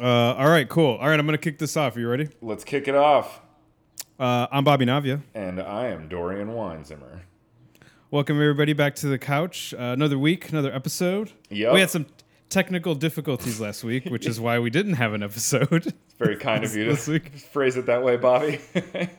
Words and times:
Uh, 0.00 0.34
all 0.38 0.48
right, 0.48 0.66
cool. 0.68 0.96
All 0.96 1.08
right, 1.08 1.18
I'm 1.18 1.26
gonna 1.26 1.36
kick 1.36 1.58
this 1.58 1.76
off. 1.76 1.94
Are 1.96 2.00
you 2.00 2.08
ready? 2.08 2.28
Let's 2.40 2.64
kick 2.64 2.88
it 2.88 2.94
off. 2.94 3.40
Uh, 4.18 4.46
I'm 4.50 4.64
Bobby 4.64 4.86
Navia. 4.86 5.20
And 5.34 5.60
I 5.60 5.88
am 5.88 6.08
Dorian 6.08 6.48
Weinzimmer. 6.48 7.20
Welcome 8.10 8.36
everybody 8.36 8.72
back 8.72 8.94
to 8.96 9.08
the 9.08 9.18
couch. 9.18 9.74
Uh, 9.74 9.78
another 9.92 10.18
week, 10.18 10.48
another 10.48 10.72
episode. 10.72 11.32
Yep. 11.50 11.74
We 11.74 11.80
had 11.80 11.90
some 11.90 12.06
technical 12.48 12.94
difficulties 12.94 13.60
last 13.60 13.84
week, 13.84 14.06
which 14.06 14.26
is 14.26 14.40
why 14.40 14.58
we 14.58 14.70
didn't 14.70 14.94
have 14.94 15.12
an 15.12 15.22
episode. 15.22 15.68
It's 15.86 16.14
very 16.18 16.36
kind 16.36 16.64
of 16.64 16.74
you 16.74 16.94
to 16.96 17.10
week. 17.10 17.38
phrase 17.38 17.76
it 17.76 17.86
that 17.86 18.02
way, 18.02 18.16
Bobby. 18.16 18.60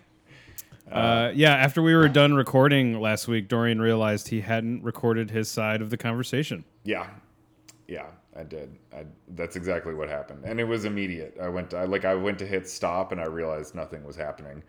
Uh, 0.91 1.31
yeah, 1.33 1.55
after 1.55 1.81
we 1.81 1.95
were 1.95 2.09
done 2.09 2.33
recording 2.33 2.99
last 2.99 3.25
week, 3.25 3.47
Dorian 3.47 3.79
realized 3.79 4.27
he 4.27 4.41
hadn't 4.41 4.83
recorded 4.83 5.31
his 5.31 5.49
side 5.49 5.81
of 5.81 5.89
the 5.89 5.95
conversation. 5.95 6.65
yeah, 6.83 7.07
yeah, 7.87 8.07
I 8.35 8.43
did. 8.43 8.77
I, 8.93 9.05
that's 9.29 9.55
exactly 9.55 9.93
what 9.93 10.09
happened, 10.09 10.43
and 10.45 10.59
it 10.59 10.63
was 10.63 10.85
immediate. 10.85 11.37
I 11.41 11.49
went, 11.49 11.71
to, 11.71 11.77
I 11.77 11.83
like, 11.85 12.05
I 12.05 12.15
went 12.15 12.39
to 12.39 12.45
hit 12.47 12.67
stop, 12.69 13.11
and 13.11 13.19
I 13.19 13.25
realized 13.25 13.75
nothing 13.75 14.03
was 14.05 14.15
happening. 14.15 14.63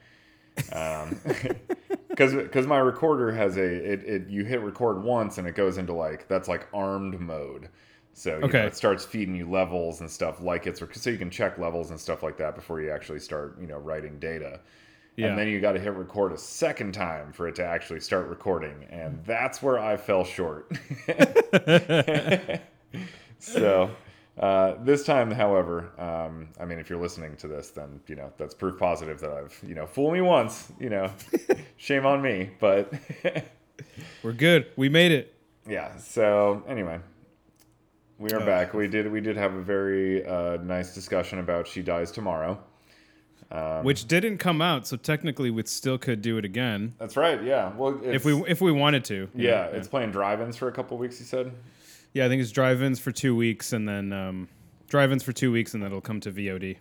Um, 0.72 1.20
because 2.14 2.34
because 2.34 2.66
my 2.66 2.78
recorder 2.78 3.32
has 3.32 3.56
a 3.56 3.62
it, 3.62 4.04
it 4.04 4.28
you 4.28 4.44
hit 4.44 4.60
record 4.60 5.02
once 5.02 5.38
and 5.38 5.48
it 5.48 5.54
goes 5.54 5.78
into 5.78 5.92
like 5.94 6.28
that's 6.28 6.48
like 6.48 6.68
armed 6.74 7.18
mode. 7.20 7.68
So 8.14 8.40
you 8.40 8.52
Okay. 8.52 8.52
know, 8.54 8.66
it 8.66 8.76
starts 8.76 9.04
feeding 9.04 9.34
you 9.34 9.50
levels 9.50 10.00
and 10.00 10.10
stuff 10.10 10.40
like 10.42 10.66
it's 10.66 10.80
so 11.00 11.10
you 11.10 11.18
can 11.18 11.30
check 11.30 11.58
levels 11.58 11.90
and 11.90 11.98
stuff 12.00 12.22
like 12.22 12.36
that 12.38 12.54
before 12.54 12.80
you 12.80 12.90
actually 12.90 13.20
start 13.20 13.58
you 13.60 13.66
know 13.66 13.78
writing 13.78 14.18
data. 14.18 14.60
Yeah. 15.16 15.26
And 15.26 15.38
then 15.38 15.48
you 15.48 15.60
got 15.60 15.72
to 15.72 15.80
hit 15.80 15.94
record 15.94 16.32
a 16.32 16.38
second 16.38 16.92
time 16.94 17.32
for 17.32 17.48
it 17.48 17.54
to 17.56 17.64
actually 17.64 18.00
start 18.00 18.28
recording, 18.28 18.84
and 18.90 19.24
that's 19.24 19.62
where 19.62 19.78
I 19.78 19.96
fell 19.96 20.24
short. 20.24 20.72
so 23.42 23.90
uh, 24.38 24.74
this 24.82 25.04
time, 25.04 25.30
however, 25.30 25.90
um, 25.98 26.48
I 26.60 26.64
mean, 26.64 26.78
if 26.78 26.88
you're 26.88 27.00
listening 27.00 27.36
to 27.36 27.48
this, 27.48 27.70
then 27.70 28.00
you 28.06 28.14
know 28.16 28.32
that's 28.38 28.54
proof 28.54 28.78
positive 28.78 29.20
that 29.20 29.30
I've 29.32 29.58
you 29.66 29.74
know 29.74 29.86
fool 29.86 30.10
me 30.10 30.20
once, 30.20 30.72
you 30.80 30.88
know, 30.90 31.10
shame 31.76 32.06
on 32.06 32.22
me. 32.22 32.50
But 32.60 32.92
We're 34.22 34.32
good. 34.32 34.66
We 34.76 34.88
made 34.88 35.12
it. 35.12 35.34
yeah. 35.68 35.96
So 35.98 36.62
anyway, 36.68 37.00
we 38.18 38.30
are 38.30 38.40
Uh, 38.40 38.46
back. 38.46 38.74
We 38.74 38.86
did 38.88 39.10
we 39.10 39.20
did 39.20 39.36
have 39.36 39.54
a 39.54 39.60
very 39.62 40.24
uh, 40.24 40.56
nice 40.58 40.94
discussion 40.94 41.38
about 41.40 41.66
She 41.66 41.82
Dies 41.82 42.10
Tomorrow. 42.10 42.58
Um, 43.50 43.84
which 43.84 44.08
didn't 44.08 44.38
come 44.38 44.62
out, 44.62 44.86
so 44.86 44.96
technically 44.96 45.50
we 45.50 45.62
still 45.66 45.98
could 45.98 46.22
do 46.22 46.38
it 46.38 46.44
again 46.46 46.94
That's 46.98 47.18
right. 47.18 47.42
Yeah. 47.42 47.72
Well, 47.76 48.00
if 48.02 48.24
we 48.24 48.32
if 48.48 48.62
we 48.62 48.72
wanted 48.72 49.04
to. 49.06 49.28
yeah, 49.34 49.66
it's 49.66 49.88
playing 49.88 50.10
drive-ins 50.12 50.56
for 50.56 50.68
a 50.68 50.72
couple 50.72 50.96
weeks. 50.96 51.20
You 51.20 51.26
said. 51.26 51.52
Yeah, 52.14 52.26
I 52.26 52.28
think 52.28 52.42
it's 52.42 52.50
drive-ins 52.52 52.98
for 53.00 53.10
two 53.12 53.34
weeks, 53.34 53.72
and 53.72 53.88
then 53.88 54.12
um, 54.12 54.48
drive-ins 54.88 55.22
for 55.22 55.32
two 55.32 55.50
weeks, 55.50 55.74
and 55.74 55.82
then 55.82 55.88
it'll 55.90 56.00
come 56.02 56.20
to 56.20 56.30
VOD, 56.30 56.76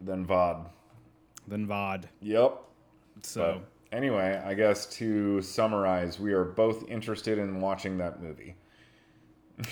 Then 0.00 0.24
VOD. 0.26 0.66
then 1.46 1.66
VOD. 1.66 2.04
Yep. 2.22 2.58
So 3.22 3.60
But 3.90 3.96
anyway, 3.96 4.40
I 4.44 4.54
guess 4.54 4.86
to 4.96 5.42
summarize, 5.42 6.18
we 6.18 6.32
are 6.32 6.44
both 6.44 6.88
interested 6.88 7.38
in 7.38 7.60
watching 7.60 7.98
that 7.98 8.22
movie. 8.22 8.56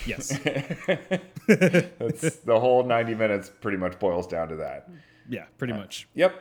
yes, 0.07 0.29
That's 1.47 2.37
the 2.39 2.59
whole 2.59 2.85
90 2.85 3.15
minutes 3.15 3.51
pretty 3.61 3.77
much 3.79 3.99
boils 3.99 4.27
down 4.27 4.49
to 4.49 4.57
that. 4.57 4.89
yeah, 5.29 5.45
pretty 5.59 5.73
much. 5.75 6.09
Yep. 6.15 6.41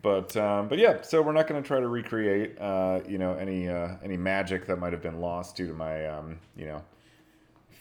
But 0.00 0.34
um, 0.38 0.68
but 0.68 0.78
yeah, 0.78 1.02
so 1.02 1.20
we're 1.20 1.32
not 1.32 1.46
going 1.46 1.62
to 1.62 1.66
try 1.66 1.78
to 1.78 1.88
recreate 1.88 2.58
uh, 2.58 3.00
you 3.06 3.18
know 3.18 3.34
any 3.34 3.68
uh, 3.68 3.96
any 4.02 4.16
magic 4.16 4.64
that 4.66 4.78
might 4.78 4.94
have 4.94 5.02
been 5.02 5.20
lost 5.20 5.56
due 5.56 5.66
to 5.66 5.74
my 5.74 6.06
um, 6.06 6.38
you 6.56 6.64
know 6.64 6.82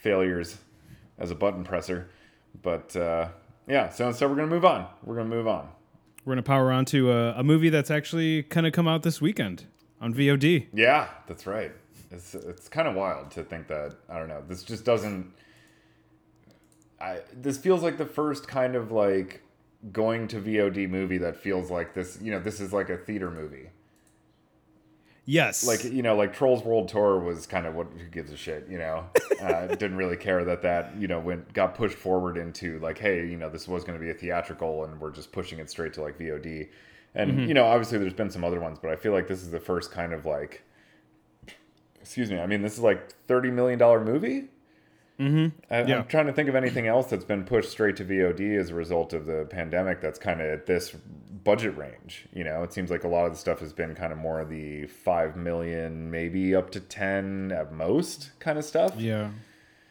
failures 0.03 0.57
as 1.17 1.31
a 1.31 1.35
button 1.35 1.63
presser. 1.63 2.09
But 2.61 2.95
uh, 2.95 3.29
yeah, 3.67 3.89
so 3.89 4.11
so 4.11 4.27
we're 4.27 4.35
going 4.35 4.49
to 4.49 4.53
move 4.53 4.65
on. 4.65 4.85
We're 5.03 5.15
going 5.15 5.29
to 5.29 5.35
move 5.35 5.47
on. 5.47 5.69
We're 6.25 6.31
gonna 6.31 6.43
power 6.43 6.71
on 6.71 6.85
to 6.85 7.11
a, 7.11 7.39
a 7.39 7.43
movie 7.43 7.69
that's 7.69 7.91
actually 7.91 8.43
kind 8.43 8.65
of 8.65 8.71
come 8.71 8.87
out 8.87 9.03
this 9.03 9.19
weekend 9.19 9.65
on 9.99 10.13
VOD. 10.13 10.67
Yeah, 10.73 11.09
that's 11.27 11.45
right. 11.45 11.73
It's 12.11 12.33
it's 12.33 12.69
kind 12.69 12.87
of 12.87 12.95
wild 12.95 13.31
to 13.31 13.43
think 13.43 13.67
that 13.67 13.95
I 14.07 14.19
don't 14.19 14.29
know. 14.29 14.41
This 14.47 14.63
just 14.63 14.85
doesn't. 14.85 15.33
I 17.01 17.19
this 17.33 17.57
feels 17.57 17.83
like 17.83 17.97
the 17.97 18.05
first 18.05 18.47
kind 18.47 18.75
of 18.75 18.91
like 18.91 19.41
going 19.91 20.29
to 20.29 20.39
VOD 20.39 20.89
movie 20.89 21.17
that 21.17 21.35
feels 21.35 21.69
like 21.69 21.93
this. 21.93 22.17
You 22.21 22.31
know, 22.31 22.39
this 22.39 22.61
is 22.61 22.71
like 22.71 22.89
a 22.89 22.97
theater 22.97 23.29
movie. 23.29 23.69
Yes, 25.25 25.65
Like 25.65 25.83
you 25.85 26.03
know, 26.03 26.15
like 26.17 26.33
Trolls 26.33 26.63
World 26.63 26.89
Tour 26.89 27.19
was 27.19 27.47
kind 27.47 27.65
of 27.65 27.75
what 27.75 27.87
who 27.97 28.05
gives 28.07 28.31
a 28.31 28.37
shit. 28.37 28.67
You 28.69 28.77
know, 28.77 29.05
uh, 29.41 29.67
didn't 29.75 29.95
really 29.95 30.17
care 30.17 30.43
that 30.43 30.61
that 30.63 30.95
you 30.97 31.07
know 31.07 31.19
went 31.19 31.53
got 31.53 31.75
pushed 31.75 31.97
forward 31.97 32.37
into 32.37 32.79
like, 32.79 32.97
hey, 32.97 33.25
you 33.25 33.37
know, 33.37 33.49
this 33.49 33.67
was 33.67 33.83
going 33.85 33.97
to 33.97 34.03
be 34.03 34.11
a 34.11 34.13
theatrical, 34.13 34.83
and 34.83 34.99
we're 34.99 35.11
just 35.11 35.31
pushing 35.31 35.59
it 35.59 35.69
straight 35.69 35.93
to 35.93 36.01
like 36.01 36.19
VOD. 36.19 36.67
And 37.15 37.47
you 37.47 37.53
know, 37.53 37.65
obviously, 37.65 37.99
there's 37.99 38.13
been 38.13 38.31
some 38.31 38.43
other 38.43 38.59
ones, 38.59 38.79
but 38.81 38.91
I 38.91 38.95
feel 38.95 39.13
like 39.13 39.27
this 39.27 39.41
is 39.41 39.51
the 39.51 39.59
first 39.59 39.91
kind 39.91 40.13
of 40.13 40.25
like 40.25 40.63
excuse 42.01 42.29
me. 42.29 42.39
I 42.39 42.45
mean, 42.45 42.61
this 42.61 42.73
is 42.73 42.79
like 42.79 43.13
thirty 43.27 43.49
million 43.49 43.79
dollar 43.79 44.03
movie. 44.03 44.49
Mm-hmm. 45.23 45.73
I, 45.73 45.83
Yeah. 45.83 45.97
I'm 45.99 46.07
trying 46.07 46.27
to 46.27 46.33
think 46.33 46.49
of 46.49 46.55
anything 46.55 46.87
else 46.87 47.07
that's 47.07 47.25
been 47.25 47.43
pushed 47.45 47.71
straight 47.71 47.95
to 47.97 48.05
VOD 48.05 48.59
as 48.59 48.69
a 48.69 48.75
result 48.75 49.13
of 49.13 49.25
the 49.25 49.45
pandemic. 49.49 50.01
That's 50.01 50.19
kind 50.19 50.41
of 50.41 50.47
at 50.47 50.65
this 50.65 50.91
budget 51.43 51.75
range. 51.77 52.25
You 52.33 52.43
know, 52.43 52.63
it 52.63 52.73
seems 52.73 52.89
like 52.91 53.03
a 53.03 53.07
lot 53.07 53.25
of 53.25 53.31
the 53.33 53.37
stuff 53.37 53.59
has 53.59 53.73
been 53.73 53.95
kind 53.95 54.11
of 54.13 54.17
more 54.19 54.39
of 54.39 54.49
the 54.49 54.85
five 54.87 55.35
million, 55.35 56.09
maybe 56.11 56.55
up 56.55 56.71
to 56.71 56.79
ten 56.79 57.51
at 57.51 57.73
most, 57.73 58.31
kind 58.39 58.57
of 58.57 58.65
stuff. 58.65 58.95
yeah. 58.97 59.29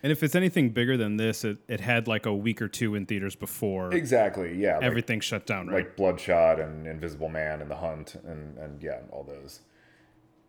And 0.05 0.11
if 0.11 0.25
it's 0.25 0.35
anything 0.35 0.71
bigger 0.71 0.97
than 0.97 1.17
this, 1.17 1.45
it, 1.45 1.59
it 1.69 1.79
had 1.79 2.09
like 2.09 2.27
a 2.27 2.35
week 2.35 2.61
or 2.61 2.67
two 2.67 2.97
in 2.97 3.07
theaters 3.07 3.37
before 3.37 3.95
Exactly. 3.95 4.53
Yeah. 4.61 4.75
like- 4.79 4.83
everything 4.85 5.21
shut 5.21 5.47
down. 5.47 5.69
Right? 5.69 5.85
like 5.85 5.97
Bloodshot 5.97 6.59
and 6.59 6.89
Invisible 6.89 7.29
Man 7.29 7.61
and 7.63 7.71
The 7.71 7.77
Hunt 7.77 8.17
and 8.27 8.59
and 8.59 8.83
yeah, 8.83 8.99
all 9.13 9.23
those. 9.23 9.61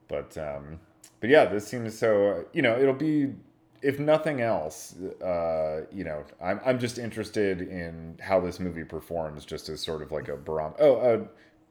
But 0.07 0.35
um, 0.39 0.79
but 1.19 1.29
yeah, 1.29 1.45
this 1.45 1.67
seems 1.67 1.95
so. 1.97 2.45
You 2.53 2.61
know, 2.63 2.77
it'll 2.79 2.93
be 2.95 3.33
if 3.83 3.99
nothing 3.99 4.41
else. 4.41 4.95
Uh, 5.21 5.85
you 5.91 6.03
know, 6.03 6.23
I'm 6.41 6.59
I'm 6.66 6.79
just 6.79 6.97
interested 6.97 7.61
in 7.61 8.17
how 8.21 8.39
this 8.39 8.59
movie 8.59 8.83
performs, 8.83 9.45
just 9.45 9.69
as 9.69 9.81
sort 9.81 10.01
of 10.01 10.11
like 10.11 10.29
a 10.29 10.38
barometer. 10.38 10.83
Oh, 10.83 10.95
uh, 10.95 11.25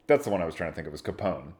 that's 0.07 0.25
the 0.25 0.31
one 0.31 0.41
I 0.41 0.45
was 0.45 0.55
trying 0.55 0.71
to 0.71 0.75
think 0.75 0.87
of 0.87 0.91
was 0.93 1.01
Capone. 1.01 1.53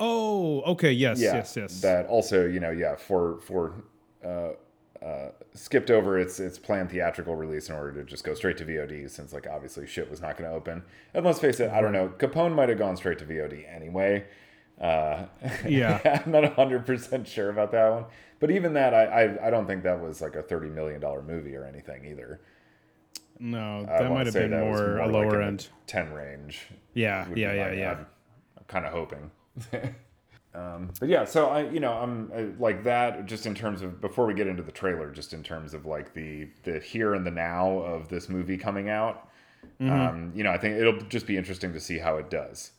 oh, 0.00 0.62
okay. 0.62 0.92
Yes, 0.92 1.20
Yeah, 1.20 1.34
yes, 1.34 1.56
yes. 1.56 1.80
That 1.80 2.06
also, 2.06 2.46
you 2.46 2.60
know, 2.60 2.70
yeah, 2.70 2.96
for 2.96 3.40
for. 3.40 3.84
Uh, 4.24 4.50
uh, 5.04 5.30
skipped 5.52 5.90
over 5.90 6.18
its 6.18 6.40
its 6.40 6.58
planned 6.58 6.90
theatrical 6.90 7.36
release 7.36 7.68
in 7.68 7.74
order 7.74 7.92
to 7.92 8.04
just 8.04 8.24
go 8.24 8.32
straight 8.32 8.56
to 8.56 8.64
VOD, 8.64 9.10
since 9.10 9.34
like 9.34 9.46
obviously 9.46 9.86
shit 9.86 10.10
was 10.10 10.22
not 10.22 10.38
going 10.38 10.48
to 10.48 10.56
open. 10.56 10.82
And 11.12 11.26
let's 11.26 11.38
face 11.40 11.60
it, 11.60 11.70
I 11.70 11.82
don't 11.82 11.92
know, 11.92 12.08
Capone 12.16 12.54
might 12.54 12.70
have 12.70 12.78
gone 12.78 12.96
straight 12.96 13.18
to 13.18 13.26
VOD 13.26 13.66
anyway. 13.70 14.24
Uh, 14.80 15.26
Yeah. 15.66 16.22
I'm 16.24 16.32
not 16.32 16.54
hundred 16.54 16.86
percent 16.86 17.28
sure 17.28 17.50
about 17.50 17.70
that 17.72 17.92
one, 17.92 18.04
but 18.44 18.50
even 18.50 18.74
that, 18.74 18.92
I, 18.92 19.04
I 19.04 19.46
I 19.46 19.50
don't 19.50 19.66
think 19.66 19.84
that 19.84 19.98
was 19.98 20.20
like 20.20 20.36
a 20.36 20.42
thirty 20.42 20.68
million 20.68 21.00
dollar 21.00 21.22
movie 21.22 21.56
or 21.56 21.64
anything 21.64 22.04
either. 22.04 22.42
no, 23.38 23.86
that 23.86 24.10
might 24.10 24.26
have 24.26 24.34
been 24.34 24.50
was 24.50 24.78
more, 24.78 24.98
a 24.98 25.08
lower 25.08 25.38
the 25.38 25.46
end. 25.46 25.68
ten 25.86 26.12
range. 26.12 26.66
Yeah, 26.92 27.26
yeah, 27.34 27.54
yeah, 27.54 27.72
yeah. 27.72 27.90
I'm, 27.92 28.06
I'm 28.58 28.64
kind 28.66 28.84
of 28.84 28.92
hoping. 28.92 29.30
um, 30.54 30.90
but 31.00 31.08
yeah, 31.08 31.24
so 31.24 31.46
I, 31.46 31.70
you 31.70 31.80
know, 31.80 31.94
I'm 31.94 32.30
uh, 32.36 32.42
like 32.62 32.84
that. 32.84 33.24
Just 33.24 33.46
in 33.46 33.54
terms 33.54 33.80
of 33.80 34.02
before 34.02 34.26
we 34.26 34.34
get 34.34 34.46
into 34.46 34.62
the 34.62 34.72
trailer, 34.72 35.10
just 35.10 35.32
in 35.32 35.42
terms 35.42 35.72
of 35.72 35.86
like 35.86 36.12
the 36.12 36.46
the 36.64 36.80
here 36.80 37.14
and 37.14 37.24
the 37.24 37.30
now 37.30 37.78
of 37.78 38.10
this 38.10 38.28
movie 38.28 38.58
coming 38.58 38.90
out. 38.90 39.30
Mm-hmm. 39.80 39.90
Um, 39.90 40.32
you 40.34 40.44
know, 40.44 40.50
I 40.50 40.58
think 40.58 40.76
it'll 40.76 41.00
just 41.08 41.26
be 41.26 41.38
interesting 41.38 41.72
to 41.72 41.80
see 41.80 41.96
how 41.96 42.18
it 42.18 42.28
does. 42.28 42.72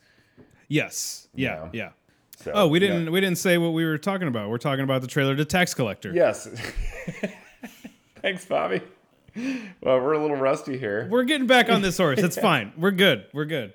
Yes, 0.67 1.27
yeah, 1.33 1.55
know. 1.55 1.69
yeah. 1.73 1.89
So, 2.37 2.51
Oh, 2.53 2.67
we 2.67 2.79
didn't 2.79 3.11
we 3.11 3.21
didn't 3.21 3.37
say 3.37 3.57
what 3.57 3.69
we 3.73 3.85
were 3.85 3.97
talking 3.97 4.27
about. 4.27 4.49
We're 4.49 4.57
talking 4.57 4.83
about 4.83 5.01
the 5.01 5.07
trailer 5.07 5.35
to 5.35 5.45
Tax 5.45 5.73
Collector. 5.73 6.11
yes. 6.13 6.47
Thanks, 8.21 8.45
Bobby. 8.45 8.81
Well, 9.81 9.99
we're 9.99 10.13
a 10.13 10.19
little 10.21 10.37
rusty 10.37 10.77
here. 10.77 11.07
We're 11.11 11.23
getting 11.25 11.47
back 11.47 11.69
on 11.69 11.81
this 11.81 11.97
horse. 11.97 12.19
It's 12.19 12.37
fine. 12.41 12.71
We're 12.77 12.91
good. 12.91 13.25
We're 13.33 13.45
good. 13.45 13.73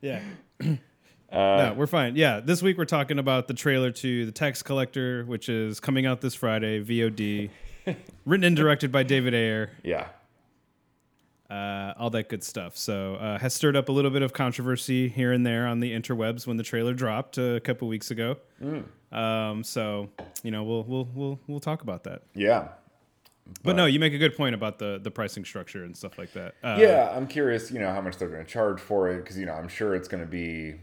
Yeah. 0.00 0.22
Uh, 0.60 0.66
no, 1.32 1.74
we're 1.76 1.86
fine. 1.86 2.16
Yeah, 2.16 2.40
this 2.40 2.62
week 2.62 2.78
we're 2.78 2.84
talking 2.84 3.18
about 3.18 3.46
the 3.48 3.54
trailer 3.54 3.90
to 3.90 4.26
The 4.26 4.32
Tax 4.32 4.62
Collector, 4.62 5.24
which 5.24 5.48
is 5.48 5.80
coming 5.80 6.06
out 6.06 6.20
this 6.20 6.34
Friday, 6.34 6.82
VOD, 6.82 7.50
written 8.24 8.44
and 8.44 8.56
directed 8.56 8.90
by 8.92 9.02
David 9.02 9.34
Ayer, 9.34 9.70
Yeah. 9.82 10.06
Uh, 11.50 11.94
all 11.98 12.10
that 12.10 12.28
good 12.28 12.44
stuff. 12.44 12.76
So, 12.76 13.16
uh, 13.16 13.38
has 13.38 13.52
stirred 13.54 13.76
up 13.76 13.88
a 13.88 13.92
little 13.92 14.10
bit 14.10 14.22
of 14.22 14.32
controversy 14.32 15.08
here 15.08 15.32
and 15.32 15.44
there 15.44 15.66
on 15.66 15.80
the 15.80 15.92
interwebs 15.92 16.46
when 16.46 16.56
the 16.56 16.62
trailer 16.62 16.94
dropped 16.94 17.38
a 17.38 17.60
couple 17.60 17.88
weeks 17.88 18.10
ago. 18.10 18.36
Um, 19.12 19.64
so, 19.64 20.08
you 20.42 20.50
know, 20.50 20.62
we'll 20.62 20.84
we'll 20.84 21.08
we'll 21.14 21.40
we'll 21.46 21.60
talk 21.60 21.82
about 21.82 22.04
that. 22.04 22.22
Yeah. 22.34 22.68
But 23.64 23.74
no, 23.74 23.86
you 23.86 23.98
make 23.98 24.12
a 24.12 24.18
good 24.18 24.36
point 24.36 24.54
about 24.54 24.78
the 24.78 25.00
the 25.02 25.10
pricing 25.10 25.44
structure 25.44 25.82
and 25.84 25.96
stuff 25.96 26.18
like 26.18 26.32
that. 26.34 26.54
Uh, 26.62 26.76
yeah, 26.78 27.12
I'm 27.14 27.26
curious, 27.26 27.70
you 27.70 27.80
know, 27.80 27.92
how 27.92 28.00
much 28.00 28.16
they're 28.16 28.28
going 28.28 28.44
to 28.44 28.50
charge 28.50 28.80
for 28.80 29.10
it 29.10 29.18
because, 29.18 29.36
you 29.36 29.46
know, 29.46 29.54
I'm 29.54 29.68
sure 29.68 29.94
it's 29.96 30.06
going 30.06 30.22
to 30.22 30.30
be 30.30 30.74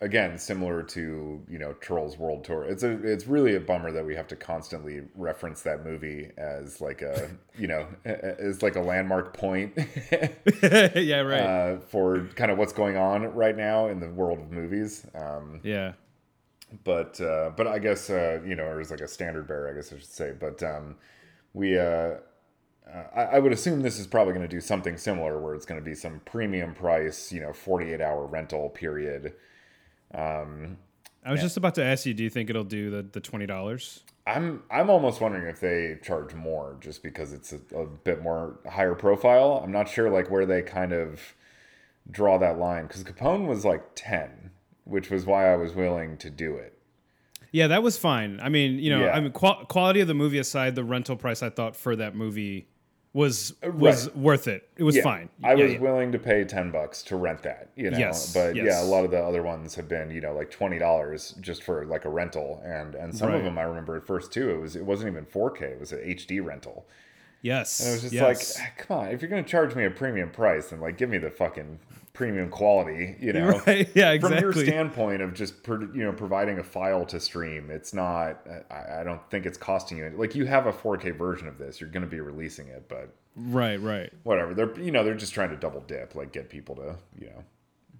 again, 0.00 0.38
similar 0.38 0.82
to 0.82 1.42
you 1.48 1.58
know 1.58 1.72
Trolls 1.74 2.18
World 2.18 2.44
Tour. 2.44 2.64
It's 2.64 2.82
a 2.82 2.90
it's 2.90 3.26
really 3.26 3.54
a 3.54 3.60
bummer 3.60 3.92
that 3.92 4.04
we 4.04 4.14
have 4.14 4.28
to 4.28 4.36
constantly 4.36 5.02
reference 5.14 5.62
that 5.62 5.84
movie 5.84 6.30
as 6.36 6.80
like 6.80 7.02
a 7.02 7.30
you 7.58 7.66
know 7.66 7.86
as 8.04 8.62
like 8.62 8.76
a 8.76 8.80
landmark 8.80 9.36
point. 9.36 9.72
yeah, 10.62 11.20
right. 11.20 11.40
Uh, 11.40 11.78
for 11.80 12.26
kind 12.34 12.50
of 12.50 12.58
what's 12.58 12.72
going 12.72 12.96
on 12.96 13.34
right 13.34 13.56
now 13.56 13.88
in 13.88 14.00
the 14.00 14.10
world 14.10 14.38
of 14.40 14.50
movies. 14.50 15.06
Um, 15.14 15.60
yeah. 15.62 15.92
But 16.84 17.20
uh, 17.20 17.50
but 17.56 17.66
I 17.66 17.78
guess 17.78 18.10
uh, 18.10 18.40
you 18.44 18.56
know, 18.56 18.64
or 18.64 18.80
as 18.80 18.90
like 18.90 19.00
a 19.00 19.08
standard 19.08 19.46
bearer, 19.46 19.70
I 19.70 19.74
guess 19.74 19.92
I 19.92 19.98
should 19.98 20.06
say. 20.06 20.32
But 20.38 20.62
um, 20.62 20.96
we. 21.54 21.78
Uh, 21.78 22.16
I, 23.16 23.22
I 23.22 23.38
would 23.40 23.52
assume 23.52 23.82
this 23.82 23.98
is 23.98 24.06
probably 24.06 24.32
going 24.32 24.48
to 24.48 24.54
do 24.54 24.60
something 24.60 24.96
similar, 24.96 25.40
where 25.40 25.56
it's 25.56 25.66
going 25.66 25.80
to 25.80 25.84
be 25.84 25.94
some 25.96 26.20
premium 26.24 26.72
price, 26.72 27.32
you 27.32 27.40
know, 27.40 27.52
forty-eight 27.52 28.00
hour 28.00 28.26
rental 28.26 28.68
period, 28.70 29.34
um, 30.14 30.78
I 31.24 31.32
was 31.32 31.38
yeah. 31.38 31.44
just 31.44 31.56
about 31.56 31.74
to 31.74 31.84
ask 31.84 32.06
you, 32.06 32.14
do 32.14 32.22
you 32.22 32.30
think 32.30 32.50
it'll 32.50 32.64
do 32.64 32.90
the, 32.90 33.02
the 33.02 33.20
twenty 33.20 33.46
dollars? 33.46 34.04
I'm 34.26 34.62
I'm 34.70 34.90
almost 34.90 35.20
wondering 35.20 35.46
if 35.46 35.60
they 35.60 35.98
charge 36.02 36.34
more 36.34 36.76
just 36.80 37.02
because 37.02 37.32
it's 37.32 37.52
a, 37.52 37.60
a, 37.76 37.86
bit 37.86 38.22
more 38.22 38.58
higher 38.68 38.94
profile. 38.94 39.60
I'm 39.62 39.72
not 39.72 39.88
sure 39.88 40.10
like 40.10 40.30
where 40.30 40.46
they 40.46 40.62
kind 40.62 40.92
of 40.92 41.20
draw 42.10 42.38
that 42.38 42.58
line 42.58 42.86
because 42.86 43.04
Capone 43.04 43.46
was 43.46 43.64
like 43.64 43.82
ten, 43.94 44.50
which 44.84 45.10
was 45.10 45.26
why 45.26 45.52
I 45.52 45.56
was 45.56 45.74
willing 45.74 46.16
to 46.18 46.30
do 46.30 46.56
it. 46.56 46.78
Yeah, 47.52 47.68
that 47.68 47.82
was 47.82 47.96
fine. 47.96 48.40
I 48.40 48.48
mean, 48.48 48.78
you 48.78 48.90
know, 48.90 49.04
yeah. 49.04 49.12
I 49.12 49.20
mean, 49.20 49.32
qual- 49.32 49.64
quality 49.66 50.00
of 50.00 50.08
the 50.08 50.14
movie 50.14 50.38
aside, 50.38 50.74
the 50.74 50.84
rental 50.84 51.16
price 51.16 51.42
I 51.42 51.50
thought 51.50 51.76
for 51.76 51.96
that 51.96 52.14
movie 52.14 52.66
was 53.16 53.54
uh, 53.64 53.70
was 53.70 54.08
right. 54.08 54.16
worth 54.18 54.46
it. 54.46 54.68
It 54.76 54.82
was 54.82 54.94
yeah. 54.94 55.02
fine. 55.02 55.30
I 55.42 55.54
yeah, 55.54 55.64
was 55.64 55.72
yeah. 55.72 55.78
willing 55.78 56.12
to 56.12 56.18
pay 56.18 56.44
ten 56.44 56.70
bucks 56.70 57.02
to 57.04 57.16
rent 57.16 57.42
that, 57.44 57.70
you 57.74 57.90
know. 57.90 57.96
Yes. 57.96 58.34
But 58.34 58.54
yes. 58.54 58.66
yeah, 58.66 58.82
a 58.82 58.84
lot 58.84 59.06
of 59.06 59.10
the 59.10 59.18
other 59.18 59.42
ones 59.42 59.74
have 59.76 59.88
been, 59.88 60.10
you 60.10 60.20
know, 60.20 60.34
like 60.34 60.50
twenty 60.50 60.78
dollars 60.78 61.34
just 61.40 61.62
for 61.62 61.86
like 61.86 62.04
a 62.04 62.10
rental, 62.10 62.60
and 62.62 62.94
and 62.94 63.16
some 63.16 63.28
right. 63.28 63.38
of 63.38 63.42
them 63.42 63.56
I 63.56 63.62
remember 63.62 63.96
at 63.96 64.06
first 64.06 64.32
too. 64.32 64.50
It 64.50 64.60
was 64.60 64.76
it 64.76 64.84
wasn't 64.84 65.12
even 65.12 65.24
four 65.24 65.50
K. 65.50 65.64
It 65.64 65.80
was 65.80 65.92
an 65.92 66.00
HD 66.00 66.44
rental. 66.44 66.86
Yes. 67.40 67.80
And 67.80 67.88
it 67.88 67.92
was 67.92 68.02
just 68.02 68.14
yes. 68.14 68.58
like, 68.58 68.76
come 68.76 68.98
on, 68.98 69.08
if 69.08 69.22
you're 69.22 69.30
gonna 69.30 69.42
charge 69.42 69.74
me 69.74 69.86
a 69.86 69.90
premium 69.90 70.30
price, 70.30 70.68
then 70.68 70.80
like 70.80 70.98
give 70.98 71.08
me 71.08 71.16
the 71.16 71.30
fucking 71.30 71.78
premium 72.16 72.48
quality, 72.48 73.14
you 73.20 73.32
know. 73.34 73.62
Right. 73.66 73.88
Yeah, 73.94 74.12
exactly. 74.12 74.40
From 74.40 74.54
your 74.54 74.64
standpoint 74.64 75.22
of 75.22 75.34
just 75.34 75.54
you 75.66 76.02
know 76.02 76.12
providing 76.12 76.58
a 76.58 76.64
file 76.64 77.04
to 77.06 77.20
stream, 77.20 77.70
it's 77.70 77.94
not. 77.94 78.44
I, 78.70 79.00
I 79.00 79.04
don't 79.04 79.20
think 79.30 79.46
it's 79.46 79.58
costing 79.58 79.98
you. 79.98 80.12
Like 80.16 80.34
you 80.34 80.46
have 80.46 80.66
a 80.66 80.72
4K 80.72 81.16
version 81.16 81.46
of 81.46 81.58
this, 81.58 81.80
you're 81.80 81.90
going 81.90 82.04
to 82.04 82.10
be 82.10 82.20
releasing 82.20 82.68
it, 82.68 82.88
but 82.88 83.14
right, 83.36 83.80
right, 83.80 84.12
whatever. 84.24 84.54
They're 84.54 84.80
you 84.80 84.90
know 84.90 85.04
they're 85.04 85.14
just 85.14 85.34
trying 85.34 85.50
to 85.50 85.56
double 85.56 85.82
dip, 85.82 86.14
like 86.14 86.32
get 86.32 86.48
people 86.48 86.74
to 86.76 86.96
you 87.20 87.26
know 87.26 87.44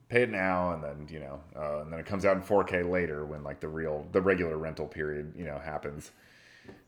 pay 0.09 0.23
it 0.23 0.31
now 0.31 0.73
and 0.73 0.85
then 0.85 1.07
you 1.11 1.19
know 1.19 1.41
uh, 1.57 1.81
and 1.81 1.93
then 1.93 1.99
it 1.99 2.07
comes 2.07 2.25
out 2.25 2.37
in 2.37 2.43
4K 2.43 2.89
later 2.89 3.27
when 3.27 3.43
like 3.43 3.59
the 3.59 3.69
real 3.69 4.07
the 4.13 4.21
regular 4.21 4.57
rental 4.57 4.87
period 4.87 5.35
you 5.37 5.45
know 5.45 5.59
happens. 5.59 6.11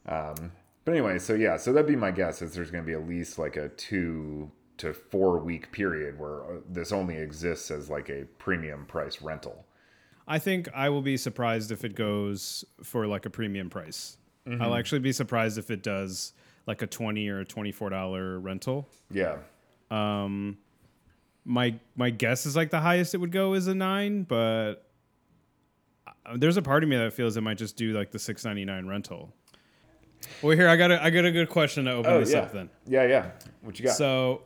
Um, 0.07 0.53
but 0.85 0.93
anyway, 0.93 1.19
so 1.19 1.35
yeah, 1.35 1.59
so 1.59 1.73
that'd 1.73 1.87
be 1.87 1.97
my 1.97 2.11
guess 2.11 2.41
is 2.41 2.55
there's 2.55 2.71
going 2.71 2.83
to 2.83 2.87
be 2.87 2.95
at 2.95 3.07
least 3.07 3.39
like 3.39 3.57
a 3.57 3.69
two 3.69 4.51
to 4.79 4.95
four 4.95 5.39
week 5.39 5.71
period 5.73 6.19
where 6.19 6.43
uh, 6.43 6.61
this 6.69 6.93
only 6.93 7.17
exists 7.17 7.71
as 7.71 7.91
like 7.91 8.09
a 8.09 8.25
premium 8.39 8.87
price 8.87 9.21
rental. 9.21 9.65
I 10.27 10.39
think 10.39 10.69
I 10.75 10.89
will 10.89 11.03
be 11.03 11.17
surprised 11.17 11.71
if 11.71 11.85
it 11.85 11.95
goes 11.95 12.65
for 12.83 13.07
like 13.07 13.27
a 13.27 13.31
premium 13.31 13.71
price. 13.71 14.19
Mm-hmm. 14.47 14.63
I'll 14.63 14.75
actually 14.75 15.01
be 15.01 15.13
surprised 15.13 15.59
if 15.59 15.71
it 15.71 15.83
does 15.83 16.33
like 16.67 16.83
a 16.83 16.87
twenty 16.87 17.29
or 17.29 17.45
twenty 17.45 17.73
four 17.73 17.91
dollar 17.91 18.39
rental. 18.39 18.89
Yeah. 19.11 19.39
Um, 19.91 20.59
my 21.45 21.75
my 21.97 22.11
guess 22.11 22.47
is 22.47 22.55
like 22.55 22.71
the 22.71 22.81
highest 22.81 23.15
it 23.15 23.19
would 23.19 23.33
go 23.33 23.55
is 23.55 23.67
a 23.67 23.75
nine, 23.75 24.23
but 24.23 24.87
uh, 26.07 26.37
there's 26.37 26.57
a 26.57 26.63
part 26.63 26.83
of 26.83 26.89
me 26.89 26.97
that 26.97 27.13
feels 27.15 27.37
it 27.37 27.41
might 27.41 27.59
just 27.59 27.77
do 27.77 27.93
like 27.93 28.11
the 28.11 28.19
six 28.19 28.45
ninety 28.45 28.65
nine 28.65 28.87
rental. 28.87 29.33
Well, 30.43 30.57
here 30.57 30.69
I 30.69 30.77
got 30.77 30.91
a 30.91 31.03
I 31.03 31.11
got 31.11 31.25
a 31.25 31.33
good 31.33 31.49
question 31.49 31.87
to 31.87 31.93
open 31.93 32.13
oh, 32.13 32.21
this 32.21 32.33
yeah. 32.33 32.41
up. 32.41 32.53
Then, 32.53 32.69
yeah, 32.87 33.07
yeah. 33.07 33.31
What 33.63 33.79
you 33.79 33.87
got? 33.87 33.97
So, 33.97 34.43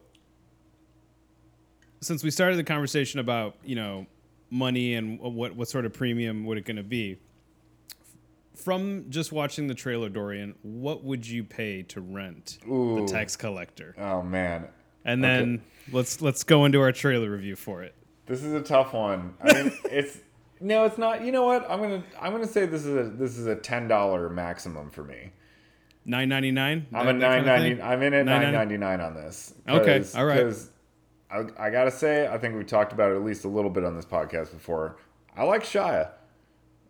since 2.03 2.23
we 2.23 2.31
started 2.31 2.57
the 2.57 2.65
conversation 2.65 3.21
about 3.21 3.57
you 3.65 3.75
know 3.75 4.07
money 4.51 4.95
and 4.95 5.19
what 5.21 5.57
what 5.57 5.69
sort 5.69 5.87
of 5.87 5.93
premium 5.93 6.45
would 6.45 6.59
it 6.59 6.67
going 6.67 6.77
to 6.77 6.83
be 6.83 7.17
from 8.55 9.07
just 9.09 9.33
watching 9.33 9.67
the 9.67 9.75
trailer 9.75 10.11
dorian 10.11 10.55
what 10.63 11.03
would 11.03 11.27
you 11.27 11.43
pay 11.43 11.83
to 11.83 12.01
rent 12.01 12.59
Ooh. 12.69 13.01
the 13.01 13.07
tax 13.11 13.35
collector 13.35 13.95
oh 13.99 14.23
man 14.23 14.69
and 15.05 15.25
then 15.25 15.55
okay. 15.55 15.97
let's 15.97 16.21
let's 16.21 16.45
go 16.45 16.67
into 16.67 16.81
our 16.81 16.93
trailer 16.93 17.31
review 17.31 17.57
for 17.57 17.83
it 17.83 17.95
this 18.27 18.43
is 18.43 18.53
a 18.53 18.61
tough 18.61 18.93
one 18.93 19.35
i 19.43 19.53
mean 19.55 19.73
it's 19.85 20.19
no 20.61 20.85
it's 20.85 20.99
not 20.99 21.25
you 21.25 21.33
know 21.33 21.45
what 21.45 21.69
i'm 21.71 21.81
gonna 21.81 22.05
i'm 22.21 22.33
gonna 22.33 22.47
say 22.47 22.67
this 22.67 22.85
is 22.85 22.95
a 22.95 23.11
this 23.11 23.39
is 23.39 23.47
a 23.47 23.57
ten 23.57 23.89
dollar 23.89 24.29
maximum 24.29 24.91
for 24.91 25.03
me 25.03 25.31
Nine 26.05 26.29
ninety 26.29 26.51
nine. 26.51 26.87
I'm 26.93 27.07
a 27.07 27.13
nine 27.13 27.47
ninety. 27.47 27.81
I'm 27.81 28.03
in 28.03 28.13
at 28.13 28.27
nine 28.27 28.53
ninety 28.53 28.77
nine 28.77 29.01
on 29.01 29.15
this. 29.15 29.55
Okay, 29.69 30.05
all 30.17 30.25
right. 30.25 30.39
Because 30.39 30.72
I, 31.33 31.67
I 31.67 31.71
gotta 31.71 31.91
say, 31.91 32.27
I 32.29 32.39
think 32.39 32.57
we 32.57 32.65
talked 32.65 32.93
about 32.93 33.13
it 33.13 33.17
at 33.17 33.25
least 33.25 33.45
a 33.45 33.49
little 33.49 33.71
bit 33.71 33.85
on 33.85 33.97
this 33.97 34.05
podcast 34.05 34.53
before. 34.53 34.97
I 35.37 35.45
like 35.45 35.65
Shia. 35.65 36.11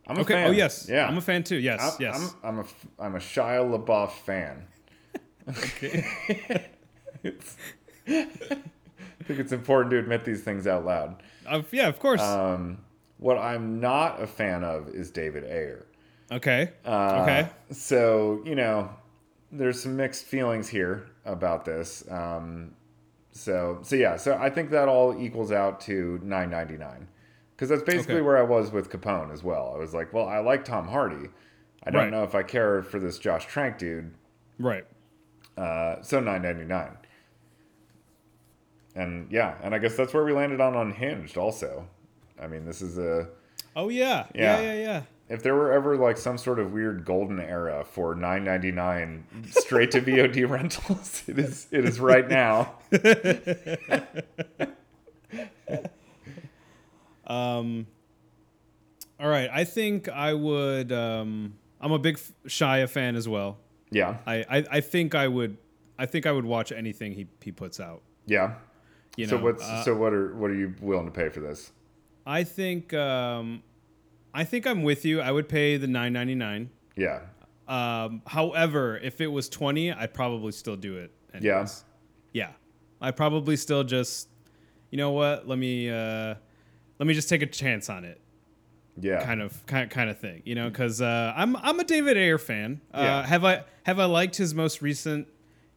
I'm 0.06 0.18
a 0.18 0.20
okay. 0.22 0.34
fan. 0.34 0.48
Oh 0.48 0.50
yes, 0.50 0.88
yeah, 0.88 1.06
I'm 1.06 1.16
a 1.16 1.20
fan 1.20 1.44
too. 1.44 1.56
Yes, 1.56 1.80
I'm, 1.80 2.02
yes. 2.02 2.34
I'm, 2.42 2.58
I'm 2.58 2.64
a 2.64 2.64
I'm 2.98 3.14
a 3.14 3.18
Shia 3.18 3.84
LaBeouf 3.84 4.10
fan. 4.10 4.66
okay. 5.48 6.04
I 8.08 9.24
think 9.24 9.38
it's 9.38 9.52
important 9.52 9.92
to 9.92 9.98
admit 9.98 10.24
these 10.24 10.42
things 10.42 10.66
out 10.66 10.84
loud. 10.84 11.22
Uh, 11.46 11.62
yeah, 11.70 11.86
of 11.86 12.00
course. 12.00 12.20
Um, 12.20 12.78
what 13.18 13.38
I'm 13.38 13.78
not 13.78 14.20
a 14.20 14.26
fan 14.26 14.64
of 14.64 14.88
is 14.88 15.12
David 15.12 15.44
Ayer. 15.44 15.86
Okay. 16.32 16.72
Uh, 16.84 17.20
okay. 17.22 17.48
So 17.70 18.42
you 18.44 18.56
know, 18.56 18.90
there's 19.52 19.80
some 19.80 19.96
mixed 19.96 20.24
feelings 20.24 20.68
here 20.68 21.06
about 21.24 21.64
this. 21.64 22.02
Um, 22.10 22.72
so 23.32 23.80
so 23.82 23.96
yeah, 23.96 24.16
so 24.16 24.36
I 24.36 24.50
think 24.50 24.70
that 24.70 24.88
all 24.88 25.20
equals 25.20 25.50
out 25.50 25.80
to 25.82 26.20
9.99 26.24 27.06
because 27.56 27.68
that's 27.68 27.82
basically 27.82 28.16
okay. 28.16 28.22
where 28.22 28.38
I 28.38 28.42
was 28.42 28.70
with 28.70 28.90
Capone 28.90 29.32
as 29.32 29.42
well. 29.42 29.72
I 29.74 29.78
was 29.78 29.94
like, 29.94 30.12
well, 30.12 30.28
I 30.28 30.38
like 30.38 30.64
Tom 30.64 30.88
Hardy. 30.88 31.28
I 31.84 31.90
don't 31.90 32.02
right. 32.02 32.10
know 32.10 32.24
if 32.24 32.34
I 32.34 32.42
care 32.42 32.82
for 32.82 32.98
this 32.98 33.18
Josh 33.18 33.46
Trank 33.46 33.78
dude. 33.78 34.12
Right. 34.58 34.84
Uh, 35.56 36.02
so 36.02 36.20
9.99. 36.20 36.96
And 38.94 39.30
yeah, 39.30 39.54
and 39.62 39.74
I 39.74 39.78
guess 39.78 39.96
that's 39.96 40.12
where 40.12 40.24
we 40.24 40.32
landed 40.32 40.60
on 40.60 40.74
Unhinged 40.74 41.36
also. 41.36 41.88
I 42.40 42.46
mean, 42.46 42.64
this 42.64 42.82
is 42.82 42.98
a 42.98 43.28
Oh 43.74 43.88
yeah. 43.88 44.26
Yeah, 44.34 44.60
yeah, 44.60 44.72
yeah. 44.72 44.80
yeah 44.80 45.02
if 45.32 45.42
there 45.42 45.54
were 45.54 45.72
ever 45.72 45.96
like 45.96 46.18
some 46.18 46.36
sort 46.36 46.58
of 46.58 46.72
weird 46.72 47.06
golden 47.06 47.40
era 47.40 47.86
for 47.88 48.14
9.99 48.14 49.22
straight 49.50 49.90
to 49.92 50.02
VOD 50.02 50.46
rentals, 50.50 51.22
it 51.26 51.38
is 51.38 51.66
it 51.70 51.86
is 51.86 51.98
right 51.98 52.28
now. 52.28 52.74
um 57.26 57.86
all 59.18 59.28
right, 59.28 59.48
I 59.50 59.64
think 59.64 60.10
I 60.10 60.34
would 60.34 60.92
um 60.92 61.54
I'm 61.80 61.92
a 61.92 61.98
big 61.98 62.20
Shia 62.46 62.90
fan 62.90 63.16
as 63.16 63.26
well. 63.26 63.56
Yeah. 63.90 64.18
I, 64.26 64.44
I, 64.48 64.64
I 64.70 64.80
think 64.82 65.14
I 65.14 65.28
would 65.28 65.56
I 65.98 66.04
think 66.04 66.26
I 66.26 66.32
would 66.32 66.44
watch 66.44 66.72
anything 66.72 67.12
he, 67.12 67.26
he 67.40 67.52
puts 67.52 67.80
out. 67.80 68.02
Yeah. 68.26 68.56
You 69.16 69.26
know, 69.26 69.38
so 69.38 69.42
what's 69.42 69.62
uh, 69.62 69.82
so 69.82 69.96
what 69.96 70.12
are 70.12 70.36
what 70.36 70.50
are 70.50 70.54
you 70.54 70.74
willing 70.82 71.06
to 71.06 71.10
pay 71.10 71.30
for 71.30 71.40
this? 71.40 71.72
I 72.26 72.44
think 72.44 72.92
um 72.92 73.62
I 74.34 74.44
think 74.44 74.66
I'm 74.66 74.82
with 74.82 75.04
you. 75.04 75.20
I 75.20 75.30
would 75.30 75.48
pay 75.48 75.76
the 75.76 75.86
9.99. 75.86 76.68
Yeah. 76.96 77.20
Um, 77.68 78.22
however, 78.26 78.98
if 78.98 79.20
it 79.20 79.28
was 79.28 79.48
20, 79.48 79.92
I'd 79.92 80.14
probably 80.14 80.52
still 80.52 80.76
do 80.76 80.96
it. 80.96 81.12
Anyways. 81.34 81.84
Yeah. 82.32 82.46
Yeah. 82.46 82.52
I'd 83.00 83.16
probably 83.16 83.56
still 83.56 83.84
just 83.84 84.28
you 84.92 84.98
know 84.98 85.10
what? 85.10 85.48
Let 85.48 85.58
me 85.58 85.90
uh 85.90 86.34
let 86.98 87.06
me 87.06 87.14
just 87.14 87.28
take 87.28 87.42
a 87.42 87.46
chance 87.46 87.90
on 87.90 88.04
it. 88.04 88.20
Yeah. 89.00 89.24
Kind 89.24 89.42
of 89.42 89.66
kind 89.66 89.90
kind 89.90 90.08
of 90.10 90.20
thing, 90.20 90.42
you 90.44 90.54
know, 90.54 90.70
cuz 90.70 91.00
uh 91.00 91.32
I'm 91.34 91.56
I'm 91.56 91.80
a 91.80 91.84
David 91.84 92.16
Ayer 92.16 92.38
fan. 92.38 92.80
Uh 92.94 93.00
yeah. 93.00 93.26
have 93.26 93.44
I 93.44 93.64
have 93.84 93.98
I 93.98 94.04
liked 94.04 94.36
his 94.36 94.54
most 94.54 94.82
recent, 94.82 95.26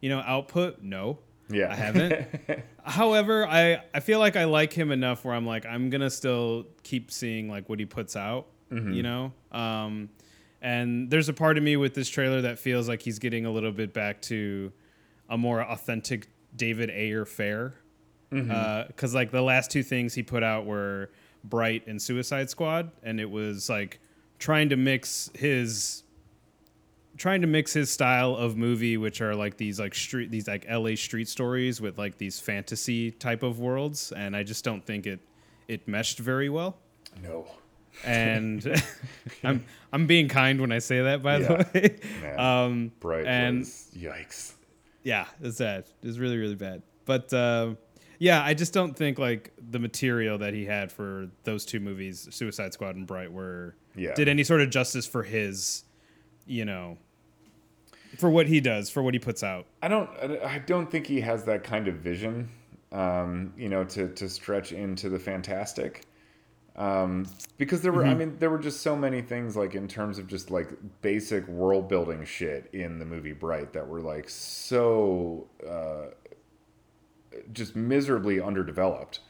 you 0.00 0.08
know, 0.08 0.20
output? 0.20 0.82
No. 0.82 1.18
Yeah. 1.48 1.72
I 1.72 1.74
haven't. 1.74 2.28
However, 2.84 3.46
I, 3.46 3.82
I 3.94 4.00
feel 4.00 4.18
like 4.18 4.36
I 4.36 4.44
like 4.44 4.72
him 4.72 4.90
enough 4.90 5.24
where 5.24 5.34
I'm 5.34 5.46
like, 5.46 5.66
I'm 5.66 5.90
going 5.90 6.00
to 6.00 6.10
still 6.10 6.66
keep 6.82 7.10
seeing 7.10 7.48
like 7.48 7.68
what 7.68 7.78
he 7.78 7.86
puts 7.86 8.16
out, 8.16 8.46
mm-hmm. 8.70 8.92
you 8.92 9.02
know? 9.02 9.32
Um, 9.52 10.08
and 10.60 11.10
there's 11.10 11.28
a 11.28 11.32
part 11.32 11.58
of 11.58 11.64
me 11.64 11.76
with 11.76 11.94
this 11.94 12.08
trailer 12.08 12.42
that 12.42 12.58
feels 12.58 12.88
like 12.88 13.02
he's 13.02 13.18
getting 13.18 13.46
a 13.46 13.50
little 13.50 13.72
bit 13.72 13.92
back 13.92 14.22
to 14.22 14.72
a 15.28 15.38
more 15.38 15.62
authentic 15.62 16.28
David 16.54 16.90
Ayer 16.90 17.24
fare. 17.24 17.74
Because 18.30 18.48
mm-hmm. 18.48 19.02
uh, 19.04 19.08
like 19.12 19.30
the 19.30 19.42
last 19.42 19.70
two 19.70 19.82
things 19.82 20.14
he 20.14 20.22
put 20.22 20.42
out 20.42 20.66
were 20.66 21.10
Bright 21.44 21.86
and 21.86 22.00
Suicide 22.00 22.50
Squad. 22.50 22.90
And 23.02 23.20
it 23.20 23.30
was 23.30 23.68
like 23.68 24.00
trying 24.38 24.70
to 24.70 24.76
mix 24.76 25.30
his 25.34 26.02
trying 27.16 27.40
to 27.40 27.46
mix 27.46 27.72
his 27.72 27.90
style 27.90 28.34
of 28.36 28.56
movie, 28.56 28.96
which 28.96 29.20
are 29.20 29.34
like 29.34 29.56
these 29.56 29.78
like 29.80 29.94
street 29.94 30.30
these 30.30 30.46
like 30.48 30.66
LA 30.70 30.94
street 30.94 31.28
stories 31.28 31.80
with 31.80 31.98
like 31.98 32.18
these 32.18 32.38
fantasy 32.40 33.10
type 33.10 33.42
of 33.42 33.58
worlds, 33.58 34.12
and 34.12 34.36
I 34.36 34.42
just 34.42 34.64
don't 34.64 34.84
think 34.84 35.06
it 35.06 35.20
it 35.68 35.86
meshed 35.88 36.18
very 36.18 36.48
well. 36.48 36.76
No. 37.22 37.46
and 38.04 38.64
I'm 39.44 39.64
I'm 39.92 40.06
being 40.06 40.28
kind 40.28 40.60
when 40.60 40.72
I 40.72 40.78
say 40.78 41.02
that, 41.02 41.22
by 41.22 41.38
Yeah. 41.38 41.46
the 41.48 41.66
way. 41.74 41.98
Man, 42.22 42.40
Um, 42.40 42.92
Bright 43.00 43.26
and 43.26 43.58
was 43.60 43.88
yikes. 43.96 44.52
yeah, 45.02 45.26
it's 45.40 45.58
bad. 45.58 45.84
It's 46.02 46.18
really 46.18 46.36
really 46.36 46.54
bad. 46.56 46.82
But 47.06 47.32
uh, 47.32 47.74
yeah, 48.18 48.42
I 48.42 48.52
just 48.54 48.72
don't 48.74 48.94
think 48.96 49.18
like 49.18 49.52
the 49.70 49.78
material 49.78 50.38
that 50.38 50.52
he 50.54 50.64
had 50.66 50.90
for 50.92 51.28
those 51.44 51.64
two 51.64 51.80
movies, 51.80 52.28
Suicide 52.30 52.72
Squad 52.74 52.96
and 52.96 53.06
Bright, 53.06 53.32
were 53.32 53.74
Yeah. 53.94 54.14
did 54.14 54.28
any 54.28 54.44
sort 54.44 54.60
of 54.60 54.70
justice 54.70 55.06
for 55.06 55.22
his, 55.22 55.84
you 56.46 56.64
know, 56.64 56.98
for 58.18 58.30
what 58.30 58.46
he 58.46 58.60
does, 58.60 58.90
for 58.90 59.02
what 59.02 59.14
he 59.14 59.20
puts 59.20 59.42
out. 59.42 59.66
I 59.82 59.88
don't. 59.88 60.10
I 60.42 60.58
don't 60.58 60.90
think 60.90 61.06
he 61.06 61.20
has 61.20 61.44
that 61.44 61.64
kind 61.64 61.88
of 61.88 61.96
vision. 61.96 62.50
Um, 62.92 63.52
you 63.56 63.68
know, 63.68 63.84
to 63.84 64.08
to 64.08 64.28
stretch 64.28 64.72
into 64.72 65.08
the 65.08 65.18
fantastic. 65.18 66.04
Um, 66.76 67.26
because 67.56 67.80
there 67.80 67.90
were, 67.90 68.04
I 68.04 68.12
mean, 68.14 68.36
there 68.38 68.50
were 68.50 68.58
just 68.58 68.82
so 68.82 68.94
many 68.94 69.22
things 69.22 69.56
like 69.56 69.74
in 69.74 69.88
terms 69.88 70.18
of 70.18 70.26
just 70.26 70.50
like 70.50 70.68
basic 71.00 71.48
world 71.48 71.88
building 71.88 72.22
shit 72.26 72.68
in 72.74 72.98
the 72.98 73.06
movie 73.06 73.32
Bright 73.32 73.72
that 73.72 73.88
were 73.88 74.02
like 74.02 74.28
so 74.28 75.46
uh, 75.66 76.08
just 77.52 77.76
miserably 77.76 78.40
underdeveloped. 78.42 79.20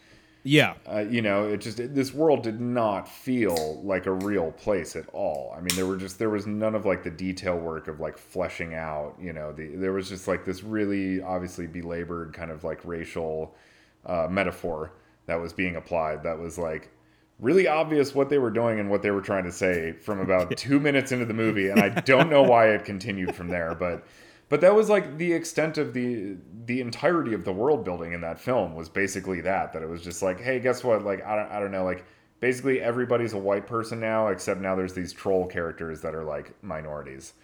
Yeah, 0.47 0.75
Uh, 0.89 1.01
you 1.01 1.23
know, 1.23 1.49
it 1.49 1.61
just 1.61 1.79
this 1.79 2.15
world 2.15 2.45
did 2.45 2.61
not 2.61 3.09
feel 3.09 3.83
like 3.83 4.07
a 4.07 4.13
real 4.13 4.53
place 4.53 4.95
at 4.95 5.09
all. 5.13 5.53
I 5.57 5.61
mean, 5.61 5.75
there 5.75 5.87
were 5.87 5.97
just 5.97 6.21
there 6.21 6.31
was 6.31 6.47
none 6.47 6.77
of 6.77 6.87
like 6.87 7.03
the 7.03 7.11
detail 7.11 7.59
work 7.59 7.89
of 7.89 7.99
like 7.99 8.17
fleshing 8.17 8.73
out. 8.73 9.17
You 9.21 9.33
know, 9.33 9.51
the 9.51 9.75
there 9.75 9.93
was 9.93 10.09
just 10.09 10.29
like 10.29 10.45
this 10.45 10.63
really 10.63 11.21
obviously 11.21 11.67
belabored 11.67 12.33
kind 12.33 12.53
of 12.53 12.63
like 12.63 12.79
racial 12.85 13.57
uh, 14.05 14.29
metaphor 14.31 14.93
that 15.27 15.35
was 15.35 15.53
being 15.53 15.75
applied. 15.75 16.23
That 16.23 16.39
was 16.39 16.59
like 16.59 16.93
really 17.41 17.67
obvious 17.67 18.15
what 18.15 18.31
they 18.31 18.39
were 18.39 18.53
doing 18.53 18.79
and 18.79 18.89
what 18.89 19.03
they 19.03 19.11
were 19.11 19.23
trying 19.23 19.45
to 19.45 19.53
say 19.53 19.95
from 19.95 20.21
about 20.21 20.57
two 20.57 20.79
minutes 20.79 21.11
into 21.11 21.25
the 21.25 21.35
movie, 21.35 21.71
and 21.71 21.81
I 21.81 21.89
don't 21.89 22.31
know 22.31 22.45
why 22.45 22.69
it 22.69 22.85
continued 22.85 23.35
from 23.35 23.49
there, 23.49 23.75
but. 23.75 24.07
But 24.49 24.61
that 24.61 24.75
was 24.75 24.89
like 24.89 25.19
the 25.19 25.33
extent 25.33 25.79
of 25.79 25.93
the 25.93 26.37
the 26.67 26.81
entirety 26.81 27.35
of 27.35 27.45
the 27.45 27.53
world 27.53 27.85
building 27.85 28.13
in 28.13 28.21
that 28.23 28.41
film 28.41 28.75
was 28.75 28.89
basically 28.89 29.41
that 29.43 29.73
that 29.73 29.83
it 29.83 29.89
was 29.89 30.03
just 30.03 30.23
like, 30.23 30.41
hey, 30.41 30.61
guess 30.61 30.85
what? 30.85 31.05
Like 31.05 31.25
I 31.25 31.37
don't 31.37 31.51
I 31.51 31.61
don't 31.61 31.73
know, 31.73 31.85
like 31.85 32.05
basically 32.41 32.81
everybody's 32.81 33.33
a 33.33 33.39
white 33.39 33.67
person 33.67 33.99
now 33.99 34.29
except 34.29 34.61
now 34.61 34.77
there's 34.77 34.95
these 34.95 35.13
troll 35.13 35.47
characters 35.47 36.01
that 36.03 36.15
are 36.15 36.25
like 36.25 36.55
minorities. 36.63 37.35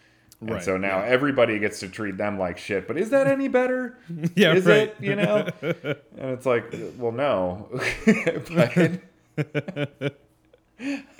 And 0.41 0.51
Right, 0.51 0.63
so 0.63 0.77
now 0.77 0.99
yeah. 0.99 1.07
everybody 1.07 1.59
gets 1.61 1.79
to 1.81 1.89
treat 1.89 2.17
them 2.17 2.39
like 2.39 2.59
shit. 2.59 2.89
But 2.89 2.99
is 2.99 3.11
that 3.11 3.27
any 3.29 3.49
better? 3.49 3.99
Yeah, 4.35 4.55
is 4.55 4.67
right. 4.67 4.89
it? 4.89 4.97
You 5.01 5.17
know? 5.17 5.49
and 5.63 5.97
it's 6.31 6.47
like, 6.47 6.75
well, 6.99 7.13
no. 7.13 7.69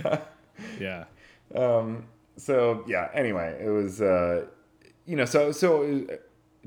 but, 0.03 0.33
yeah, 0.81 1.05
um, 1.55 2.05
so 2.37 2.85
yeah. 2.89 3.09
Anyway, 3.15 3.61
it 3.65 3.69
was, 3.69 4.03
uh, 4.03 4.47
you 5.07 5.17
know, 5.17 5.25
so 5.25 5.53
so 5.53 5.83
uh, 5.85 6.17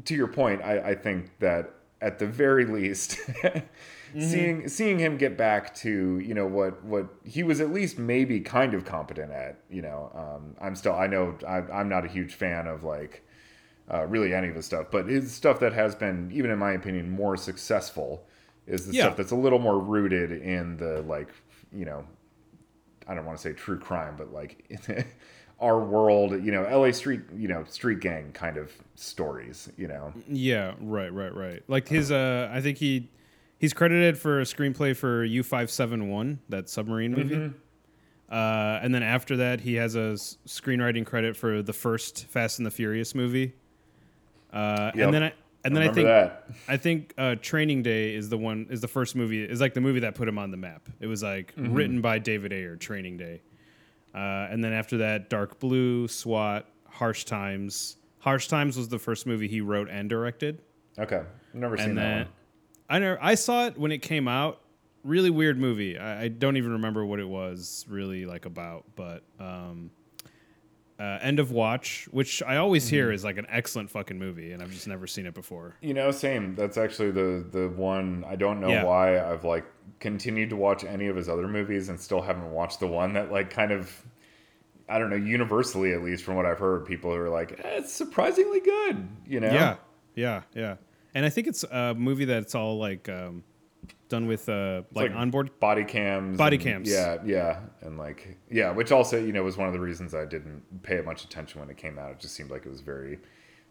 to 0.05 0.15
your 0.15 0.27
point, 0.27 0.61
I, 0.61 0.79
I 0.91 0.95
think 0.95 1.31
that 1.39 1.71
at 2.01 2.19
the 2.19 2.27
very 2.27 2.65
least, 2.65 3.19
seeing 4.19 4.67
seeing 4.67 4.99
him 4.99 5.17
get 5.17 5.37
back 5.37 5.73
to 5.75 6.19
you 6.19 6.33
know 6.33 6.45
what 6.45 6.83
what 6.83 7.07
he 7.23 7.43
was 7.43 7.59
at 7.61 7.71
least 7.71 7.97
maybe 7.97 8.39
kind 8.39 8.73
of 8.73 8.85
competent 8.85 9.31
at. 9.31 9.59
You 9.69 9.81
know, 9.81 10.11
um, 10.13 10.55
I'm 10.61 10.75
still 10.75 10.93
I 10.93 11.07
know 11.07 11.37
I, 11.47 11.57
I'm 11.73 11.89
not 11.89 12.05
a 12.05 12.07
huge 12.07 12.33
fan 12.35 12.67
of 12.67 12.83
like. 12.83 13.21
Uh, 13.87 14.03
really, 14.07 14.33
any 14.33 14.47
of 14.47 14.55
his 14.55 14.65
stuff, 14.65 14.87
but 14.89 15.05
his 15.07 15.31
stuff 15.31 15.59
that 15.59 15.71
has 15.71 15.93
been, 15.93 16.31
even 16.33 16.49
in 16.49 16.57
my 16.57 16.71
opinion, 16.71 17.07
more 17.07 17.37
successful 17.37 18.25
is 18.65 18.87
the 18.87 18.93
Yeah. 18.93 19.03
stuff 19.03 19.17
that's 19.17 19.29
a 19.29 19.35
little 19.35 19.59
more 19.59 19.77
rooted 19.79 20.31
in 20.31 20.75
the 20.77 21.03
like, 21.03 21.29
you 21.71 21.85
know, 21.85 22.03
I 23.07 23.13
don't 23.13 23.27
want 23.27 23.37
to 23.37 23.43
say 23.43 23.53
true 23.53 23.77
crime, 23.77 24.15
but 24.17 24.33
like 24.33 24.65
our 25.59 25.79
world, 25.79 26.31
you 26.43 26.51
know, 26.51 26.63
LA 26.63 26.91
street, 26.91 27.21
you 27.35 27.47
know, 27.47 27.63
street 27.69 27.99
gang 28.01 28.31
kind 28.33 28.57
of 28.57 28.71
stories, 28.95 29.69
you 29.77 29.87
know. 29.87 30.13
yeah, 30.27 30.73
right, 30.81 31.13
right, 31.13 31.33
right. 31.33 31.63
Like 31.67 31.87
his, 31.87 32.11
uh, 32.11 32.49
I 32.51 32.61
think 32.61 32.77
he 32.77 33.09
he's 33.57 33.73
credited 33.73 34.17
for 34.17 34.41
a 34.41 34.43
screenplay 34.43 34.95
for 34.95 35.23
U 35.23 35.43
five 35.43 35.71
seven 35.71 36.09
one, 36.09 36.39
that 36.49 36.69
submarine 36.69 37.13
movie. 37.13 37.35
Mm-hmm. 37.35 37.57
Uh, 38.29 38.79
and 38.81 38.93
then 38.93 39.03
after 39.03 39.37
that, 39.37 39.61
he 39.61 39.75
has 39.75 39.95
a 39.95 40.13
s- 40.13 40.37
screenwriting 40.47 41.05
credit 41.05 41.37
for 41.37 41.61
the 41.61 41.73
first 41.73 42.25
Fast 42.25 42.57
and 42.59 42.65
the 42.65 42.71
Furious 42.71 43.13
movie. 43.15 43.53
Uh, 44.51 44.91
Yep. 44.95 45.05
and 45.05 45.13
then 45.13 45.23
I 45.23 45.33
and 45.63 45.75
then 45.75 45.83
I 45.83 45.87
Remember 45.87 45.93
think 45.93 46.07
that. 46.07 46.71
I 46.71 46.77
think 46.77 47.13
uh, 47.17 47.35
Training 47.41 47.81
Day 47.81 48.13
is 48.13 48.29
the 48.29 48.37
one 48.37 48.67
is 48.69 48.81
the 48.81 48.87
first 48.87 49.15
movie 49.15 49.43
is 49.43 49.59
like 49.61 49.73
the 49.73 49.81
movie 49.81 50.01
that 50.01 50.15
put 50.15 50.27
him 50.27 50.37
on 50.37 50.51
the 50.51 50.57
map. 50.57 50.89
It 50.99 51.07
was 51.07 51.23
like 51.23 51.55
Mm-hmm. 51.55 51.73
written 51.73 52.01
by 52.01 52.19
David 52.19 52.51
Ayer, 52.53 52.75
Training 52.75 53.17
Day, 53.17 53.41
uh, 54.15 54.47
and 54.49 54.63
then 54.63 54.71
after 54.73 54.97
that, 54.99 55.29
Dark 55.29 55.59
Blue, 55.59 56.07
SWAT, 56.07 56.65
Harsh 56.87 57.25
Times. 57.25 57.97
Harsh 58.19 58.47
Times 58.47 58.77
was 58.77 58.87
the 58.87 58.97
first 58.97 59.27
movie 59.27 59.47
he 59.47 59.61
wrote 59.61 59.89
and 59.89 60.09
directed, 60.09 60.61
Okay, 60.97 61.17
I've 61.17 61.59
never 61.59 61.77
seen 61.77 61.89
and 61.89 61.97
that 61.97 62.01
then 62.01 62.17
one. 62.19 62.27
I 62.89 62.99
never 62.99 63.19
I 63.21 63.35
saw 63.35 63.65
it 63.67 63.77
when 63.77 63.91
it 63.91 64.01
came 64.01 64.27
out. 64.27 64.61
Really 65.03 65.29
weird 65.29 65.59
movie. 65.59 65.99
I, 65.99 66.23
I 66.23 66.27
don't 66.29 66.57
even 66.57 66.71
remember 66.71 67.05
what 67.05 67.19
it 67.19 67.27
was 67.27 67.85
really 67.87 68.25
like 68.25 68.45
about, 68.45 68.85
but 68.95 69.23
um, 69.39 69.91
uh, 70.99 71.19
End 71.21 71.39
of 71.39 71.51
Watch, 71.51 72.07
which 72.11 72.41
I 72.43 72.57
always 72.57 72.87
hear 72.87 73.07
Mm-hmm. 73.07 73.15
is 73.15 73.23
like 73.23 73.37
an 73.37 73.47
excellent 73.49 73.89
fucking 73.89 74.17
movie, 74.17 74.51
and 74.53 74.61
I've 74.63 74.71
just 74.71 74.87
never 74.87 75.07
seen 75.07 75.25
it 75.25 75.33
before. 75.33 75.75
You 75.81 75.93
know, 75.93 76.11
same. 76.11 76.55
That's 76.55 76.77
actually 76.77 77.11
the 77.11 77.45
the 77.51 77.69
one. 77.69 78.23
I 78.27 78.35
don't 78.35 78.59
know 78.61 78.69
Yeah. 78.69 78.83
why 78.85 79.19
I've 79.19 79.43
like 79.43 79.65
continued 79.99 80.49
to 80.51 80.55
watch 80.55 80.83
any 80.83 81.07
of 81.07 81.15
his 81.15 81.27
other 81.29 81.47
movies 81.47 81.89
and 81.89 81.99
still 81.99 82.21
haven't 82.21 82.49
watched 82.51 82.79
the 82.79 82.87
one 82.87 83.13
that 83.13 83.31
like 83.31 83.49
kind 83.49 83.71
of. 83.71 83.91
I 84.87 84.99
don't 84.99 85.09
know, 85.09 85.15
universally 85.15 85.93
at 85.93 86.03
least 86.03 86.23
from 86.23 86.35
what 86.35 86.45
I've 86.45 86.59
heard, 86.59 86.85
people 86.85 87.11
are 87.11 87.27
like, 87.27 87.53
eh, 87.53 87.77
it's 87.79 87.91
surprisingly 87.91 88.59
good, 88.59 89.07
you 89.25 89.39
know? 89.39 89.51
Yeah, 89.51 89.77
yeah, 90.13 90.41
yeah. 90.53 90.75
And 91.15 91.25
I 91.25 91.29
think 91.29 91.47
it's 91.47 91.63
a 91.63 91.95
movie 91.95 92.25
that's 92.25 92.53
all 92.53 92.77
like 92.77 93.09
um, 93.09 93.43
done 94.09 94.27
with 94.27 94.47
uh, 94.49 94.83
like, 94.93 95.09
like 95.09 95.15
onboard. 95.19 95.59
body 95.59 95.83
cams 95.83 96.37
Body 96.37 96.57
and- 96.57 96.63
cams. 96.63 96.89
yeah 96.89 97.17
yeah 97.25 97.59
and 97.81 97.97
like 97.97 98.37
yeah 98.51 98.71
which 98.71 98.91
also 98.91 99.17
you 99.17 99.33
know 99.33 99.43
was 99.43 99.57
one 99.57 99.67
of 99.67 99.73
the 99.73 99.79
reasons 99.79 100.13
i 100.13 100.25
didn't 100.25 100.61
pay 100.83 101.01
much 101.01 101.23
attention 101.23 101.59
when 101.59 101.69
it 101.69 101.77
came 101.77 101.97
out 101.97 102.11
it 102.11 102.19
just 102.19 102.35
seemed 102.35 102.51
like 102.51 102.65
it 102.65 102.69
was 102.69 102.81
very 102.81 103.17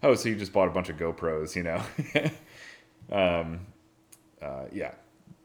oh 0.02 0.14
so 0.14 0.28
you 0.28 0.34
just 0.34 0.52
bought 0.52 0.66
a 0.68 0.72
bunch 0.72 0.88
of 0.88 0.96
gopros 0.96 1.54
you 1.54 1.62
know 1.62 1.80
um 3.16 3.60
uh 4.42 4.64
yeah 4.72 4.92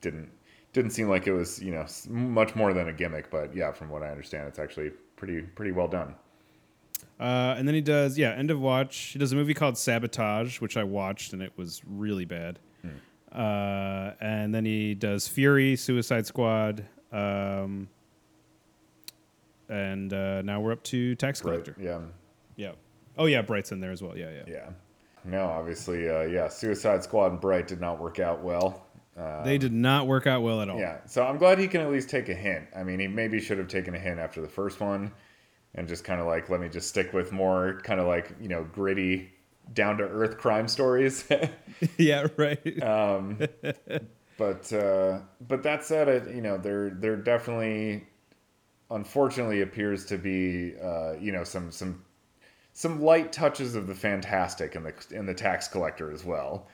didn't 0.01 0.29
didn't 0.73 0.91
seem 0.91 1.07
like 1.09 1.27
it 1.27 1.33
was 1.33 1.61
you 1.61 1.71
know 1.71 1.85
much 2.09 2.55
more 2.55 2.73
than 2.73 2.87
a 2.87 2.93
gimmick 2.93 3.29
but 3.29 3.55
yeah 3.55 3.71
from 3.71 3.89
what 3.89 4.01
i 4.03 4.09
understand 4.09 4.47
it's 4.47 4.59
actually 4.59 4.89
pretty 5.15 5.41
pretty 5.41 5.71
well 5.71 5.87
done 5.87 6.15
Uh, 7.19 7.53
and 7.57 7.67
then 7.67 7.75
he 7.75 7.81
does 7.81 8.17
yeah, 8.17 8.31
End 8.31 8.49
of 8.49 8.61
Watch. 8.61 8.95
He 9.11 9.19
does 9.19 9.33
a 9.33 9.35
movie 9.35 9.53
called 9.53 9.77
Sabotage, 9.77 10.61
which 10.61 10.77
I 10.77 10.83
watched 10.85 11.33
and 11.33 11.41
it 11.41 11.51
was 11.57 11.81
really 11.85 12.23
bad. 12.23 12.59
Uh, 13.31 14.11
and 14.19 14.53
then 14.53 14.65
he 14.65 14.95
does 14.95 15.27
Fury, 15.27 15.75
Suicide 15.75 16.25
Squad, 16.25 16.85
um, 17.11 17.87
and 19.67 20.11
uh, 20.11 20.41
now 20.41 20.59
we're 20.59 20.71
up 20.71 20.83
to 20.85 21.15
Tax 21.15 21.43
right 21.43 21.63
Collector. 21.63 21.75
yeah 21.79 21.99
Yeah. 22.55 22.71
Oh 23.17 23.25
yeah, 23.25 23.41
Bright's 23.41 23.71
in 23.71 23.79
there 23.79 23.91
as 23.91 24.01
well. 24.01 24.17
Yeah, 24.17 24.31
yeah. 24.31 24.43
yeah 24.47 24.69
no 25.25 25.43
obviously 25.47 26.09
uh 26.09 26.21
yeah 26.21 26.47
suicide 26.47 27.03
squad 27.03 27.29
and 27.29 27.41
bright 27.41 27.67
did 27.67 27.81
not 27.81 27.99
work 27.99 28.19
out 28.21 28.41
well 28.41 28.87
uh, 29.17 29.43
They 29.43 29.57
did 29.57 29.73
not 29.73 30.07
work 30.07 30.27
out 30.27 30.43
well 30.43 30.61
at 30.61 30.69
all. 30.69 30.79
Yeah, 30.79 30.99
so 31.05 31.25
I'm 31.25 31.37
glad 31.37 31.59
he 31.59 31.67
can 31.67 31.81
at 31.81 31.91
least 31.91 32.09
take 32.09 32.29
a 32.29 32.33
hint. 32.33 32.67
I 32.73 32.83
mean, 32.83 33.01
he 33.01 33.07
maybe 33.07 33.41
should 33.41 33.57
have 33.57 33.67
taken 33.67 33.93
a 33.93 33.99
hint 33.99 34.17
after 34.17 34.39
the 34.39 34.47
first 34.47 34.79
one, 34.79 35.11
and 35.75 35.89
just 35.89 36.05
kind 36.05 36.21
of 36.21 36.27
like 36.27 36.49
let 36.49 36.61
me 36.61 36.69
just 36.69 36.87
stick 36.87 37.11
with 37.11 37.33
more 37.33 37.81
kind 37.83 37.99
of 37.99 38.07
like 38.07 38.33
you 38.39 38.47
know 38.47 38.63
gritty, 38.63 39.33
down 39.73 39.97
to 39.97 40.03
earth 40.03 40.37
crime 40.37 40.67
stories. 40.67 41.27
yeah, 41.97 42.27
right. 42.37 42.83
um, 42.83 43.39
but 44.37 44.71
uh, 44.73 45.19
but 45.47 45.63
that 45.63 45.83
said, 45.83 46.07
it 46.07 46.35
you 46.35 46.41
know 46.41 46.57
there 46.57 46.89
there 46.89 47.15
definitely, 47.15 48.07
unfortunately, 48.89 49.61
appears 49.61 50.05
to 50.05 50.17
be 50.17 50.73
uh, 50.81 51.13
you 51.19 51.31
know 51.31 51.43
some 51.43 51.71
some 51.71 52.03
some 52.73 53.01
light 53.01 53.31
touches 53.33 53.75
of 53.75 53.87
the 53.87 53.95
fantastic 53.95 54.75
in 54.75 54.83
the 54.83 54.93
in 55.11 55.25
the 55.25 55.33
tax 55.33 55.67
collector 55.67 56.11
as 56.11 56.23
well. 56.23 56.67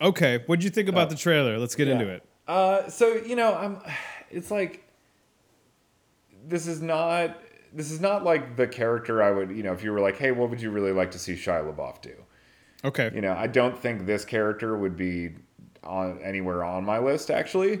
okay, 0.00 0.42
what'd 0.46 0.62
you 0.64 0.70
think 0.70 0.88
about 0.88 1.08
Uh, 1.08 1.10
the 1.10 1.16
trailer? 1.16 1.58
Let's 1.58 1.74
get 1.74 1.88
into 1.88 2.08
it. 2.08 2.22
Uh, 2.46 2.88
so 2.88 3.14
you 3.14 3.36
know, 3.36 3.54
I'm. 3.54 3.80
It's 4.30 4.50
like 4.50 4.84
this 6.46 6.66
is 6.66 6.82
not. 6.82 7.40
This 7.74 7.90
is 7.90 8.00
not 8.00 8.24
like 8.24 8.56
the 8.56 8.66
character 8.66 9.22
I 9.22 9.30
would. 9.32 9.50
You 9.50 9.62
know, 9.62 9.72
if 9.72 9.82
you 9.82 9.92
were 9.92 10.00
like, 10.00 10.16
hey, 10.16 10.30
what 10.30 10.48
would 10.50 10.60
you 10.60 10.70
really 10.70 10.92
like 10.92 11.10
to 11.10 11.18
see 11.18 11.34
Shia 11.34 11.74
LaBeouf 11.74 12.00
do? 12.00 12.14
Okay. 12.84 13.10
You 13.14 13.20
know, 13.20 13.32
I 13.32 13.46
don't 13.46 13.78
think 13.78 14.06
this 14.06 14.24
character 14.24 14.76
would 14.76 14.96
be 14.96 15.30
on 15.82 16.20
anywhere 16.22 16.64
on 16.64 16.84
my 16.84 16.98
list 16.98 17.30
actually. 17.30 17.80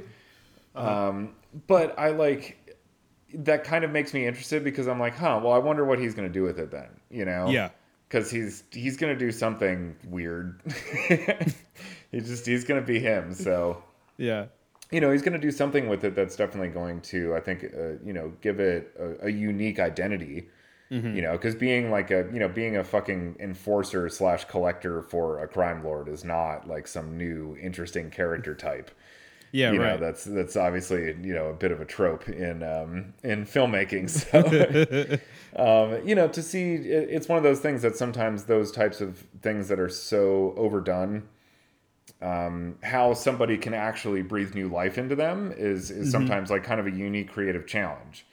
Uh-huh. 0.74 1.08
Um, 1.08 1.34
but 1.66 1.98
I 1.98 2.10
like 2.10 2.76
that 3.34 3.64
kind 3.64 3.84
of 3.84 3.90
makes 3.90 4.14
me 4.14 4.26
interested 4.26 4.64
because 4.64 4.88
I'm 4.88 5.00
like, 5.00 5.16
huh, 5.16 5.40
well, 5.42 5.52
I 5.52 5.58
wonder 5.58 5.84
what 5.84 5.98
he's 5.98 6.14
going 6.14 6.28
to 6.28 6.32
do 6.32 6.42
with 6.42 6.58
it 6.58 6.70
then. 6.70 6.88
You 7.10 7.24
know? 7.24 7.48
Yeah. 7.48 7.70
Because 8.08 8.30
he's 8.30 8.64
he's 8.70 8.96
going 8.96 9.12
to 9.12 9.18
do 9.18 9.32
something 9.32 9.96
weird. 10.08 10.60
he 12.10 12.20
just 12.20 12.46
he's 12.46 12.64
going 12.64 12.80
to 12.80 12.86
be 12.86 13.00
him. 13.00 13.34
So 13.34 13.82
Yeah. 14.16 14.46
You 14.94 15.00
know 15.00 15.10
he's 15.10 15.22
going 15.22 15.32
to 15.32 15.38
do 15.38 15.50
something 15.50 15.88
with 15.88 16.04
it 16.04 16.14
that's 16.14 16.36
definitely 16.36 16.68
going 16.68 17.00
to 17.00 17.34
I 17.34 17.40
think 17.40 17.64
uh, 17.64 17.98
you 18.04 18.12
know 18.12 18.32
give 18.40 18.60
it 18.60 18.94
a, 18.98 19.26
a 19.26 19.30
unique 19.30 19.80
identity. 19.80 20.48
You 21.16 21.22
know, 21.22 21.32
because 21.32 21.56
being 21.56 21.90
like 21.90 22.12
a 22.12 22.28
you 22.32 22.38
know 22.38 22.48
being 22.48 22.76
a 22.76 22.84
fucking 22.84 23.36
enforcer 23.40 24.08
slash 24.08 24.44
collector 24.44 25.02
for 25.02 25.42
a 25.42 25.48
crime 25.48 25.82
lord 25.82 26.08
is 26.08 26.22
not 26.24 26.68
like 26.68 26.86
some 26.86 27.18
new 27.18 27.56
interesting 27.60 28.10
character 28.10 28.54
type. 28.68 28.92
Yeah, 29.50 29.72
you 29.72 29.78
know 29.78 29.84
right. 29.84 30.00
that's 30.00 30.24
that's 30.24 30.56
obviously 30.56 31.16
you 31.22 31.34
know 31.34 31.46
a 31.46 31.54
bit 31.54 31.72
of 31.72 31.80
a 31.80 31.84
trope 31.84 32.28
in 32.28 32.62
um, 32.62 33.14
in 33.24 33.44
filmmaking. 33.44 34.08
So 35.56 35.56
um, 35.56 36.06
you 36.06 36.14
know 36.14 36.28
to 36.28 36.42
see 36.42 36.74
it, 36.74 37.08
it's 37.10 37.28
one 37.28 37.38
of 37.38 37.44
those 37.44 37.60
things 37.60 37.82
that 37.82 37.96
sometimes 37.96 38.44
those 38.44 38.70
types 38.70 39.00
of 39.00 39.24
things 39.42 39.66
that 39.68 39.80
are 39.80 39.88
so 39.88 40.54
overdone 40.56 41.24
um, 42.22 42.76
how 42.82 43.14
somebody 43.14 43.58
can 43.58 43.74
actually 43.74 44.22
breathe 44.22 44.54
new 44.54 44.68
life 44.68 44.98
into 44.98 45.14
them 45.16 45.52
is 45.56 45.90
is 45.90 46.10
sometimes 46.10 46.50
like 46.50 46.64
kind 46.64 46.80
of 46.80 46.86
a 46.86 46.90
unique 46.90 47.30
creative 47.30 47.66
challenge. 47.66 48.26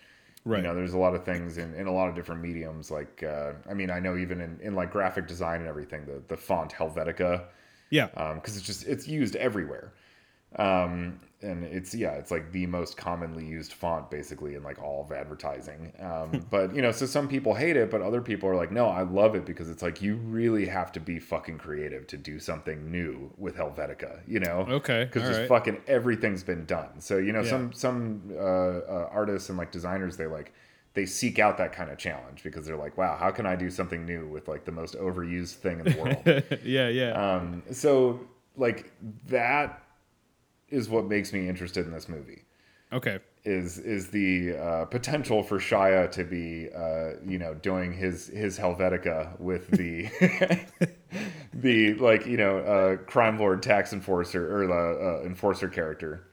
Right. 0.43 0.57
You 0.57 0.63
know, 0.63 0.75
there's 0.75 0.93
a 0.93 0.97
lot 0.97 1.13
of 1.13 1.23
things 1.23 1.57
in, 1.57 1.73
in 1.75 1.85
a 1.85 1.91
lot 1.91 2.09
of 2.09 2.15
different 2.15 2.41
mediums. 2.41 2.89
Like, 2.89 3.21
uh, 3.21 3.53
I 3.69 3.75
mean, 3.75 3.91
I 3.91 3.99
know 3.99 4.17
even 4.17 4.41
in, 4.41 4.59
in 4.61 4.73
like 4.73 4.91
graphic 4.91 5.27
design 5.27 5.59
and 5.59 5.69
everything, 5.69 6.05
the, 6.05 6.21
the 6.27 6.37
font 6.37 6.71
Helvetica, 6.71 7.45
yeah. 7.91 8.07
Um 8.15 8.35
because 8.35 8.57
it's 8.57 8.65
just 8.65 8.87
it's 8.87 9.07
used 9.07 9.35
everywhere 9.35 9.93
um 10.55 11.19
and 11.43 11.63
it's 11.63 11.93
yeah 11.95 12.11
it's 12.11 12.31
like 12.31 12.51
the 12.51 12.65
most 12.67 12.97
commonly 12.97 13.45
used 13.45 13.73
font 13.73 14.09
basically 14.11 14.55
in 14.55 14.63
like 14.63 14.81
all 14.81 15.01
of 15.03 15.11
advertising 15.11 15.91
um 15.99 16.45
but 16.49 16.75
you 16.75 16.81
know 16.81 16.91
so 16.91 17.05
some 17.05 17.27
people 17.27 17.53
hate 17.53 17.75
it 17.75 17.89
but 17.89 18.01
other 18.01 18.21
people 18.21 18.47
are 18.49 18.55
like 18.55 18.71
no 18.71 18.87
i 18.87 19.01
love 19.01 19.35
it 19.35 19.45
because 19.45 19.69
it's 19.69 19.81
like 19.81 20.01
you 20.01 20.15
really 20.15 20.65
have 20.65 20.91
to 20.91 20.99
be 20.99 21.19
fucking 21.19 21.57
creative 21.57 22.05
to 22.07 22.17
do 22.17 22.39
something 22.39 22.91
new 22.91 23.31
with 23.37 23.55
helvetica 23.55 24.19
you 24.27 24.39
know 24.39 24.65
Okay, 24.69 25.05
because 25.05 25.23
just 25.27 25.39
right. 25.41 25.49
fucking 25.49 25.77
everything's 25.87 26.43
been 26.43 26.65
done 26.65 26.99
so 26.99 27.17
you 27.17 27.31
know 27.31 27.41
Yeah. 27.41 27.49
some 27.49 27.73
some 27.73 28.21
uh, 28.33 28.37
uh 28.39 29.09
artists 29.11 29.49
and 29.49 29.57
like 29.57 29.71
designers 29.71 30.17
they 30.17 30.27
like 30.27 30.53
they 30.93 31.05
seek 31.05 31.39
out 31.39 31.57
that 31.57 31.71
kind 31.71 31.89
of 31.89 31.97
challenge 31.97 32.43
because 32.43 32.65
they're 32.65 32.75
like 32.77 32.97
wow 32.97 33.15
how 33.17 33.31
can 33.31 33.45
i 33.45 33.55
do 33.55 33.69
something 33.69 34.05
new 34.05 34.27
with 34.27 34.47
like 34.47 34.65
the 34.65 34.71
most 34.71 34.95
overused 34.97 35.55
thing 35.55 35.79
in 35.79 35.85
the 35.85 36.01
world 36.01 36.43
yeah, 36.63 36.87
yeah. 36.89 37.11
um, 37.35 37.63
so 37.71 38.19
like 38.57 38.91
that 39.27 39.81
is 40.71 40.89
what 40.89 41.05
makes 41.05 41.33
me 41.33 41.47
interested 41.47 41.85
in 41.85 41.91
this 41.91 42.09
movie. 42.09 42.43
okay. 42.91 43.19
Is 43.43 43.79
is 43.79 44.09
the 44.09 44.55
uh, 44.55 44.85
potential 44.85 45.41
for 45.41 45.57
Shia 45.57 46.11
to 46.11 46.23
be 46.23 46.69
uh, 46.75 47.19
you 47.25 47.39
know 47.39 47.55
doing 47.55 47.91
his 47.91 48.27
his 48.27 48.59
Helvetica 48.59 49.39
with 49.39 49.67
the 49.71 50.09
the 51.53 51.95
like 51.95 52.27
you 52.27 52.37
know 52.37 52.59
uh, 52.59 52.97
crime 52.97 53.39
lord 53.39 53.63
tax 53.63 53.93
enforcer 53.93 54.55
or 54.55 54.67
the 54.67 55.23
uh, 55.23 55.25
enforcer 55.25 55.69
character. 55.69 56.27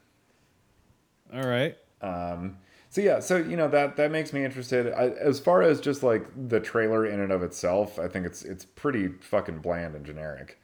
All 1.33 1.47
right. 1.47 1.77
Um, 2.03 2.59
so 2.91 3.01
yeah, 3.01 3.21
so 3.21 3.37
you 3.37 3.57
know 3.57 3.69
that 3.69 3.97
that 3.97 4.11
makes 4.11 4.33
me 4.33 4.45
interested. 4.45 4.93
I, 4.93 5.09
as 5.09 5.41
far 5.41 5.63
as 5.63 5.81
just 5.81 6.03
like 6.03 6.27
the 6.49 6.61
trailer 6.61 7.07
in 7.07 7.21
and 7.21 7.33
of 7.33 7.43
itself, 7.43 7.99
I 7.99 8.09
think 8.09 8.27
it's 8.27 8.43
it's 8.43 8.65
pretty 8.65 9.09
fucking 9.09 9.59
bland 9.59 9.95
and 9.95 10.07
generic. 10.07 10.59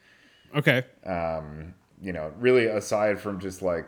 Okay. 0.55 0.83
um, 1.05 1.73
you 2.05 2.13
know, 2.13 2.31
really 2.39 2.65
aside 2.67 3.19
from 3.19 3.39
just 3.39 3.61
like 3.61 3.87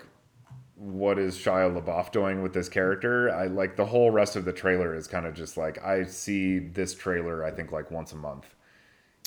what 0.76 1.18
is 1.18 1.36
Shia 1.38 1.72
LaBeouf 1.80 2.12
doing 2.12 2.42
with 2.44 2.54
this 2.54 2.70
character, 2.70 3.32
I 3.34 3.46
like 3.48 3.76
the 3.76 3.86
whole 3.86 4.12
rest 4.12 4.36
of 4.36 4.46
the 4.46 4.54
trailer 4.54 4.96
is 4.96 5.08
kind 5.08 5.26
of 5.26 5.34
just 5.34 5.58
like 5.58 5.84
I 5.84 6.04
see 6.06 6.60
this 6.60 6.94
trailer 6.94 7.44
I 7.46 7.52
think 7.52 7.72
like 7.72 7.92
once 7.92 8.12
a 8.14 8.16
month. 8.16 8.46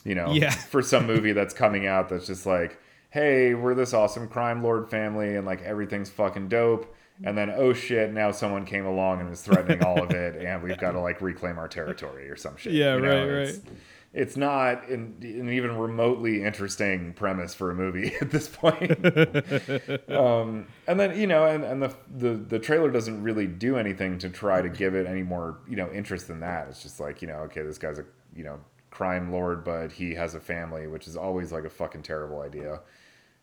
You 0.04 0.14
know, 0.14 0.32
Yeah. 0.32 0.50
for 0.72 0.82
some 0.82 1.06
movie 1.06 1.32
that's 1.32 1.54
coming 1.54 1.86
out 1.86 2.08
that's 2.08 2.26
just 2.26 2.46
like, 2.46 2.78
hey, 3.10 3.54
we're 3.54 3.74
this 3.74 3.92
awesome 3.94 4.28
crime 4.28 4.62
lord 4.62 4.88
family 4.90 5.36
and 5.36 5.46
like 5.46 5.62
everything's 5.62 6.10
fucking 6.10 6.48
dope. 6.48 6.94
And 7.22 7.36
then 7.36 7.50
oh 7.50 7.72
shit, 7.74 8.12
now 8.12 8.30
someone 8.32 8.64
came 8.64 8.86
along 8.86 9.20
and 9.20 9.30
is 9.30 9.42
threatening 9.42 9.82
all 9.84 10.02
of 10.02 10.10
it, 10.10 10.42
and 10.42 10.62
we've 10.62 10.78
got 10.78 10.92
to 10.92 11.00
like 11.00 11.20
reclaim 11.20 11.58
our 11.58 11.68
territory 11.68 12.30
or 12.30 12.36
some 12.36 12.56
shit. 12.56 12.72
Yeah, 12.72 12.94
you 12.94 13.02
know? 13.02 13.08
right, 13.10 13.28
It's- 13.42 13.56
right. 13.58 13.76
It's 14.12 14.36
not 14.36 14.88
an, 14.88 15.16
an 15.22 15.48
even 15.50 15.76
remotely 15.76 16.42
interesting 16.42 17.12
premise 17.12 17.54
for 17.54 17.70
a 17.70 17.74
movie 17.74 18.12
at 18.20 18.30
this 18.30 18.48
point. 18.48 18.90
um, 20.10 20.66
and 20.86 20.98
then 20.98 21.18
you 21.18 21.26
know, 21.26 21.46
and, 21.46 21.64
and 21.64 21.82
the, 21.82 21.94
the 22.16 22.34
the 22.34 22.58
trailer 22.58 22.90
doesn't 22.90 23.22
really 23.22 23.46
do 23.46 23.76
anything 23.76 24.18
to 24.18 24.28
try 24.28 24.62
to 24.62 24.68
give 24.68 24.94
it 24.94 25.06
any 25.06 25.22
more 25.22 25.58
you 25.68 25.76
know 25.76 25.90
interest 25.92 26.28
than 26.28 26.40
that. 26.40 26.68
It's 26.68 26.82
just 26.82 26.98
like 27.00 27.22
you 27.22 27.28
know, 27.28 27.36
okay, 27.44 27.62
this 27.62 27.78
guy's 27.78 27.98
a 27.98 28.04
you 28.34 28.44
know 28.44 28.58
crime 28.90 29.30
lord, 29.30 29.64
but 29.64 29.92
he 29.92 30.14
has 30.14 30.34
a 30.34 30.40
family, 30.40 30.86
which 30.88 31.06
is 31.06 31.16
always 31.16 31.52
like 31.52 31.64
a 31.64 31.70
fucking 31.70 32.02
terrible 32.02 32.40
idea. 32.40 32.80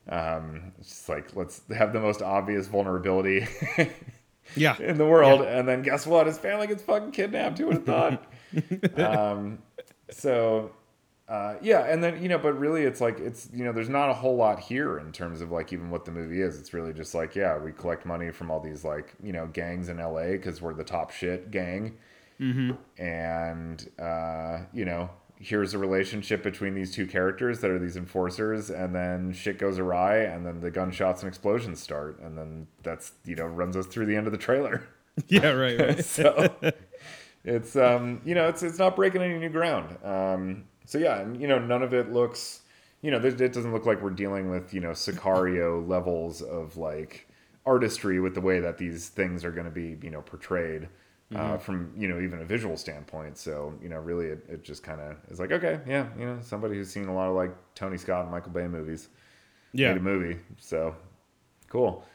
Um, 0.09 0.73
it's 0.79 0.89
just 0.89 1.09
like 1.09 1.35
let's 1.35 1.61
have 1.75 1.93
the 1.93 1.99
most 1.99 2.21
obvious 2.21 2.67
vulnerability 2.67 3.47
Yeah. 4.55 4.77
in 4.79 4.97
the 4.97 5.05
world, 5.05 5.41
and 5.41 5.67
then 5.67 5.81
guess 5.81 6.05
what? 6.07 6.27
His 6.27 6.37
family 6.37 6.67
gets 6.67 6.81
fucking 6.83 7.11
kidnapped. 7.11 7.57
Who 7.57 7.67
would 7.67 7.75
have 7.75 7.85
thought? 7.85 8.25
um, 8.97 9.59
so, 10.11 10.71
uh, 11.27 11.55
yeah, 11.61 11.81
and 11.85 12.03
then 12.03 12.21
you 12.21 12.29
know, 12.29 12.37
but 12.37 12.57
really, 12.57 12.83
it's 12.83 13.01
like 13.01 13.19
it's 13.19 13.49
you 13.53 13.65
know, 13.65 13.73
there's 13.73 13.89
not 13.89 14.09
a 14.09 14.13
whole 14.13 14.35
lot 14.35 14.59
here 14.59 14.97
in 14.99 15.11
terms 15.11 15.41
of 15.41 15.51
like 15.51 15.73
even 15.73 15.89
what 15.89 16.05
the 16.05 16.11
movie 16.11 16.41
is. 16.41 16.59
It's 16.59 16.73
really 16.73 16.93
just 16.93 17.13
like 17.13 17.35
yeah, 17.35 17.57
we 17.57 17.71
collect 17.73 18.05
money 18.05 18.31
from 18.31 18.49
all 18.49 18.59
these 18.61 18.83
like 18.85 19.13
you 19.21 19.33
know 19.33 19.47
gangs 19.47 19.89
in 19.89 19.99
L.A. 19.99 20.31
because 20.37 20.61
we're 20.61 20.73
the 20.73 20.85
top 20.85 21.11
shit 21.11 21.51
gang, 21.51 21.97
and 22.97 23.89
uh, 23.99 24.59
you 24.73 24.85
know. 24.85 25.09
Here's 25.39 25.75
a 25.75 25.77
relationship 25.77 26.41
between 26.41 26.73
these 26.73 26.91
two 26.95 27.05
characters 27.05 27.59
that 27.59 27.69
are 27.69 27.77
these 27.77 27.95
enforcers, 27.95 28.71
and 28.71 28.95
then 28.95 29.31
shit 29.33 29.59
goes 29.59 29.77
awry, 29.77 30.21
and 30.21 30.43
then 30.43 30.61
the 30.61 30.71
gunshots 30.71 31.21
and 31.21 31.29
explosions 31.29 31.79
start, 31.79 32.19
and 32.19 32.35
then 32.35 32.65
that's 32.81 33.11
you 33.23 33.35
know 33.35 33.45
runs 33.45 33.77
us 33.77 33.85
through 33.85 34.07
the 34.07 34.15
end 34.15 34.25
of 34.25 34.31
the 34.31 34.39
trailer. 34.39 34.81
Yeah, 35.27 35.49
right, 35.49 35.79
right. 35.79 36.05
so 36.17 36.55
it's 37.47 37.75
um 37.75 38.21
you 38.25 38.35
know 38.35 38.47
it's 38.47 38.61
it's 38.61 38.77
not 38.77 38.95
breaking 38.95 39.21
any 39.21 39.37
new 39.39 39.49
ground 39.49 39.97
um 40.03 40.65
so 40.85 40.97
yeah 40.97 41.21
and 41.21 41.39
you 41.41 41.47
know 41.47 41.57
none 41.57 41.81
of 41.81 41.93
it 41.93 42.11
looks 42.11 42.61
you 43.01 43.09
know 43.09 43.17
it 43.17 43.37
doesn't 43.53 43.73
look 43.73 43.85
like 43.85 44.01
we're 44.01 44.09
dealing 44.09 44.49
with 44.49 44.73
you 44.73 44.81
know 44.81 44.91
sicario 44.91 45.87
levels 45.95 46.41
of 46.41 46.77
like 46.77 47.27
artistry 47.65 48.19
with 48.19 48.33
the 48.35 48.41
way 48.41 48.59
that 48.59 48.77
these 48.77 49.09
things 49.09 49.43
are 49.45 49.51
going 49.51 49.65
to 49.65 49.71
be 49.71 49.97
you 50.03 50.11
know 50.11 50.21
portrayed 50.21 50.87
uh, 51.35 51.57
from 51.57 51.91
you 51.97 52.07
know 52.07 52.21
even 52.21 52.39
a 52.41 52.45
visual 52.45 52.77
standpoint 52.77 53.37
so 53.37 53.73
you 53.81 53.89
know 53.89 53.97
really 53.97 54.27
it, 54.27 54.45
it 54.47 54.63
just 54.63 54.81
kind 54.81 55.01
of 55.01 55.17
is 55.29 55.39
like 55.41 55.51
okay 55.51 55.79
yeah 55.85 56.07
you 56.17 56.25
know 56.25 56.37
somebody 56.41 56.75
who's 56.75 56.89
seen 56.89 57.07
a 57.09 57.13
lot 57.13 57.27
of 57.27 57.35
like 57.35 57.51
tony 57.75 57.97
scott 57.97 58.23
and 58.23 58.31
michael 58.31 58.51
bay 58.51 58.65
movies 58.67 59.09
Yeah. 59.73 59.89
made 59.89 59.97
a 59.97 60.03
movie. 60.03 60.39
So 60.57 60.95
cool. 61.69 62.05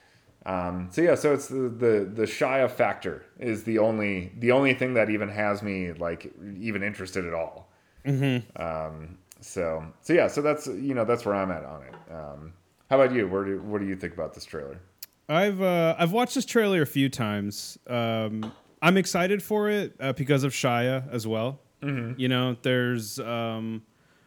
Um, 0.44 0.88
so 0.90 1.02
yeah, 1.02 1.14
so 1.14 1.32
it's 1.32 1.48
the, 1.48 1.68
the 1.68 2.10
the 2.12 2.24
Shia 2.24 2.70
factor 2.70 3.24
is 3.38 3.64
the 3.64 3.78
only 3.78 4.32
the 4.38 4.52
only 4.52 4.74
thing 4.74 4.94
that 4.94 5.08
even 5.08 5.28
has 5.28 5.62
me 5.62 5.92
like 5.92 6.32
even 6.58 6.82
interested 6.82 7.24
at 7.26 7.34
all. 7.34 7.70
Mm-hmm. 8.04 8.60
Um, 8.60 9.18
so 9.40 9.84
so 10.00 10.12
yeah, 10.12 10.26
so 10.26 10.42
that's 10.42 10.66
you 10.66 10.94
know 10.94 11.04
that's 11.04 11.24
where 11.24 11.34
I'm 11.34 11.50
at 11.50 11.64
on 11.64 11.82
it. 11.82 11.94
Um, 12.12 12.52
how 12.90 13.00
about 13.00 13.14
you? 13.14 13.28
Where 13.28 13.44
do 13.44 13.60
what 13.62 13.80
do 13.80 13.86
you 13.86 13.96
think 13.96 14.14
about 14.14 14.34
this 14.34 14.44
trailer? 14.44 14.80
I've 15.28 15.62
uh, 15.62 15.94
I've 15.98 16.12
watched 16.12 16.34
this 16.34 16.44
trailer 16.44 16.82
a 16.82 16.86
few 16.86 17.08
times. 17.08 17.78
Um, 17.86 18.52
I'm 18.80 18.96
excited 18.96 19.42
for 19.42 19.70
it 19.70 19.94
uh, 20.00 20.12
because 20.12 20.42
of 20.42 20.52
Shia 20.52 21.10
as 21.12 21.26
well. 21.26 21.60
Mm-hmm. 21.82 22.20
You 22.20 22.28
know, 22.28 22.56
there's 22.62 23.20
um, 23.20 23.82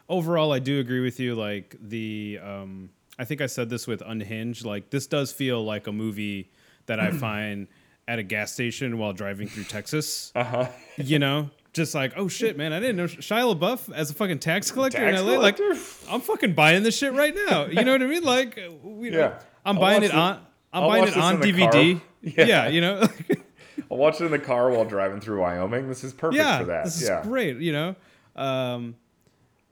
overall 0.08 0.54
I 0.54 0.60
do 0.60 0.80
agree 0.80 1.01
with 1.01 1.19
you. 1.19 1.36
Like 1.36 1.75
the 1.82 2.39
um, 2.41 2.89
I 3.17 3.25
think 3.25 3.41
I 3.41 3.45
said 3.47 3.69
this 3.69 3.88
with 3.88 4.01
Unhinged. 4.06 4.65
Like 4.65 4.89
this 4.89 5.08
does 5.08 5.32
feel 5.32 5.63
like 5.63 5.88
a 5.88 5.91
movie 5.91 6.51
that 6.86 6.99
I 6.99 7.12
find 7.25 7.67
at 8.08 8.19
a 8.19 8.23
gas 8.23 8.51
station 8.54 8.97
while 8.97 9.13
driving 9.13 9.47
through 9.47 9.63
Texas. 9.65 10.32
Uh 10.36 10.43
huh. 10.43 10.67
You 10.97 11.19
know. 11.19 11.49
Just 11.73 11.93
like, 11.93 12.13
oh 12.15 12.30
shit, 12.30 12.56
man! 12.56 12.71
I 12.71 12.80
didn't 12.80 12.95
know 12.95 13.04
Shia 13.04 13.54
LaBeouf 13.54 13.93
as 13.93 14.10
a 14.10 14.13
fucking 14.13 14.39
tax 14.39 14.71
collector 14.71 14.97
Tax 14.97 15.19
in 15.19 15.28
LA. 15.28 15.39
Like. 15.39 15.60
I'm 16.10 16.21
fucking 16.21 16.54
buying 16.54 16.84
this 16.84 16.97
shit 16.97 17.12
right 17.12 17.36
now. 17.49 17.65
You 17.65 17.84
know 17.84 17.91
what 17.91 18.01
I 18.01 18.06
mean? 18.06 18.23
Like, 18.23 18.58
we, 18.82 19.12
Yeah. 19.12 19.39
I'm 19.65 19.75
I'll 19.75 19.82
buying 19.82 20.04
it 20.04 20.12
it- 20.12 20.15
on. 20.15 20.38
I'm 20.71 20.84
I'll 20.84 20.89
buying 20.89 21.08
it 21.10 21.17
on 21.17 21.41
DVD. 21.41 21.99
Yeah. 22.21 22.45
Yeah. 22.45 22.67
you 22.69 22.80
know. 22.80 23.06
I'll 23.91 23.97
watch 23.97 24.21
it 24.21 24.25
in 24.25 24.32
the 24.32 24.39
car 24.39 24.69
while 24.69 24.86
driving 24.86 25.19
through 25.19 25.41
Wyoming. 25.41 25.89
This 25.89 26.06
is 26.06 26.13
perfect 26.13 26.38
yeah, 26.38 26.60
for 26.60 26.65
that. 26.65 26.86
this 26.86 27.01
is 27.01 27.10
yeah. 27.10 27.21
great. 27.23 27.58
You 27.58 27.73
know. 27.73 27.95
Um, 28.38 28.95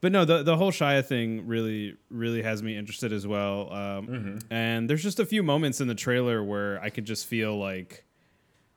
but 0.04 0.12
no, 0.12 0.26
the 0.26 0.44
the 0.44 0.58
whole 0.58 0.72
Shia 0.72 1.04
thing 1.06 1.48
really 1.48 1.96
really 2.10 2.42
has 2.42 2.62
me 2.62 2.78
interested 2.78 3.14
as 3.14 3.26
well. 3.26 3.72
Um, 3.72 4.08
Mm-hmm. 4.08 4.38
And 4.50 4.90
there's 4.90 5.02
just 5.02 5.22
a 5.22 5.26
few 5.26 5.44
moments 5.44 5.80
in 5.80 5.88
the 5.88 5.96
trailer 5.96 6.44
where 6.44 6.78
I 6.82 6.90
could 6.90 7.06
just 7.06 7.26
feel 7.26 7.58
like, 7.58 8.04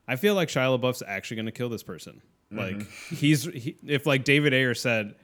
I 0.07 0.15
feel 0.15 0.37
like 0.37 0.49
Shia 0.49 0.79
LaBeouf's 0.79 1.03
actually 1.05 1.39
going 1.39 1.47
to 1.47 1.53
kill 1.53 1.69
this 1.69 1.83
person. 1.83 2.23
Mm-hmm. 2.53 2.59
Like 2.59 2.89
he's 3.11 3.43
he, 3.43 3.77
if 3.85 4.07
like 4.07 4.23
David 4.23 4.55
Ayer 4.55 4.75
said, 4.75 5.17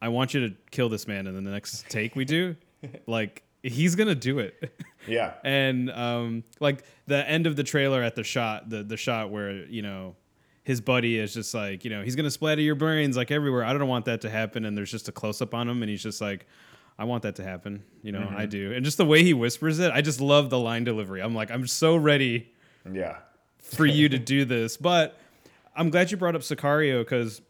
I 0.00 0.08
want 0.08 0.34
you 0.34 0.48
to 0.48 0.56
kill 0.72 0.88
this 0.88 1.06
man 1.06 1.28
and 1.28 1.38
in 1.38 1.44
the 1.44 1.52
next 1.52 1.88
take 1.88 2.16
we 2.16 2.24
do, 2.24 2.56
like 3.06 3.44
he's 3.62 3.94
gonna 3.94 4.16
do 4.16 4.40
it. 4.40 4.82
Yeah. 5.06 5.34
and 5.44 5.88
um, 5.92 6.42
like 6.58 6.84
the 7.06 7.24
end 7.28 7.46
of 7.46 7.54
the 7.54 7.62
trailer 7.62 8.02
at 8.02 8.16
the 8.16 8.24
shot, 8.24 8.70
the 8.70 8.82
the 8.82 8.96
shot 8.96 9.30
where 9.30 9.52
you 9.66 9.82
know 9.82 10.16
his 10.62 10.80
buddy 10.80 11.18
is 11.18 11.34
just 11.34 11.54
like 11.54 11.84
you 11.84 11.90
know 11.90 12.02
he's 12.02 12.16
gonna 12.16 12.30
splatter 12.30 12.60
your 12.62 12.74
brains 12.74 13.16
like 13.16 13.30
everywhere. 13.30 13.64
I 13.64 13.72
don't 13.72 13.88
want 13.88 14.04
that 14.06 14.20
to 14.22 14.30
happen, 14.30 14.64
and 14.64 14.76
there's 14.76 14.90
just 14.90 15.08
a 15.08 15.12
close 15.12 15.40
up 15.42 15.54
on 15.54 15.68
him, 15.68 15.82
and 15.82 15.90
he's 15.90 16.02
just 16.02 16.20
like, 16.20 16.46
I 16.98 17.04
want 17.04 17.22
that 17.24 17.36
to 17.36 17.42
happen. 17.42 17.82
You 18.02 18.12
know, 18.12 18.20
Mm-hmm. 18.20 18.36
I 18.36 18.46
do. 18.46 18.72
And 18.72 18.84
just 18.84 18.96
the 18.98 19.04
way 19.06 19.22
he 19.24 19.34
whispers 19.34 19.78
it, 19.78 19.90
I 19.92 20.00
just 20.02 20.20
love 20.20 20.50
the 20.50 20.58
line 20.58 20.84
delivery. 20.84 21.20
I'm 21.20 21.34
like, 21.34 21.50
I'm 21.50 21.66
so 21.66 21.96
ready 21.96 22.52
Yeah. 22.90 23.16
for 23.60 23.86
you 23.86 24.08
to 24.10 24.18
do 24.34 24.44
this. 24.44 24.76
But 24.76 25.18
I'm 25.74 25.90
glad 25.90 26.10
you 26.10 26.16
brought 26.16 26.34
up 26.36 26.42
Sicario 26.42 27.00
because 27.00 27.40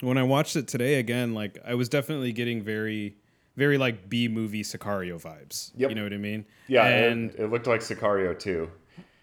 when 0.00 0.16
I 0.16 0.22
watched 0.22 0.54
it 0.56 0.68
today 0.68 0.94
again, 1.00 1.34
like 1.34 1.58
I 1.66 1.74
was 1.74 1.88
definitely 1.88 2.32
getting 2.32 2.62
very, 2.62 3.16
very 3.56 3.76
like 3.78 4.08
B 4.08 4.28
movie 4.28 4.62
Sicario 4.62 5.20
vibes. 5.20 5.72
Yep. 5.76 5.90
You 5.90 5.96
know 5.96 6.04
what 6.04 6.12
I 6.12 6.18
mean? 6.18 6.46
Yeah. 6.68 6.86
And 6.86 7.30
it, 7.32 7.40
it 7.40 7.50
looked 7.50 7.66
like 7.66 7.80
Sicario 7.80 8.38
too. 8.38 8.70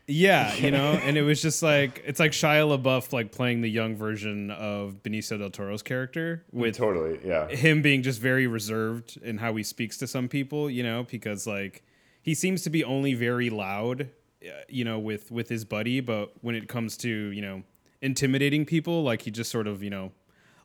Yeah, 0.07 0.53
you 0.65 0.71
know, 0.71 0.91
and 0.93 1.17
it 1.17 1.23
was 1.23 1.41
just 1.41 1.63
like 1.63 2.01
it's 2.05 2.19
like 2.19 2.31
Shia 2.31 2.77
LaBeouf 2.79 3.11
like 3.13 3.31
playing 3.31 3.61
the 3.61 3.69
young 3.69 3.95
version 3.95 4.51
of 4.51 5.01
Benicio 5.03 5.37
del 5.39 5.49
Toro's 5.49 5.81
character 5.81 6.43
with 6.51 6.75
Totally. 6.77 7.19
Yeah. 7.23 7.47
him 7.47 7.81
being 7.81 8.03
just 8.03 8.19
very 8.21 8.47
reserved 8.47 9.17
in 9.23 9.37
how 9.37 9.55
he 9.55 9.63
speaks 9.63 9.97
to 9.97 10.07
some 10.07 10.27
people, 10.27 10.69
you 10.69 10.83
know, 10.83 11.05
because 11.09 11.47
like 11.47 11.83
he 12.21 12.33
seems 12.33 12.61
to 12.63 12.69
be 12.69 12.83
only 12.83 13.13
very 13.13 13.49
loud, 13.49 14.09
uh, 14.43 14.49
you 14.69 14.83
know, 14.85 14.99
with 14.99 15.31
with 15.31 15.49
his 15.49 15.65
buddy, 15.65 15.99
but 16.01 16.31
when 16.41 16.55
it 16.55 16.67
comes 16.67 16.97
to 16.97 17.09
you 17.09 17.41
know 17.41 17.63
intimidating 18.01 18.65
people, 18.65 19.03
like 19.03 19.23
he 19.23 19.31
just 19.31 19.49
sort 19.51 19.67
of 19.67 19.81
you 19.81 19.89
know 19.89 20.11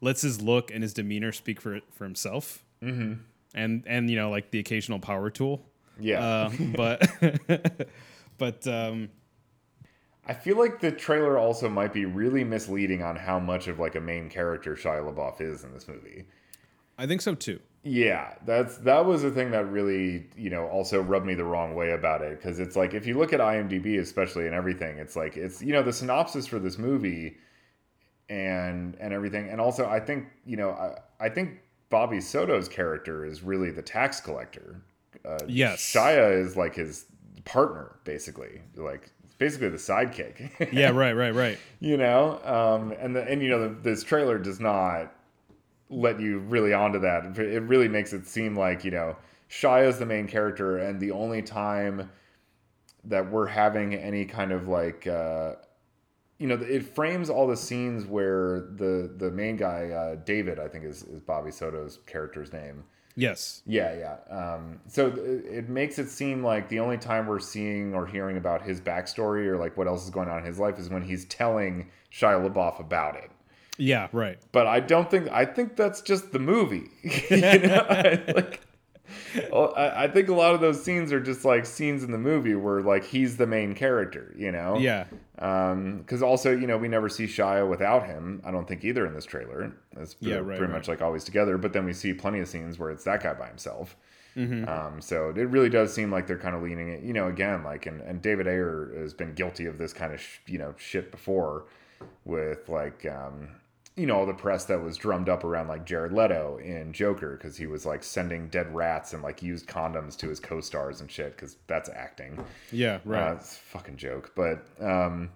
lets 0.02 0.22
his 0.22 0.40
look 0.40 0.70
and 0.70 0.82
his 0.82 0.92
demeanor 0.94 1.32
speak 1.32 1.60
for 1.60 1.80
for 1.92 2.04
himself, 2.04 2.64
mm-hmm. 2.82 3.14
and 3.54 3.84
and 3.86 4.10
you 4.10 4.16
know 4.16 4.30
like 4.30 4.50
the 4.50 4.58
occasional 4.58 4.98
power 4.98 5.30
tool, 5.30 5.62
Yeah. 5.98 6.22
uh, 6.24 6.50
but 6.76 7.88
but 8.38 8.66
um, 8.66 9.08
I 10.30 10.32
feel 10.32 10.56
like 10.56 10.78
the 10.78 10.92
trailer 10.92 11.36
also 11.36 11.68
might 11.68 11.92
be 11.92 12.04
really 12.04 12.44
misleading 12.44 13.02
on 13.02 13.16
how 13.16 13.40
much 13.40 13.66
of 13.66 13.80
like 13.80 13.96
a 13.96 14.00
main 14.00 14.30
character 14.30 14.76
Shia 14.76 15.02
LaBeouf 15.02 15.40
is 15.40 15.64
in 15.64 15.74
this 15.74 15.88
movie. 15.88 16.24
I 16.96 17.08
think 17.08 17.20
so 17.20 17.34
too. 17.34 17.58
Yeah, 17.82 18.34
that's 18.46 18.76
that 18.78 19.04
was 19.04 19.22
the 19.22 19.32
thing 19.32 19.50
that 19.50 19.68
really, 19.68 20.28
you 20.36 20.48
know, 20.48 20.68
also 20.68 21.00
rubbed 21.00 21.26
me 21.26 21.34
the 21.34 21.42
wrong 21.42 21.74
way 21.74 21.90
about 21.90 22.22
it 22.22 22.38
because 22.38 22.60
it's 22.60 22.76
like 22.76 22.94
if 22.94 23.08
you 23.08 23.18
look 23.18 23.32
at 23.32 23.40
IMDb 23.40 23.98
especially 23.98 24.46
and 24.46 24.54
everything, 24.54 24.98
it's 24.98 25.16
like 25.16 25.36
it's 25.36 25.60
you 25.62 25.72
know 25.72 25.82
the 25.82 25.92
synopsis 25.92 26.46
for 26.46 26.60
this 26.60 26.78
movie 26.78 27.36
and 28.28 28.96
and 29.00 29.12
everything, 29.12 29.48
and 29.48 29.60
also 29.60 29.88
I 29.88 29.98
think 29.98 30.28
you 30.46 30.56
know 30.56 30.70
I 30.70 31.26
I 31.26 31.28
think 31.28 31.58
Bobby 31.88 32.20
Soto's 32.20 32.68
character 32.68 33.24
is 33.24 33.42
really 33.42 33.72
the 33.72 33.82
tax 33.82 34.20
collector. 34.20 34.80
Uh, 35.24 35.38
Yes. 35.48 35.80
Shia 35.80 36.40
is 36.40 36.56
like 36.56 36.76
his 36.76 37.06
partner 37.44 37.96
basically, 38.04 38.60
like 38.76 39.10
basically 39.40 39.70
the 39.70 39.76
sidekick. 39.78 40.70
Yeah, 40.72 40.90
right, 40.90 41.14
right, 41.14 41.34
right. 41.34 41.58
you 41.80 41.96
know 41.96 42.40
um 42.44 42.92
and 43.00 43.16
the, 43.16 43.24
and 43.24 43.42
you 43.42 43.48
know 43.48 43.68
the, 43.68 43.74
this 43.80 44.04
trailer 44.04 44.38
does 44.38 44.60
not 44.60 45.12
let 45.88 46.20
you 46.20 46.38
really 46.38 46.72
onto 46.72 47.00
that 47.00 47.36
it 47.36 47.62
really 47.62 47.88
makes 47.88 48.12
it 48.12 48.26
seem 48.26 48.56
like 48.56 48.84
you 48.84 48.92
know 48.92 49.16
Shia's 49.48 49.98
the 49.98 50.06
main 50.06 50.28
character 50.28 50.78
and 50.78 51.00
the 51.00 51.10
only 51.10 51.42
time 51.42 52.08
that 53.04 53.28
we're 53.28 53.46
having 53.46 53.94
any 53.94 54.24
kind 54.24 54.52
of 54.52 54.68
like 54.68 55.06
uh 55.08 55.54
you 56.38 56.46
know 56.46 56.54
it 56.54 56.94
frames 56.94 57.30
all 57.30 57.48
the 57.48 57.56
scenes 57.56 58.04
where 58.04 58.68
the 58.76 59.12
the 59.16 59.30
main 59.30 59.56
guy 59.56 59.90
uh 59.90 60.14
David 60.24 60.60
I 60.60 60.68
think 60.68 60.84
is 60.84 61.02
is 61.02 61.20
Bobby 61.20 61.50
Soto's 61.50 61.98
character's 62.06 62.52
name 62.52 62.84
Yes. 63.20 63.62
yeah, 63.66 63.94
yeah. 63.94 64.34
Um, 64.34 64.80
so 64.86 65.10
th- 65.10 65.44
it 65.44 65.68
makes 65.68 65.98
it 65.98 66.08
seem 66.08 66.42
like 66.42 66.68
the 66.68 66.80
only 66.80 66.96
time 66.96 67.26
we're 67.26 67.38
seeing 67.38 67.94
or 67.94 68.06
hearing 68.06 68.36
about 68.36 68.62
his 68.62 68.80
backstory 68.80 69.46
or 69.46 69.58
like 69.58 69.76
what 69.76 69.86
else 69.86 70.04
is 70.04 70.10
going 70.10 70.28
on 70.28 70.38
in 70.38 70.44
his 70.44 70.58
life 70.58 70.78
is 70.78 70.88
when 70.88 71.02
he's 71.02 71.24
telling 71.26 71.90
Shia 72.12 72.48
LaBeouf 72.48 72.80
about 72.80 73.16
it. 73.16 73.30
Yeah, 73.76 74.08
right. 74.12 74.38
But 74.52 74.66
I 74.66 74.80
don't 74.80 75.10
think 75.10 75.28
I 75.30 75.44
think 75.44 75.76
that's 75.76 76.00
just 76.02 76.32
the 76.32 76.38
movie. 76.38 76.90
you 77.30 77.40
know, 77.40 77.86
like, 78.34 78.60
I, 79.52 80.04
I 80.04 80.08
think 80.08 80.28
a 80.28 80.34
lot 80.34 80.54
of 80.54 80.60
those 80.60 80.82
scenes 80.82 81.12
are 81.12 81.20
just 81.20 81.44
like 81.44 81.66
scenes 81.66 82.02
in 82.04 82.10
the 82.10 82.18
movie 82.18 82.54
where 82.54 82.80
like 82.82 83.04
he's 83.04 83.36
the 83.36 83.46
main 83.46 83.74
character. 83.74 84.34
You 84.36 84.52
know. 84.52 84.78
Yeah. 84.78 85.04
Because 85.34 86.22
also, 86.22 86.50
you 86.54 86.66
know, 86.66 86.76
we 86.76 86.88
never 86.88 87.08
see 87.08 87.24
Shia 87.24 87.68
without 87.68 88.06
him. 88.06 88.42
I 88.44 88.50
don't 88.50 88.68
think 88.68 88.84
either 88.84 89.06
in 89.06 89.14
this 89.14 89.24
trailer. 89.24 89.72
It's 89.96 90.14
Yeah, 90.20 90.34
pretty, 90.36 90.40
right, 90.42 90.58
pretty 90.58 90.72
right. 90.72 90.78
much 90.78 90.88
like 90.88 91.00
always 91.00 91.24
together. 91.24 91.56
But 91.56 91.72
then 91.72 91.84
we 91.86 91.92
see 91.94 92.12
plenty 92.12 92.40
of 92.40 92.48
scenes 92.48 92.78
where 92.78 92.90
it's 92.90 93.04
that 93.04 93.22
guy 93.22 93.32
by 93.32 93.48
himself. 93.48 93.96
Mm-hmm. 94.36 94.68
Um, 94.68 95.00
so 95.00 95.30
it 95.30 95.48
really 95.48 95.68
does 95.70 95.92
seem 95.92 96.10
like 96.12 96.26
they're 96.26 96.38
kind 96.38 96.54
of 96.54 96.62
leaning 96.62 96.88
it. 96.90 97.02
You 97.02 97.12
know, 97.12 97.26
again, 97.28 97.64
like 97.64 97.86
and, 97.86 98.00
and 98.02 98.20
David 98.22 98.46
Ayer 98.46 98.92
has 98.98 99.12
been 99.14 99.32
guilty 99.34 99.66
of 99.66 99.78
this 99.78 99.92
kind 99.92 100.12
of 100.12 100.20
sh- 100.20 100.38
you 100.46 100.58
know 100.58 100.74
shit 100.76 101.10
before, 101.10 101.64
with 102.24 102.68
like 102.68 103.06
um, 103.06 103.48
you 104.00 104.06
know 104.06 104.16
all 104.16 104.24
the 104.24 104.32
press 104.32 104.64
that 104.64 104.82
was 104.82 104.96
drummed 104.96 105.28
up 105.28 105.44
around 105.44 105.68
like 105.68 105.84
Jared 105.84 106.12
Leto 106.12 106.56
in 106.56 106.94
Joker 106.94 107.36
because 107.36 107.58
he 107.58 107.66
was 107.66 107.84
like 107.84 108.02
sending 108.02 108.48
dead 108.48 108.74
rats 108.74 109.12
and 109.12 109.22
like 109.22 109.42
used 109.42 109.66
condoms 109.66 110.16
to 110.18 110.28
his 110.28 110.40
co-stars 110.40 111.02
and 111.02 111.10
shit 111.10 111.36
because 111.36 111.56
that's 111.66 111.90
acting. 111.90 112.42
Yeah, 112.72 113.00
right. 113.04 113.32
Uh, 113.32 113.34
it's 113.34 113.56
a 113.56 113.60
fucking 113.60 113.98
joke, 113.98 114.32
but 114.34 114.66
um, 114.80 115.28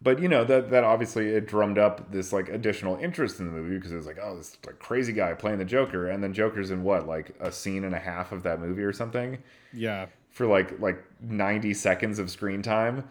but 0.00 0.22
you 0.22 0.28
know 0.28 0.42
that 0.44 0.70
that 0.70 0.84
obviously 0.84 1.28
it 1.28 1.46
drummed 1.46 1.76
up 1.76 2.10
this 2.10 2.32
like 2.32 2.48
additional 2.48 2.96
interest 2.96 3.40
in 3.40 3.46
the 3.46 3.52
movie 3.52 3.76
because 3.76 3.92
it 3.92 3.96
was 3.96 4.06
like, 4.06 4.18
oh, 4.22 4.38
this 4.38 4.56
like 4.66 4.78
crazy 4.78 5.12
guy 5.12 5.34
playing 5.34 5.58
the 5.58 5.64
Joker, 5.66 6.08
and 6.08 6.24
then 6.24 6.32
Joker's 6.32 6.70
in 6.70 6.82
what 6.82 7.06
like 7.06 7.36
a 7.40 7.52
scene 7.52 7.84
and 7.84 7.94
a 7.94 7.98
half 7.98 8.32
of 8.32 8.42
that 8.44 8.58
movie 8.58 8.84
or 8.84 8.94
something 8.94 9.36
yeah. 9.74 10.06
for 10.30 10.46
like 10.46 10.80
like 10.80 11.04
ninety 11.20 11.74
seconds 11.74 12.18
of 12.18 12.30
screen 12.30 12.62
time. 12.62 13.06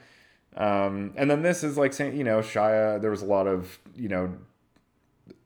Um, 0.58 1.14
and 1.18 1.30
then 1.30 1.44
this 1.44 1.64
is 1.64 1.78
like 1.78 1.94
saying, 1.94 2.18
you 2.18 2.24
know, 2.24 2.40
Shia. 2.40 3.00
There 3.00 3.12
was 3.12 3.22
a 3.22 3.26
lot 3.26 3.46
of 3.46 3.78
you 3.96 4.10
know 4.10 4.34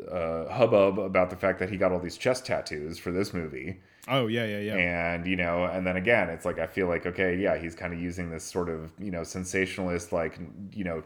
uh, 0.10 0.48
hubbub 0.50 1.00
about 1.00 1.30
the 1.30 1.36
fact 1.36 1.60
that 1.60 1.70
he 1.70 1.78
got 1.78 1.92
all 1.92 2.00
these 2.00 2.18
chest 2.18 2.46
tattoos 2.46 2.98
for 2.98 3.12
this 3.12 3.34
movie. 3.34 3.80
Oh, 4.08 4.28
yeah, 4.28 4.46
yeah, 4.46 4.60
yeah. 4.60 4.76
And 5.14 5.28
you 5.28 5.36
know, 5.36 5.66
and 5.66 5.86
then 5.86 5.98
again, 5.98 6.30
it's 6.30 6.46
like 6.46 6.60
I 6.60 6.68
feel 6.68 6.88
like 6.88 7.06
okay, 7.06 7.38
yeah, 7.38 7.58
he's 7.58 7.76
kind 7.76 7.94
of 7.94 8.00
using 8.00 8.32
this 8.32 8.44
sort 8.44 8.70
of 8.70 8.92
you 9.00 9.12
know 9.12 9.24
sensationalist, 9.24 10.12
like 10.12 10.40
you 10.72 10.84
know, 10.84 11.04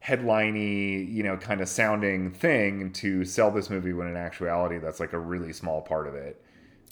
headliney, 0.00 1.08
you 1.10 1.22
know, 1.22 1.36
kind 1.36 1.60
of 1.60 1.68
sounding 1.68 2.32
thing 2.32 2.92
to 2.94 3.24
sell 3.24 3.50
this 3.50 3.70
movie 3.70 3.92
when 3.92 4.08
in 4.08 4.16
actuality 4.16 4.78
that's 4.78 5.00
like 5.00 5.12
a 5.12 5.18
really 5.18 5.52
small 5.52 5.80
part 5.82 6.08
of 6.08 6.14
it. 6.14 6.42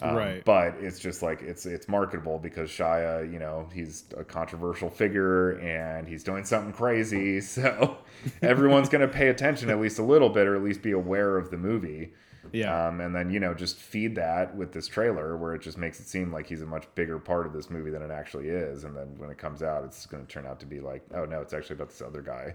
Um, 0.00 0.14
Right. 0.14 0.44
But 0.44 0.76
it's 0.80 0.98
just 1.00 1.22
like 1.22 1.42
it's 1.42 1.66
it's 1.66 1.88
marketable 1.88 2.38
because 2.38 2.70
Shia, 2.70 3.30
you 3.32 3.38
know, 3.38 3.68
he's 3.72 4.04
a 4.16 4.24
controversial 4.24 4.90
figure 4.90 5.52
and 5.58 6.06
he's 6.06 6.22
doing 6.22 6.44
something 6.44 6.72
crazy, 6.72 7.40
so 7.42 7.98
everyone's 8.42 8.88
going 8.88 9.00
to 9.00 9.08
pay 9.12 9.28
attention 9.28 9.70
at 9.70 9.80
least 9.80 9.98
a 9.98 10.04
little 10.04 10.28
bit, 10.28 10.46
or 10.46 10.54
at 10.54 10.62
least 10.62 10.82
be 10.82 10.92
aware 10.92 11.36
of 11.36 11.50
the 11.50 11.56
movie. 11.56 12.12
Yeah. 12.52 12.88
Um, 12.88 13.00
and 13.00 13.14
then 13.14 13.30
you 13.30 13.40
know 13.40 13.54
just 13.54 13.76
feed 13.76 14.14
that 14.14 14.56
with 14.56 14.72
this 14.72 14.86
trailer 14.86 15.36
where 15.36 15.54
it 15.54 15.62
just 15.62 15.78
makes 15.78 16.00
it 16.00 16.06
seem 16.06 16.32
like 16.32 16.46
he's 16.46 16.62
a 16.62 16.66
much 16.66 16.86
bigger 16.94 17.18
part 17.18 17.46
of 17.46 17.52
this 17.52 17.68
movie 17.68 17.90
than 17.90 18.02
it 18.02 18.10
actually 18.10 18.48
is. 18.48 18.84
And 18.84 18.96
then 18.96 19.14
when 19.18 19.30
it 19.30 19.38
comes 19.38 19.62
out, 19.62 19.84
it's 19.84 20.06
going 20.06 20.24
to 20.24 20.32
turn 20.32 20.46
out 20.46 20.60
to 20.60 20.66
be 20.66 20.80
like, 20.80 21.02
oh 21.14 21.24
no, 21.24 21.40
it's 21.40 21.52
actually 21.52 21.74
about 21.74 21.88
this 21.88 22.00
other 22.02 22.22
guy, 22.22 22.54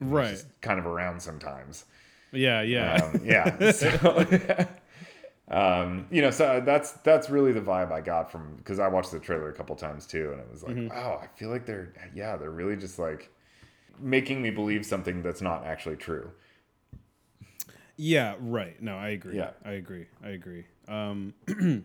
right. 0.00 0.42
kind 0.60 0.78
of 0.80 0.86
around 0.86 1.20
sometimes. 1.20 1.84
Yeah, 2.32 2.62
yeah. 2.62 2.94
Um, 2.94 3.20
yeah. 3.24 3.72
So, 3.72 4.26
um, 5.48 6.06
you 6.10 6.22
know, 6.22 6.30
so 6.30 6.62
that's 6.64 6.92
that's 6.92 7.28
really 7.28 7.52
the 7.52 7.60
vibe 7.60 7.92
I 7.92 8.00
got 8.00 8.30
from 8.30 8.56
because 8.56 8.78
I 8.78 8.88
watched 8.88 9.10
the 9.10 9.18
trailer 9.18 9.50
a 9.50 9.52
couple 9.52 9.74
times 9.76 10.06
too, 10.06 10.30
and 10.32 10.40
it 10.40 10.48
was 10.50 10.62
like, 10.62 10.76
wow, 10.90 11.20
I 11.22 11.26
feel 11.38 11.50
like 11.50 11.66
they're 11.66 11.92
yeah, 12.14 12.36
they're 12.36 12.50
really 12.50 12.76
just 12.76 12.98
like 12.98 13.30
making 13.98 14.40
me 14.40 14.50
believe 14.50 14.86
something 14.86 15.22
that's 15.22 15.42
not 15.42 15.64
actually 15.64 15.96
true. 15.96 16.30
Yeah, 17.96 18.36
right. 18.40 18.80
No, 18.80 18.96
I 18.96 19.10
agree. 19.10 19.36
Yeah. 19.36 19.50
I 19.64 19.72
agree. 19.72 20.06
I 20.24 20.30
agree. 20.30 20.64
Um, 20.88 21.34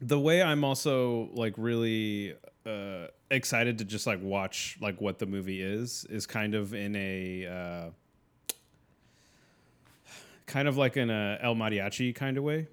the 0.00 0.18
way 0.18 0.42
I'm 0.42 0.64
also 0.64 1.28
like 1.32 1.54
really 1.56 2.34
uh, 2.66 3.06
excited 3.30 3.78
to 3.78 3.84
just 3.84 4.06
like 4.06 4.20
watch 4.22 4.78
like 4.80 5.00
what 5.00 5.18
the 5.18 5.26
movie 5.26 5.62
is 5.62 6.06
is 6.08 6.26
kind 6.26 6.54
of 6.54 6.74
in 6.74 6.96
a 6.96 7.46
uh, 7.46 7.90
kind 10.46 10.68
of 10.68 10.76
like 10.76 10.96
in 10.96 11.10
a 11.10 11.38
El 11.42 11.54
Mariachi 11.54 12.14
kind 12.14 12.36
of 12.36 12.44
way 12.44 12.68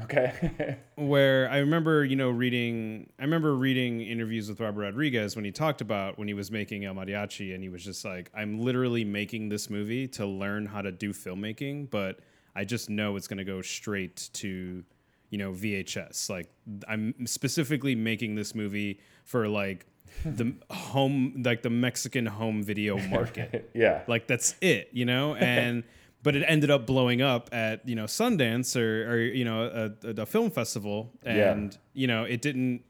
Okay. 0.00 0.78
where 0.96 1.48
I 1.50 1.58
remember, 1.58 2.04
you 2.04 2.16
know, 2.16 2.30
reading. 2.30 3.10
I 3.18 3.22
remember 3.22 3.54
reading 3.54 4.00
interviews 4.00 4.48
with 4.48 4.60
Robert 4.60 4.80
Rodriguez 4.82 5.36
when 5.36 5.44
he 5.44 5.52
talked 5.52 5.80
about 5.80 6.18
when 6.18 6.28
he 6.28 6.34
was 6.34 6.50
making 6.50 6.84
El 6.84 6.94
Mariachi, 6.94 7.54
and 7.54 7.62
he 7.62 7.68
was 7.68 7.84
just 7.84 8.04
like, 8.04 8.30
"I'm 8.34 8.58
literally 8.60 9.04
making 9.04 9.48
this 9.48 9.68
movie 9.70 10.08
to 10.08 10.26
learn 10.26 10.66
how 10.66 10.82
to 10.82 10.90
do 10.90 11.12
filmmaking, 11.12 11.90
but 11.90 12.20
I 12.56 12.64
just 12.64 12.90
know 12.90 13.16
it's 13.16 13.28
going 13.28 13.38
to 13.38 13.44
go 13.44 13.62
straight 13.62 14.30
to, 14.34 14.82
you 15.30 15.38
know, 15.38 15.52
VHS. 15.52 16.28
Like, 16.30 16.48
I'm 16.88 17.26
specifically 17.26 17.94
making 17.94 18.34
this 18.34 18.54
movie 18.54 18.98
for 19.24 19.46
like 19.46 19.86
the 20.24 20.54
home, 20.70 21.42
like 21.44 21.62
the 21.62 21.70
Mexican 21.70 22.26
home 22.26 22.62
video 22.62 22.98
market." 23.08 23.70
yeah. 23.74 24.02
like 24.06 24.26
that's 24.26 24.54
it 24.60 24.88
you 24.92 25.04
know 25.04 25.34
and 25.36 25.84
but 26.22 26.36
it 26.36 26.44
ended 26.46 26.70
up 26.70 26.86
blowing 26.86 27.20
up 27.20 27.48
at 27.52 27.86
you 27.88 27.94
know 27.94 28.04
sundance 28.04 28.76
or, 28.76 29.12
or 29.12 29.18
you 29.18 29.44
know 29.44 29.92
a, 30.04 30.22
a 30.22 30.26
film 30.26 30.50
festival. 30.50 31.12
And 31.24 31.76
you 31.94 32.06
know 32.06 32.24
it 32.24 32.42
didn't 32.42 32.82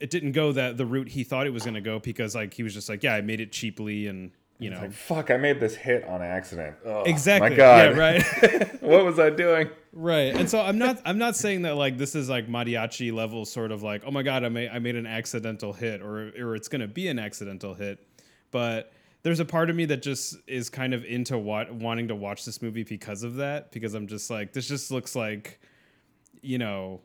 it 0.00 0.10
didn't 0.10 0.32
go 0.32 0.52
that 0.52 0.76
the 0.76 0.86
route 0.86 1.08
he 1.08 1.24
thought 1.24 1.46
it 1.46 1.52
was 1.52 1.64
going 1.64 1.74
to 1.74 1.80
go 1.80 1.98
because 1.98 2.34
like 2.34 2.54
he 2.54 2.62
was 2.62 2.72
just 2.72 2.88
like 2.88 3.02
yeah 3.02 3.14
i 3.14 3.20
made 3.20 3.40
it 3.40 3.52
cheaply 3.52 4.06
and 4.06 4.30
you 4.60 4.70
know. 4.70 4.80
Like, 4.80 4.92
fuck, 4.92 5.30
I 5.30 5.36
made 5.36 5.60
this 5.60 5.76
hit 5.76 6.02
on 6.04 6.20
accident. 6.20 6.74
Ugh, 6.84 7.06
exactly. 7.06 7.50
My 7.50 7.56
God. 7.56 7.96
yeah 7.96 7.96
right. 7.96 8.80
What 8.82 9.04
was 9.04 9.18
I 9.20 9.30
doing? 9.30 9.70
right. 9.92 10.34
And 10.34 10.48
so 10.50 10.60
i'm 10.60 10.78
not 10.78 11.00
i'm 11.04 11.18
not 11.18 11.36
saying 11.36 11.62
that 11.62 11.76
like 11.76 11.98
this 11.98 12.14
is 12.14 12.28
like 12.28 12.48
mariachi 12.48 13.12
level 13.12 13.44
sort 13.44 13.72
of 13.72 13.82
like 13.82 14.02
oh 14.06 14.10
my 14.10 14.22
god 14.22 14.44
i 14.44 14.48
made 14.48 14.70
i 14.70 14.78
made 14.78 14.96
an 14.96 15.06
accidental 15.06 15.72
hit 15.72 16.02
or 16.02 16.32
or 16.38 16.54
it's 16.54 16.68
gonna 16.68 16.88
be 16.88 17.08
an 17.08 17.18
accidental 17.18 17.74
hit. 17.74 17.98
But 18.50 18.92
there's 19.22 19.40
a 19.40 19.44
part 19.44 19.68
of 19.68 19.76
me 19.76 19.84
that 19.86 20.02
just 20.02 20.36
is 20.46 20.70
kind 20.70 20.94
of 20.94 21.04
into 21.04 21.36
what 21.36 21.72
wanting 21.74 22.08
to 22.08 22.14
watch 22.14 22.44
this 22.44 22.62
movie 22.62 22.84
because 22.84 23.22
of 23.22 23.36
that 23.36 23.72
because 23.72 23.94
i'm 23.94 24.06
just 24.06 24.30
like 24.30 24.52
this 24.52 24.68
just 24.68 24.90
looks 24.90 25.14
like 25.16 25.60
you 26.40 26.58
know 26.58 27.00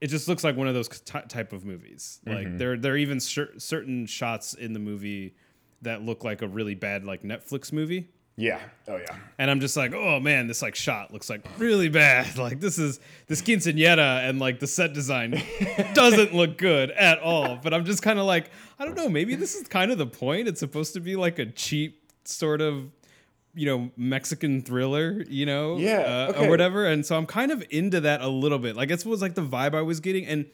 it 0.00 0.08
just 0.08 0.28
looks 0.28 0.42
like 0.42 0.56
one 0.56 0.66
of 0.66 0.74
those 0.74 0.88
t- 0.88 1.18
type 1.28 1.52
of 1.52 1.64
movies. 1.64 2.20
Like 2.26 2.46
mm-hmm. 2.46 2.56
there 2.58 2.76
there 2.76 2.94
are 2.94 2.96
even 2.96 3.20
cer- 3.20 3.58
certain 3.58 4.06
shots 4.06 4.54
in 4.54 4.72
the 4.72 4.78
movie 4.78 5.34
that 5.82 6.02
look 6.02 6.24
like 6.24 6.42
a 6.42 6.48
really 6.48 6.74
bad 6.74 7.04
like 7.04 7.22
netflix 7.22 7.72
movie 7.72 8.10
Yeah. 8.40 8.58
Oh 8.88 8.96
yeah. 8.96 9.14
and 9.38 9.50
I'm 9.50 9.60
just 9.60 9.76
like, 9.76 9.92
oh 9.92 10.18
man, 10.18 10.46
this 10.48 10.62
like 10.62 10.74
shot 10.74 11.12
looks 11.12 11.28
like 11.28 11.46
really 11.58 11.88
bad. 11.88 12.36
Like 12.38 12.58
this 12.58 12.78
is 12.78 12.98
this 13.26 13.42
quinceanera 13.42 14.28
and 14.28 14.38
like 14.38 14.58
the 14.60 14.66
set 14.66 14.94
design 14.94 15.40
doesn't 15.94 16.34
look 16.34 16.56
good 16.56 16.90
at 16.92 17.18
all. 17.20 17.56
But 17.62 17.74
I'm 17.74 17.84
just 17.84 18.02
kind 18.02 18.18
of 18.18 18.24
like, 18.24 18.50
I 18.78 18.84
don't 18.86 18.96
know, 18.96 19.08
maybe 19.08 19.34
this 19.34 19.54
is 19.54 19.68
kind 19.68 19.92
of 19.92 19.98
the 19.98 20.06
point. 20.06 20.48
It's 20.48 20.60
supposed 20.60 20.94
to 20.94 21.00
be 21.00 21.16
like 21.16 21.38
a 21.38 21.46
cheap 21.46 22.02
sort 22.24 22.60
of, 22.62 22.90
you 23.54 23.66
know, 23.66 23.90
Mexican 23.96 24.62
thriller, 24.62 25.22
you 25.28 25.44
know, 25.44 25.76
Yeah, 25.76 25.98
uh, 25.98 26.32
okay. 26.32 26.46
or 26.46 26.50
whatever. 26.50 26.86
And 26.86 27.04
so 27.04 27.16
I'm 27.16 27.26
kind 27.26 27.52
of 27.52 27.62
into 27.70 28.00
that 28.00 28.22
a 28.22 28.28
little 28.28 28.58
bit. 28.58 28.74
Like 28.74 28.90
it 28.90 29.04
was 29.04 29.20
like 29.20 29.34
the 29.34 29.42
vibe 29.42 29.74
I 29.74 29.82
was 29.82 30.00
getting, 30.00 30.24
and 30.26 30.46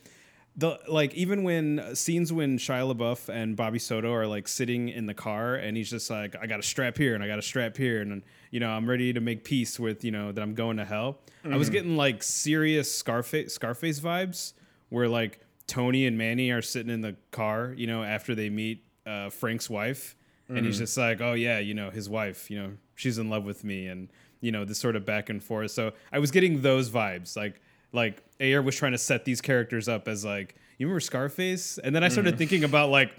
the 0.56 0.78
like 0.88 1.14
even 1.14 1.42
when 1.42 1.78
uh, 1.78 1.94
scenes 1.94 2.32
when 2.32 2.58
Shia 2.58 2.94
LaBeouf 2.94 3.28
and 3.28 3.56
Bobby 3.56 3.78
Soto 3.78 4.12
are 4.12 4.26
like 4.26 4.48
sitting 4.48 4.88
in 4.88 5.06
the 5.06 5.14
car 5.14 5.56
and 5.56 5.76
he's 5.76 5.90
just 5.90 6.08
like 6.10 6.34
I 6.40 6.46
got 6.46 6.60
a 6.60 6.62
strap 6.62 6.96
here 6.96 7.14
and 7.14 7.22
I 7.22 7.26
got 7.26 7.38
a 7.38 7.42
strap 7.42 7.76
here 7.76 8.00
and 8.00 8.22
you 8.50 8.60
know 8.60 8.70
I'm 8.70 8.88
ready 8.88 9.12
to 9.12 9.20
make 9.20 9.44
peace 9.44 9.78
with 9.78 10.04
you 10.04 10.10
know 10.10 10.32
that 10.32 10.40
I'm 10.40 10.54
going 10.54 10.78
to 10.78 10.84
hell. 10.84 11.18
I 11.44 11.56
was 11.56 11.68
mm-hmm. 11.68 11.74
getting 11.74 11.96
like 11.96 12.22
serious 12.22 12.92
Scarface 12.92 13.54
Scarface 13.54 14.00
vibes 14.00 14.54
where 14.88 15.08
like 15.08 15.40
Tony 15.66 16.06
and 16.06 16.16
Manny 16.16 16.50
are 16.50 16.62
sitting 16.62 16.92
in 16.92 17.02
the 17.02 17.16
car 17.30 17.74
you 17.76 17.86
know 17.86 18.02
after 18.02 18.34
they 18.34 18.48
meet 18.48 18.82
uh, 19.06 19.30
Frank's 19.30 19.68
wife 19.68 20.16
and 20.48 20.64
he's 20.64 20.76
mm-hmm. 20.76 20.84
just 20.84 20.96
like 20.96 21.20
oh 21.20 21.34
yeah 21.34 21.58
you 21.58 21.74
know 21.74 21.90
his 21.90 22.08
wife 22.08 22.50
you 22.50 22.58
know 22.58 22.72
she's 22.94 23.18
in 23.18 23.28
love 23.28 23.44
with 23.44 23.64
me 23.64 23.88
and 23.88 24.08
you 24.40 24.52
know 24.52 24.64
this 24.64 24.78
sort 24.78 24.96
of 24.96 25.04
back 25.04 25.28
and 25.28 25.42
forth. 25.42 25.70
So 25.70 25.92
I 26.12 26.18
was 26.18 26.30
getting 26.30 26.62
those 26.62 26.90
vibes 26.90 27.36
like 27.36 27.60
like 27.92 28.22
Ayer 28.40 28.62
was 28.62 28.76
trying 28.76 28.92
to 28.92 28.98
set 28.98 29.24
these 29.24 29.40
characters 29.40 29.88
up 29.88 30.08
as 30.08 30.24
like 30.24 30.54
you 30.78 30.86
remember 30.86 31.00
Scarface, 31.00 31.78
and 31.78 31.94
then 31.94 32.04
I 32.04 32.08
started 32.08 32.36
thinking 32.38 32.64
about 32.64 32.90
like 32.90 33.10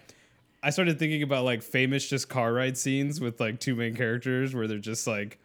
I 0.64 0.70
started 0.70 1.00
thinking 1.00 1.24
about 1.24 1.44
like 1.46 1.62
famous 1.64 2.08
just 2.08 2.30
car 2.30 2.54
ride 2.54 2.78
scenes 2.78 3.20
with 3.22 3.40
like 3.40 3.60
two 3.60 3.76
main 3.76 3.96
characters 3.96 4.54
where 4.56 4.68
they're 4.68 4.78
just 4.80 5.08
like 5.08 5.40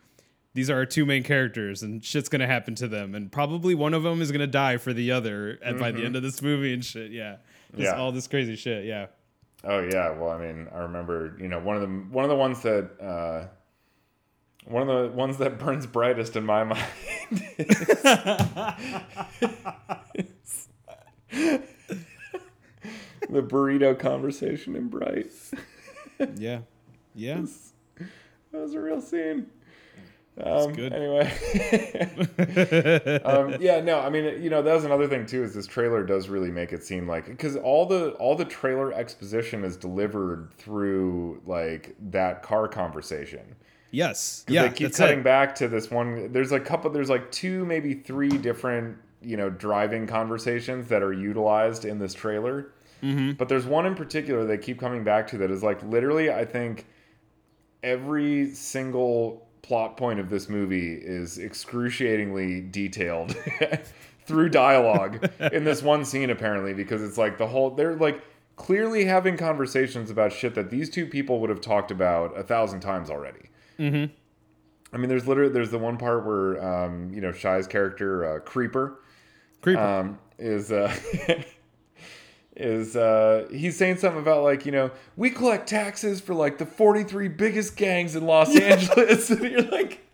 these 0.55 0.69
are 0.69 0.77
our 0.77 0.87
two 0.87 1.07
main 1.07 1.23
characters 1.23 1.83
and 1.83 2.05
shit's 2.05 2.29
gonna 2.29 2.47
happen 2.47 2.75
to 2.77 2.89
them. 2.89 3.15
And 3.15 3.33
probably 3.33 3.75
one 3.75 3.95
of 3.95 4.03
them 4.03 4.21
is 4.21 4.31
gonna 4.33 4.47
die 4.47 4.77
for 4.77 4.93
the 4.93 5.11
other 5.13 5.59
and 5.65 5.79
by 5.79 5.93
the 5.93 6.05
end 6.05 6.15
of 6.17 6.23
this 6.23 6.43
movie 6.43 6.75
and 6.75 6.85
shit. 6.85 7.11
Yeah. 7.11 7.37
Just 7.75 7.85
Yeah. 7.85 7.99
all 7.99 8.13
this 8.13 8.27
crazy 8.27 8.57
shit. 8.57 8.85
Yeah. 8.85 9.07
Oh 9.65 9.81
yeah, 9.81 10.11
well, 10.11 10.31
I 10.31 10.39
mean, 10.39 10.69
I 10.75 10.79
remember, 10.81 11.37
you 11.41 11.47
know, 11.49 11.61
one 11.61 11.77
of 11.77 11.83
the 11.83 11.89
one 11.89 12.25
of 12.25 12.29
the 12.29 12.37
ones 12.37 12.61
that 12.63 12.91
uh, 13.01 13.47
one 14.65 14.89
of 14.89 15.11
the 15.11 15.17
ones 15.17 15.39
that 15.39 15.59
burns 15.59 15.87
brightest 15.87 16.37
in 16.37 16.45
my 16.47 16.65
mind. 16.65 16.83
is- 20.15 20.69
the 23.29 23.43
burrito 23.43 23.99
conversation 23.99 24.77
in 24.77 24.89
Bright. 24.89 25.27
yeah 26.37 26.61
yeah 27.15 27.43
That 27.99 28.61
was 28.61 28.75
a 28.75 28.81
real 28.81 29.01
scene. 29.01 29.47
Um, 30.43 30.73
good. 30.73 30.95
Anyway, 30.95 31.31
um, 33.23 33.57
yeah, 33.61 33.81
no, 33.83 34.01
I 34.01 34.09
mean, 34.09 34.43
you 34.43 34.49
know, 34.49 34.63
that 34.63 34.73
was 34.75 34.85
another 34.87 35.07
thing 35.07 35.27
too. 35.27 35.43
Is 35.43 35.53
this 35.55 35.67
trailer 35.67 36.03
does 36.05 36.31
really 36.31 36.51
make 36.51 36.73
it 36.73 36.83
seem 36.83 37.07
like 37.07 37.27
because 37.27 37.55
all 37.57 37.85
the 37.85 38.13
all 38.13 38.35
the 38.35 38.47
trailer 38.47 38.95
exposition 38.95 39.63
is 39.63 39.77
delivered 39.77 40.49
through 40.57 41.43
like 41.45 41.95
that 42.11 42.43
car 42.43 42.67
conversation. 42.67 43.57
Yes 43.93 44.45
yeah 44.49 44.67
they 44.67 44.75
keep 44.75 44.93
cutting 44.93 45.21
it. 45.21 45.25
back 45.25 45.55
to 45.55 45.69
this 45.69 45.91
one. 45.91 46.33
There's 46.33 46.51
a 46.51 46.59
couple. 46.59 46.91
There's 46.91 47.11
like 47.11 47.31
two, 47.31 47.65
maybe 47.65 47.95
three 47.95 48.31
different, 48.31 48.99
you 49.21 49.37
know, 49.37 49.49
driving 49.49 50.09
conversations 50.09 50.89
that 50.89 51.03
are 51.03 51.13
utilized 51.13 51.85
in 51.85 51.99
this 52.01 52.15
trailer. 52.15 52.73
Mm-hmm. 53.03 53.33
But 53.33 53.49
there's 53.49 53.67
one 53.67 53.87
in 53.87 53.95
particular 53.95 54.45
they 54.45 54.59
keep 54.59 54.81
coming 54.81 55.05
back 55.05 55.29
to 55.29 55.39
that 55.39 55.51
is 55.51 55.63
like 55.63 55.83
literally, 55.85 56.33
I 56.33 56.45
think 56.45 56.87
every 57.83 58.51
single 58.55 59.47
plot 59.63 59.97
point 59.97 60.19
of 60.19 60.29
this 60.29 60.49
movie 60.49 60.95
is 60.95 61.39
excruciatingly 61.39 62.61
detailed 62.61 63.37
through 64.27 64.49
dialogue 64.49 65.29
in 65.53 65.65
this 65.65 65.83
one 65.83 66.05
scene 66.05 66.31
apparently 66.31 66.75
because 66.75 67.03
it's 67.03 67.17
like 67.19 67.39
the 67.39 67.47
whole 67.47 67.71
they're 67.71 67.97
like 67.97 68.23
clearly 68.57 69.05
having 69.05 69.37
conversations 69.37 70.11
about 70.11 70.33
shit 70.33 70.55
that 70.55 70.71
these 70.71 70.91
two 70.91 71.07
people 71.07 71.41
would 71.41 71.51
have 71.51 71.61
talked 71.61 71.91
about 71.91 72.37
a 72.37 72.43
thousand 72.43 72.81
times 72.81 73.09
already 73.09 73.51
Mm-hmm. 73.83 74.13
I 74.95 74.99
mean, 74.99 75.09
there's 75.09 75.27
literally 75.27 75.53
there's 75.53 75.71
the 75.71 75.79
one 75.79 75.97
part 75.97 76.25
where 76.27 76.63
um, 76.63 77.13
you 77.13 77.21
know 77.21 77.33
Shia's 77.33 77.67
character 77.67 78.37
uh, 78.37 78.41
Creeper 78.41 78.99
creeper 79.63 79.81
um, 79.81 80.19
is 80.39 80.71
uh, 80.71 80.95
is 82.57 82.97
uh, 82.97 83.49
he's 83.51 83.77
saying 83.77 83.97
something 83.97 84.21
about 84.21 84.43
like 84.43 84.67
you 84.67 84.73
know 84.73 84.91
we 85.17 85.31
collect 85.31 85.69
taxes 85.69 86.21
for 86.21 86.35
like 86.35 86.59
the 86.59 86.67
43 86.67 87.29
biggest 87.29 87.77
gangs 87.77 88.15
in 88.15 88.27
Los 88.27 88.55
Angeles, 88.61 89.31
and 89.31 89.43
you're 89.43 89.63
like, 89.63 90.07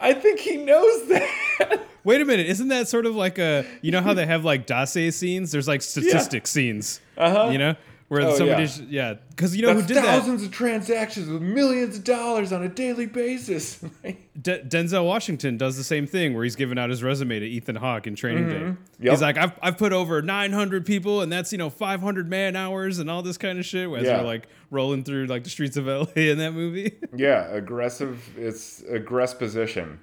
I 0.00 0.12
think 0.12 0.40
he 0.40 0.58
knows 0.58 1.08
that. 1.08 1.80
Wait 2.04 2.20
a 2.20 2.24
minute, 2.24 2.46
isn't 2.46 2.68
that 2.68 2.88
sort 2.88 3.06
of 3.06 3.16
like 3.16 3.38
a 3.38 3.64
you 3.80 3.90
know 3.90 4.02
how 4.02 4.12
they 4.12 4.26
have 4.26 4.44
like 4.44 4.66
dossier 4.66 5.10
scenes? 5.10 5.52
There's 5.52 5.68
like 5.68 5.82
statistic 5.82 6.46
scenes. 6.46 7.00
Uh-huh. 7.16 7.50
You 7.50 7.58
know? 7.58 7.74
Where 8.08 8.22
Oh, 8.22 8.34
somebody's 8.36 8.80
yeah. 8.80 9.14
Because 9.28 9.54
you 9.54 9.60
know 9.62 9.74
That's 9.74 9.86
who 9.86 9.94
did 9.94 10.02
thousands 10.02 10.42
of 10.42 10.50
transactions 10.50 11.28
with 11.28 11.42
millions 11.42 11.98
of 11.98 12.04
dollars 12.04 12.52
on 12.54 12.62
a 12.62 12.68
daily 12.68 13.04
basis. 13.04 13.76
De- 14.40 14.62
Denzel 14.64 15.04
Washington 15.04 15.58
does 15.58 15.76
the 15.76 15.84
same 15.84 16.06
thing 16.06 16.32
where 16.32 16.42
he's 16.42 16.56
giving 16.56 16.78
out 16.78 16.88
his 16.88 17.02
resume 17.02 17.38
to 17.38 17.44
Ethan 17.44 17.76
Hawke 17.76 18.06
in 18.06 18.14
training 18.14 18.48
day. 18.48 18.54
Mm-hmm. 18.54 19.02
Yep. 19.04 19.10
He's 19.12 19.20
like, 19.20 19.36
I've, 19.36 19.52
I've 19.60 19.76
put 19.76 19.92
over 19.92 20.22
900 20.22 20.86
people 20.86 21.20
and 21.20 21.30
that's, 21.30 21.52
you 21.52 21.58
know, 21.58 21.68
500 21.68 22.30
man 22.30 22.56
hours 22.56 22.98
and 22.98 23.10
all 23.10 23.20
this 23.20 23.36
kind 23.36 23.58
of 23.58 23.66
shit 23.66 23.90
as 23.90 24.04
Yeah. 24.04 24.16
they're 24.16 24.22
like 24.26 24.48
rolling 24.70 25.04
through 25.04 25.26
like 25.26 25.44
the 25.44 25.50
streets 25.50 25.76
of 25.76 25.86
LA 25.86 26.06
in 26.16 26.38
that 26.38 26.52
movie. 26.54 26.92
yeah, 27.14 27.46
aggressive. 27.48 28.26
It's 28.38 28.80
aggress 28.84 29.38
position. 29.38 30.00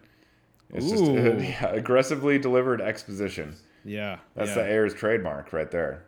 It's 0.72 0.90
just 0.92 1.04
Ooh. 1.06 1.16
yeah, 1.42 1.70
aggressively 1.70 2.38
delivered 2.38 2.82
exposition. 2.82 3.56
yeah. 3.84 4.20
That's 4.36 4.50
yeah. 4.50 4.56
the 4.56 4.70
Ayer's 4.70 4.94
trademark 4.94 5.52
right 5.54 5.72
there. 5.72 6.04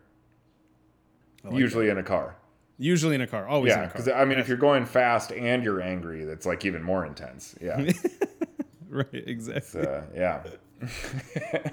Usually 1.52 1.90
in 1.90 1.98
a 1.98 2.04
car. 2.04 2.36
Usually 2.80 3.16
in 3.16 3.22
a 3.22 3.28
car. 3.28 3.48
Always 3.48 3.74
in 3.74 3.80
Yeah, 3.80 3.86
a 3.86 3.88
car. 3.90 3.94
because 4.02 4.08
I 4.14 4.26
mean, 4.26 4.40
if 4.40 4.48
you're 4.48 4.58
going 4.58 4.86
fast 4.86 5.32
and 5.32 5.64
you're 5.64 5.82
angry, 5.82 6.26
that's 6.26 6.46
like 6.46 6.66
even 6.66 6.84
more 6.84 7.06
intense. 7.06 7.56
Yeah, 7.62 7.92
right, 8.90 9.08
exactly. 9.14 9.82
uh, 9.86 10.02
yeah, 10.16 10.44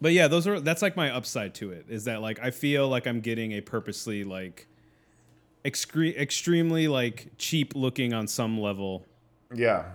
But 0.00 0.12
yeah, 0.12 0.28
those 0.28 0.46
are 0.46 0.60
that's 0.60 0.82
like 0.82 0.96
my 0.96 1.10
upside 1.10 1.54
to 1.56 1.72
it 1.72 1.86
is 1.88 2.04
that 2.04 2.22
like 2.22 2.38
I 2.40 2.50
feel 2.50 2.88
like 2.88 3.06
I'm 3.06 3.20
getting 3.20 3.52
a 3.52 3.60
purposely 3.60 4.22
like 4.22 4.68
excre- 5.64 6.16
extremely 6.16 6.86
like 6.88 7.28
cheap 7.38 7.74
looking 7.74 8.12
on 8.12 8.28
some 8.28 8.60
level 8.60 9.04
yeah. 9.52 9.86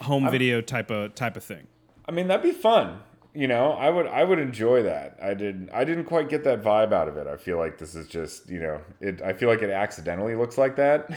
home 0.00 0.30
video 0.30 0.60
type 0.62 0.90
of 0.90 1.14
type 1.14 1.36
of 1.36 1.44
thing. 1.44 1.66
I 2.08 2.12
mean, 2.12 2.28
that'd 2.28 2.42
be 2.42 2.52
fun. 2.52 3.00
You 3.34 3.48
know, 3.48 3.72
I 3.72 3.88
would, 3.88 4.06
I 4.06 4.24
would 4.24 4.38
enjoy 4.38 4.82
that. 4.82 5.16
I 5.22 5.32
didn't 5.32 5.70
I 5.72 5.84
didn't 5.84 6.04
quite 6.04 6.28
get 6.28 6.44
that 6.44 6.62
vibe 6.62 6.92
out 6.92 7.08
of 7.08 7.16
it. 7.16 7.26
I 7.26 7.36
feel 7.38 7.56
like 7.56 7.78
this 7.78 7.94
is 7.94 8.06
just, 8.06 8.48
you 8.50 8.60
know, 8.60 8.80
it. 9.00 9.22
I 9.22 9.32
feel 9.32 9.48
like 9.48 9.62
it 9.62 9.70
accidentally 9.70 10.34
looks 10.34 10.58
like 10.58 10.76
that, 10.76 11.10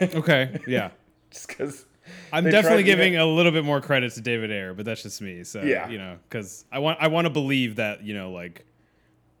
Okay, 0.02 0.60
yeah. 0.66 0.90
just 1.30 1.46
because. 1.48 1.84
I'm 2.32 2.42
definitely 2.50 2.82
giving 2.82 3.16
a 3.16 3.24
little 3.24 3.52
bit 3.52 3.64
more 3.64 3.80
credit 3.80 4.12
to 4.14 4.20
David 4.20 4.50
Ayer, 4.50 4.74
but 4.74 4.84
that's 4.84 5.04
just 5.04 5.22
me. 5.22 5.44
So 5.44 5.62
Yeah. 5.62 5.88
you 5.88 5.98
know, 5.98 6.18
because 6.28 6.64
I 6.72 6.80
want 6.80 6.98
I 7.00 7.06
want 7.06 7.26
to 7.26 7.30
believe 7.30 7.76
that 7.76 8.02
you 8.02 8.12
know 8.14 8.32
like 8.32 8.66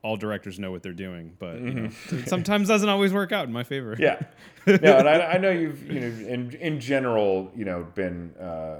all 0.04 0.16
directors 0.16 0.60
know 0.60 0.70
what 0.70 0.82
they're 0.84 0.92
doing, 0.92 1.34
but 1.40 1.60
you 1.60 1.74
know, 1.74 1.88
it 2.12 2.28
sometimes 2.28 2.68
doesn't 2.68 2.88
always 2.88 3.12
work 3.12 3.32
out 3.32 3.46
in 3.48 3.52
my 3.52 3.64
favor. 3.64 3.96
Mm-hmm. 3.96 4.02
Yeah. 4.02 4.20
No, 4.80 4.96
and 4.98 5.08
I, 5.08 5.22
I 5.32 5.38
know 5.38 5.50
you've, 5.50 5.90
you 5.92 5.98
know, 5.98 6.06
in 6.28 6.52
in 6.60 6.78
general, 6.78 7.50
you 7.56 7.64
know, 7.64 7.82
been 7.96 8.32
uh, 8.36 8.76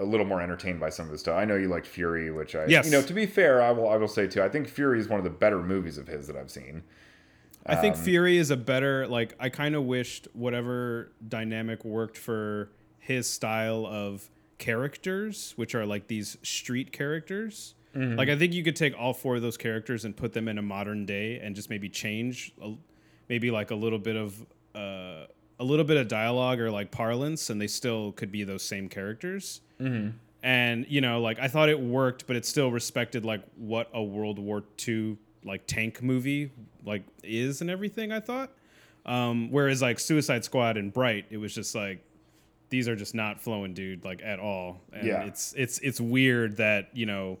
a 0.00 0.04
little 0.04 0.26
more 0.26 0.40
entertained 0.40 0.80
by 0.80 0.88
some 0.90 1.06
of 1.06 1.12
the 1.12 1.18
stuff. 1.18 1.36
I 1.36 1.44
know 1.44 1.56
you 1.56 1.68
liked 1.68 1.86
Fury, 1.86 2.30
which 2.30 2.56
I, 2.56 2.64
Yes. 2.66 2.86
you 2.86 2.90
know, 2.90 3.02
to 3.02 3.12
be 3.12 3.26
fair, 3.26 3.62
I 3.62 3.70
will, 3.70 3.88
I 3.88 3.96
will 3.96 4.08
say 4.08 4.26
too. 4.26 4.42
I 4.42 4.48
think 4.48 4.66
Fury 4.68 4.98
is 4.98 5.08
one 5.08 5.18
of 5.20 5.24
the 5.24 5.30
better 5.30 5.62
movies 5.62 5.98
of 5.98 6.08
his 6.08 6.26
that 6.26 6.36
I've 6.36 6.50
seen. 6.50 6.82
I 7.66 7.76
think 7.76 7.94
Um, 7.96 8.02
Fury 8.02 8.38
is 8.38 8.50
a 8.50 8.56
better 8.56 9.06
like 9.06 9.34
I 9.38 9.50
kind 9.50 9.74
of 9.74 9.84
wished 9.84 10.26
whatever 10.32 11.12
dynamic 11.28 11.84
worked 11.84 12.16
for 12.16 12.70
his 12.98 13.28
style 13.28 13.86
of 13.86 14.30
characters, 14.58 15.52
which 15.56 15.74
are 15.74 15.84
like 15.84 16.06
these 16.06 16.38
street 16.42 16.90
characters. 16.92 17.74
Mm-hmm. 17.94 18.16
Like 18.16 18.28
I 18.30 18.38
think 18.38 18.54
you 18.54 18.62
could 18.62 18.76
take 18.76 18.98
all 18.98 19.12
four 19.12 19.36
of 19.36 19.42
those 19.42 19.56
characters 19.56 20.04
and 20.04 20.16
put 20.16 20.32
them 20.32 20.48
in 20.48 20.56
a 20.58 20.62
modern 20.62 21.04
day 21.04 21.38
and 21.40 21.54
just 21.54 21.68
maybe 21.68 21.88
change 21.88 22.52
a, 22.62 22.72
maybe 23.28 23.50
like 23.50 23.70
a 23.70 23.74
little 23.74 23.98
bit 23.98 24.16
of 24.16 24.46
uh 24.74 25.26
a 25.60 25.64
little 25.64 25.84
bit 25.84 25.96
of 25.98 26.08
dialogue 26.08 26.58
or 26.58 26.70
like 26.72 26.90
parlance, 26.90 27.50
and 27.50 27.60
they 27.60 27.66
still 27.68 28.10
could 28.12 28.32
be 28.32 28.42
those 28.42 28.62
same 28.64 28.88
characters. 28.88 29.60
Mm-hmm. 29.80 30.16
And 30.42 30.86
you 30.88 31.00
know, 31.02 31.20
like 31.20 31.38
I 31.38 31.46
thought 31.48 31.68
it 31.68 31.78
worked, 31.78 32.26
but 32.26 32.34
it 32.34 32.44
still 32.46 32.70
respected 32.72 33.24
like 33.24 33.42
what 33.56 33.88
a 33.94 34.02
World 34.02 34.38
War 34.38 34.64
II 34.88 35.18
like 35.44 35.66
tank 35.66 36.02
movie 36.02 36.50
like 36.84 37.02
is 37.22 37.60
and 37.60 37.70
everything. 37.70 38.10
I 38.10 38.20
thought. 38.20 38.50
Um, 39.06 39.50
whereas 39.50 39.80
like 39.80 39.98
Suicide 40.00 40.44
Squad 40.44 40.76
and 40.76 40.92
Bright, 40.92 41.26
it 41.30 41.36
was 41.36 41.54
just 41.54 41.74
like 41.74 42.02
these 42.70 42.88
are 42.88 42.96
just 42.96 43.14
not 43.14 43.40
flowing, 43.40 43.74
dude, 43.74 44.04
like 44.04 44.22
at 44.24 44.38
all. 44.38 44.80
And 44.92 45.06
Yeah. 45.06 45.22
it's 45.24 45.52
it's 45.58 45.78
it's 45.80 46.00
weird 46.00 46.56
that 46.56 46.88
you 46.94 47.04
know 47.06 47.38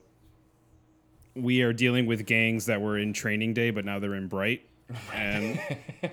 we 1.34 1.62
are 1.62 1.72
dealing 1.72 2.06
with 2.06 2.26
gangs 2.26 2.66
that 2.66 2.80
were 2.82 2.98
in 2.98 3.12
Training 3.12 3.54
Day, 3.54 3.70
but 3.70 3.84
now 3.84 3.98
they're 3.98 4.14
in 4.14 4.26
Bright, 4.28 4.62
and 5.14 5.58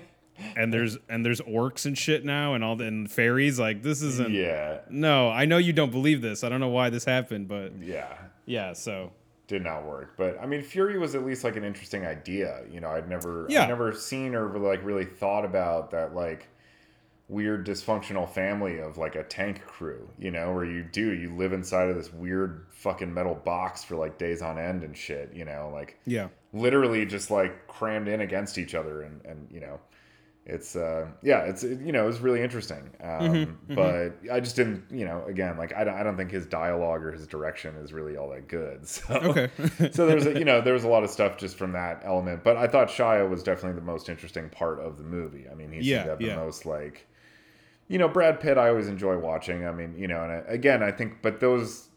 and 0.56 0.72
there's 0.72 0.98
and 1.08 1.24
there's 1.24 1.40
orcs 1.40 1.86
and 1.86 1.96
shit 1.96 2.24
now, 2.24 2.54
and 2.54 2.62
all 2.64 2.76
the 2.76 2.84
and 2.84 3.10
fairies. 3.10 3.58
Like 3.58 3.82
this 3.82 4.02
isn't. 4.02 4.32
Yeah, 4.32 4.80
No, 4.90 5.28
I 5.30 5.44
know 5.44 5.58
you 5.58 5.72
don't 5.72 5.92
believe 5.92 6.22
this. 6.22 6.44
I 6.44 6.48
don't 6.48 6.60
know 6.60 6.68
why 6.68 6.90
this 6.90 7.04
happened, 7.04 7.48
but 7.48 7.72
yeah, 7.80 8.16
yeah. 8.46 8.72
So 8.72 9.12
did 9.48 9.64
not 9.64 9.84
work. 9.84 10.14
But 10.16 10.38
I 10.40 10.46
mean, 10.46 10.62
Fury 10.62 10.98
was 10.98 11.14
at 11.14 11.24
least 11.24 11.42
like 11.42 11.56
an 11.56 11.64
interesting 11.64 12.06
idea. 12.06 12.60
You 12.70 12.80
know, 12.80 12.90
I'd 12.90 13.08
never, 13.08 13.46
Yeah. 13.48 13.62
I'd 13.64 13.68
never 13.68 13.92
seen 13.92 14.34
or 14.34 14.56
like 14.58 14.84
really 14.84 15.06
thought 15.06 15.44
about 15.44 15.90
that 15.92 16.14
like 16.14 16.48
weird 17.28 17.66
dysfunctional 17.66 18.28
family 18.28 18.78
of 18.78 18.96
like 18.98 19.14
a 19.14 19.24
tank 19.24 19.62
crew. 19.66 20.08
You 20.18 20.30
know, 20.30 20.52
where 20.52 20.64
you 20.64 20.82
do 20.82 21.12
you 21.14 21.34
live 21.34 21.52
inside 21.52 21.88
of 21.88 21.96
this 21.96 22.12
weird 22.12 22.66
fucking 22.70 23.12
metal 23.12 23.34
box 23.34 23.82
for 23.82 23.96
like 23.96 24.18
days 24.18 24.42
on 24.42 24.58
end 24.58 24.84
and 24.84 24.96
shit. 24.96 25.32
You 25.34 25.46
know, 25.46 25.70
like 25.72 25.98
yeah, 26.04 26.28
literally 26.52 27.06
just 27.06 27.30
like 27.30 27.66
crammed 27.68 28.08
in 28.08 28.20
against 28.20 28.58
each 28.58 28.74
other 28.74 29.02
and 29.02 29.24
and 29.24 29.48
you 29.50 29.60
know 29.60 29.80
it's 30.48 30.74
uh 30.76 31.06
yeah 31.22 31.40
it's 31.44 31.62
it, 31.62 31.78
you 31.82 31.92
know 31.92 32.02
it 32.04 32.06
was 32.06 32.20
really 32.20 32.42
interesting. 32.42 32.90
Um 33.02 33.58
but 33.68 34.16
i 34.32 34.40
just 34.40 34.56
didn't 34.56 34.84
you 34.90 35.04
know 35.04 35.22
again 35.28 35.58
like 35.58 35.74
I 35.76 35.84
don't, 35.84 35.94
I 35.94 36.02
don't 36.02 36.16
think 36.16 36.30
his 36.30 36.46
dialogue 36.46 37.04
or 37.04 37.12
his 37.12 37.26
direction 37.26 37.76
is 37.76 37.92
really 37.92 38.16
all 38.16 38.30
that 38.30 38.48
good. 38.48 38.80
So 38.88 39.14
Okay. 39.14 39.50
so 39.92 40.06
there's 40.06 40.26
a, 40.26 40.38
you 40.38 40.44
know 40.46 40.60
there 40.60 40.72
was 40.74 40.84
a 40.84 40.88
lot 40.88 41.04
of 41.04 41.10
stuff 41.10 41.36
just 41.36 41.56
from 41.56 41.72
that 41.72 42.02
element. 42.04 42.42
But 42.42 42.56
i 42.56 42.66
thought 42.66 42.88
shia 42.88 43.28
was 43.28 43.42
definitely 43.42 43.78
the 43.78 43.86
most 43.86 44.08
interesting 44.08 44.48
part 44.48 44.80
of 44.80 44.96
the 44.96 45.04
movie. 45.04 45.46
I 45.50 45.54
mean 45.54 45.70
he 45.70 45.80
Yeah, 45.80 46.14
the 46.14 46.24
yeah. 46.26 46.36
most 46.36 46.64
like 46.66 47.06
you 47.88 47.98
know 47.98 48.08
brad 48.08 48.40
pitt 48.40 48.56
i 48.58 48.68
always 48.68 48.88
enjoy 48.88 49.18
watching. 49.18 49.66
I 49.66 49.72
mean 49.72 49.94
you 49.98 50.08
know 50.08 50.22
and 50.22 50.32
I, 50.32 50.36
again 50.48 50.82
i 50.82 50.90
think 50.90 51.20
but 51.22 51.40
those 51.40 51.88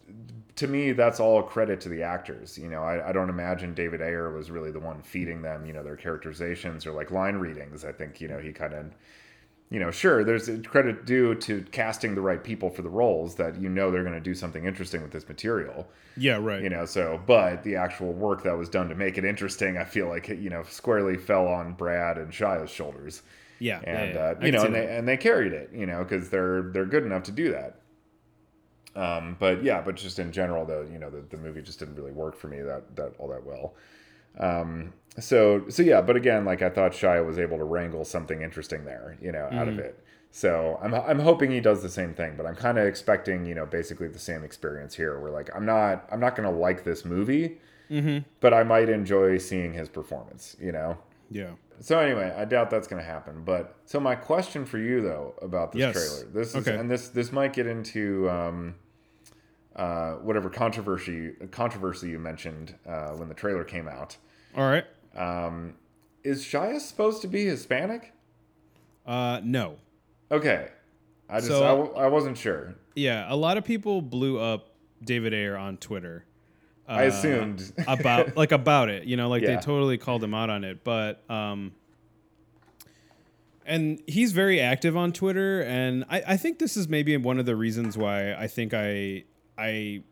to 0.56 0.68
me, 0.68 0.92
that's 0.92 1.20
all 1.20 1.42
credit 1.44 1.82
to 1.82 1.90
the 1.90 2.04
actors. 2.04 2.58
You 2.58 2.70
know, 2.70 2.84
I, 2.84 3.10
I 3.10 3.12
don't 3.12 3.30
imagine 3.30 3.74
David 3.74 4.02
Ayer 4.02 4.32
was 4.32 4.52
really 4.52 4.72
the 4.72 4.80
one 4.80 5.02
feeding 5.02 5.42
them, 5.42 5.66
you 5.66 5.74
know, 5.74 5.84
their 5.84 5.96
characterizations 5.96 6.86
or 6.86 6.92
like 6.92 7.12
line 7.12 7.36
readings. 7.36 7.86
I 7.86 7.92
think, 7.92 8.22
you 8.22 8.28
know, 8.28 8.40
he 8.40 8.52
kind 8.52 8.74
of, 8.74 8.86
you 9.70 9.80
know, 9.80 9.90
sure, 9.90 10.26
there's 10.26 10.50
a 10.50 10.60
credit 10.60 11.06
due 11.06 11.34
to 11.36 11.64
casting 11.72 12.14
the 12.14 12.22
right 12.22 12.44
people 12.44 12.70
for 12.70 12.82
the 12.82 12.90
roles 12.90 13.36
that 13.36 13.60
you 13.62 13.70
know 13.70 13.90
they're 13.90 14.04
going 14.04 14.14
to 14.14 14.20
do 14.20 14.36
something 14.36 14.66
interesting 14.66 15.02
with 15.02 15.12
this 15.12 15.28
material, 15.30 15.88
yeah, 16.18 16.36
right. 16.36 16.62
you 16.62 16.70
know, 16.70 16.84
so, 16.86 17.22
but 17.26 17.64
the 17.64 17.78
actual 17.78 18.12
work 18.12 18.44
that 18.44 18.58
was 18.58 18.68
done 18.68 18.90
to 18.90 18.96
make 18.96 19.18
it 19.18 19.24
interesting, 19.24 19.78
I 19.78 19.86
feel 19.86 20.10
like, 20.10 20.28
it, 20.30 20.40
you 20.40 20.50
know, 20.50 20.64
squarely 20.64 21.16
fell 21.16 21.48
on 21.48 21.74
Brad 21.74 22.18
and 22.18 22.34
Shia's 22.34 22.70
shoulders. 22.70 23.22
yeah, 23.60 23.80
And, 23.84 24.14
yeah, 24.14 24.14
yeah. 24.14 24.36
uh, 24.42 24.46
you 24.46 24.52
know, 24.52 24.64
and 24.64 24.76
that. 24.76 24.88
they, 24.88 24.98
and 24.98 25.08
they 25.08 25.18
carried 25.18 25.54
it, 25.54 25.70
you 25.74 25.86
know, 25.86 26.04
because 26.04 26.30
they're, 26.30 26.64
they're 26.64 26.86
good 26.86 27.06
enough 27.06 27.24
to 27.24 27.32
do 27.32 27.52
that. 27.52 27.81
Um, 28.96 29.38
but 29.40 29.64
yeah, 29.64 29.82
but 29.82 29.96
just 29.96 30.20
in 30.20 30.32
general, 30.32 30.66
though, 30.66 30.86
you 30.92 31.00
know, 31.00 31.10
the, 31.10 31.22
the 31.30 31.38
movie 31.38 31.62
just 31.62 31.80
didn't 31.80 31.96
really 31.96 32.12
work 32.12 32.36
for 32.36 32.48
me 32.48 32.62
that 32.62 32.96
that 32.96 33.14
all 33.20 33.30
that 33.30 33.46
well. 33.46 33.74
Um, 34.40 34.94
so 35.20 35.64
so 35.70 35.84
yeah, 35.84 36.02
but 36.02 36.16
again, 36.16 36.46
like 36.46 36.62
I 36.62 36.70
thought, 36.70 36.92
Shia 36.92 37.26
was 37.26 37.38
able 37.38 37.58
to 37.58 37.64
wrangle 37.64 38.06
something 38.06 38.42
interesting 38.42 38.86
there, 38.86 39.18
you 39.22 39.32
know, 39.32 39.48
out 39.52 39.68
of 39.68 39.80
it. 39.80 40.04
So 40.32 40.80
I'm 40.82 40.94
I'm 40.94 41.20
hoping 41.20 41.52
he 41.52 41.60
does 41.60 41.82
the 41.82 41.90
same 41.90 42.14
thing, 42.14 42.36
but 42.38 42.46
I'm 42.46 42.56
kind 42.56 42.78
of 42.78 42.86
expecting, 42.86 43.46
you 43.46 43.54
know, 43.56 43.66
basically 43.66 44.08
the 44.08 44.20
same 44.20 44.44
experience 44.44 44.96
here, 44.96 45.20
where 45.20 45.32
like 45.32 45.50
I'm 45.56 45.66
not 45.66 46.06
I'm 46.12 46.20
not 46.22 46.36
gonna 46.36 46.52
like 46.52 46.84
this 46.86 47.04
movie, 47.06 47.60
but 48.40 48.54
I 48.54 48.64
might 48.64 48.88
enjoy 48.90 49.38
seeing 49.38 49.74
his 49.74 49.90
performance, 49.90 50.56
you 50.60 50.72
know. 50.72 50.98
yeah. 51.30 51.52
So 51.82 51.98
anyway, 52.00 52.34
I 52.38 52.46
doubt 52.46 52.70
that's 52.70 52.88
going 52.88 53.02
to 53.02 53.06
happen. 53.08 53.44
But 53.44 53.76
so 53.86 54.00
my 54.00 54.16
question 54.16 54.66
for 54.66 54.78
you 54.78 55.02
though 55.02 55.34
about 55.42 55.72
this 55.72 55.80
Yes. 55.80 55.94
trailer, 55.94 56.32
this 56.32 56.50
is, 56.56 56.68
Okay. 56.68 56.78
and 56.80 56.90
this 56.90 57.10
this 57.10 57.32
might 57.32 57.54
get 57.54 57.66
into 57.68 58.30
um, 58.30 58.76
uh, 59.76 60.14
whatever 60.16 60.50
controversy 60.50 61.32
controversy 61.52 62.10
you 62.10 62.20
mentioned 62.20 62.76
uh, 62.88 63.10
when 63.10 63.28
the 63.30 63.34
trailer 63.36 63.64
came 63.64 63.88
out. 63.88 64.18
All 64.56 64.70
right. 64.70 64.86
Um, 65.16 65.74
is 66.24 66.44
Shia 66.46 66.80
supposed 66.80 67.22
to 67.24 67.28
be 67.28 67.46
Hispanic? 67.46 68.14
Uh, 69.06 69.42
no. 69.44 69.78
Okay, 70.32 70.70
I 71.30 71.38
just 71.40 71.48
So- 71.50 71.94
I 71.96 72.04
I 72.04 72.08
wasn't 72.08 72.38
sure. 72.38 72.76
Yeah, 72.96 73.26
a 73.28 73.36
lot 73.36 73.58
of 73.58 73.64
people 73.66 74.02
blew 74.02 74.38
up 74.40 74.68
David 75.04 75.34
Ayer 75.34 75.56
on 75.58 75.78
Twitter. 75.78 76.26
I 76.92 77.06
uh, 77.06 77.10
assumed. 77.10 77.74
about 77.88 78.36
like 78.36 78.52
about 78.52 78.90
it, 78.90 79.06
you 79.06 79.18
know, 79.18 79.30
like 79.30 79.42
Yeah. 79.42 79.56
they 79.56 79.62
totally 79.62 79.98
called 79.98 80.24
him 80.24 80.34
out 80.34 80.50
on 80.50 80.64
it, 80.64 80.84
but 80.84 81.24
um 81.30 81.72
and 83.66 84.02
he's 84.08 84.32
very 84.32 84.60
active 84.60 84.98
on 84.98 85.14
Twitter 85.14 85.62
and 85.62 86.04
I, 86.10 86.24
I 86.30 86.38
think 86.38 86.60
this 86.60 86.76
is 86.76 86.88
maybe 86.88 87.16
one 87.18 87.40
of 87.40 87.46
the 87.46 87.56
reasons 87.56 87.98
why 87.98 88.34
I 88.34 88.48
think 88.48 88.74
I 88.74 89.24
I 89.58 90.04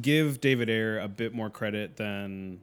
give 0.00 0.40
David 0.40 0.68
Ayer 0.68 0.98
a 0.98 1.08
bit 1.08 1.34
more 1.34 1.50
credit 1.50 1.96
than 1.96 2.60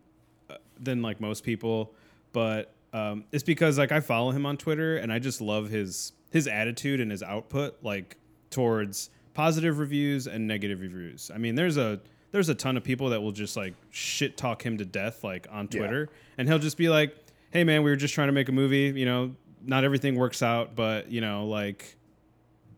uh, 0.50 0.58
than 0.80 1.02
like 1.02 1.20
most 1.20 1.44
people, 1.44 1.94
but 2.34 2.72
um, 2.94 3.26
it's 3.32 3.44
because 3.44 3.78
like 3.78 3.92
I 3.92 4.00
follow 4.00 4.32
him 4.32 4.46
on 4.46 4.58
Twitter 4.58 4.98
and 4.98 5.12
I 5.12 5.20
just 5.20 5.42
love 5.42 5.70
his 5.70 6.14
his 6.32 6.48
attitude 6.48 7.00
and 7.00 7.12
his 7.12 7.24
output 7.24 7.78
like 7.82 8.18
towards 8.52 9.10
positive 9.34 9.80
reviews 9.80 10.28
and 10.28 10.48
negative 10.48 10.82
reviews. 10.82 11.32
I 11.34 11.38
mean, 11.38 11.56
there's 11.56 11.78
a 11.78 12.00
there's 12.36 12.50
a 12.50 12.54
ton 12.54 12.76
of 12.76 12.84
people 12.84 13.12
that 13.12 13.22
will 13.22 13.32
just 13.32 13.56
like 13.56 13.74
shit 13.92 14.36
talk 14.36 14.66
him 14.66 14.78
to 14.78 14.84
death 14.84 15.24
like 15.24 15.48
on 15.50 15.70
Yeah. 15.72 15.80
Twitter 15.80 16.10
and 16.38 16.50
he'll 16.50 16.60
just 16.60 16.76
be 16.76 16.90
like, 16.90 17.16
"Hey 17.50 17.64
man, 17.64 17.82
we 17.82 17.90
were 17.90 17.96
just 17.96 18.14
trying 18.14 18.28
to 18.28 18.34
make 18.34 18.50
a 18.50 18.52
movie, 18.52 18.92
you 18.94 19.06
know, 19.06 19.34
not 19.64 19.86
everything 19.86 20.16
works 20.16 20.44
out, 20.44 20.76
but 20.76 21.10
you 21.10 21.22
know, 21.22 21.46
like 21.46 21.96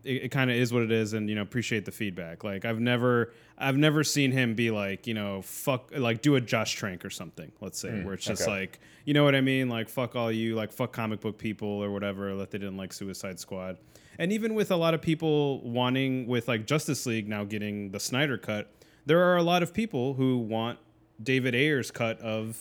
it, 0.04 0.22
it 0.22 0.28
kind 0.28 0.48
of 0.48 0.56
is 0.56 0.72
what 0.72 0.84
it 0.84 0.92
is 0.92 1.12
and 1.12 1.28
you 1.28 1.34
know 1.34 1.42
appreciate 1.42 1.84
the 1.84 1.90
feedback 1.90 2.44
like 2.44 2.64
i've 2.64 2.78
never 2.78 3.32
i've 3.58 3.76
never 3.76 4.04
seen 4.04 4.30
him 4.30 4.54
be 4.54 4.70
like 4.70 5.08
you 5.08 5.12
know 5.12 5.42
fuck 5.42 5.90
like 5.96 6.22
do 6.22 6.36
a 6.36 6.40
josh 6.40 6.74
trank 6.74 7.04
or 7.04 7.10
something 7.10 7.50
let's 7.60 7.80
say 7.80 7.88
mm, 7.88 8.04
where 8.04 8.14
it's 8.14 8.24
just 8.24 8.42
okay. 8.42 8.50
like 8.50 8.78
you 9.04 9.12
know 9.12 9.24
what 9.24 9.34
i 9.34 9.40
mean 9.40 9.68
like 9.68 9.88
fuck 9.88 10.14
all 10.14 10.30
you 10.30 10.54
like 10.54 10.72
fuck 10.72 10.92
comic 10.92 11.20
book 11.20 11.36
people 11.36 11.68
or 11.68 11.90
whatever 11.90 12.36
that 12.36 12.52
they 12.52 12.58
didn't 12.58 12.76
like 12.76 12.92
suicide 12.92 13.40
squad 13.40 13.76
and 14.20 14.32
even 14.32 14.54
with 14.54 14.70
a 14.70 14.76
lot 14.76 14.94
of 14.94 15.02
people 15.02 15.60
wanting 15.62 16.28
with 16.28 16.46
like 16.46 16.64
justice 16.64 17.04
league 17.04 17.28
now 17.28 17.42
getting 17.42 17.90
the 17.90 17.98
snyder 18.00 18.38
cut 18.38 18.70
there 19.08 19.22
are 19.24 19.36
a 19.36 19.42
lot 19.42 19.62
of 19.62 19.72
people 19.74 20.14
who 20.14 20.38
want 20.38 20.78
david 21.22 21.54
ayer's 21.54 21.90
cut 21.90 22.20
of 22.20 22.56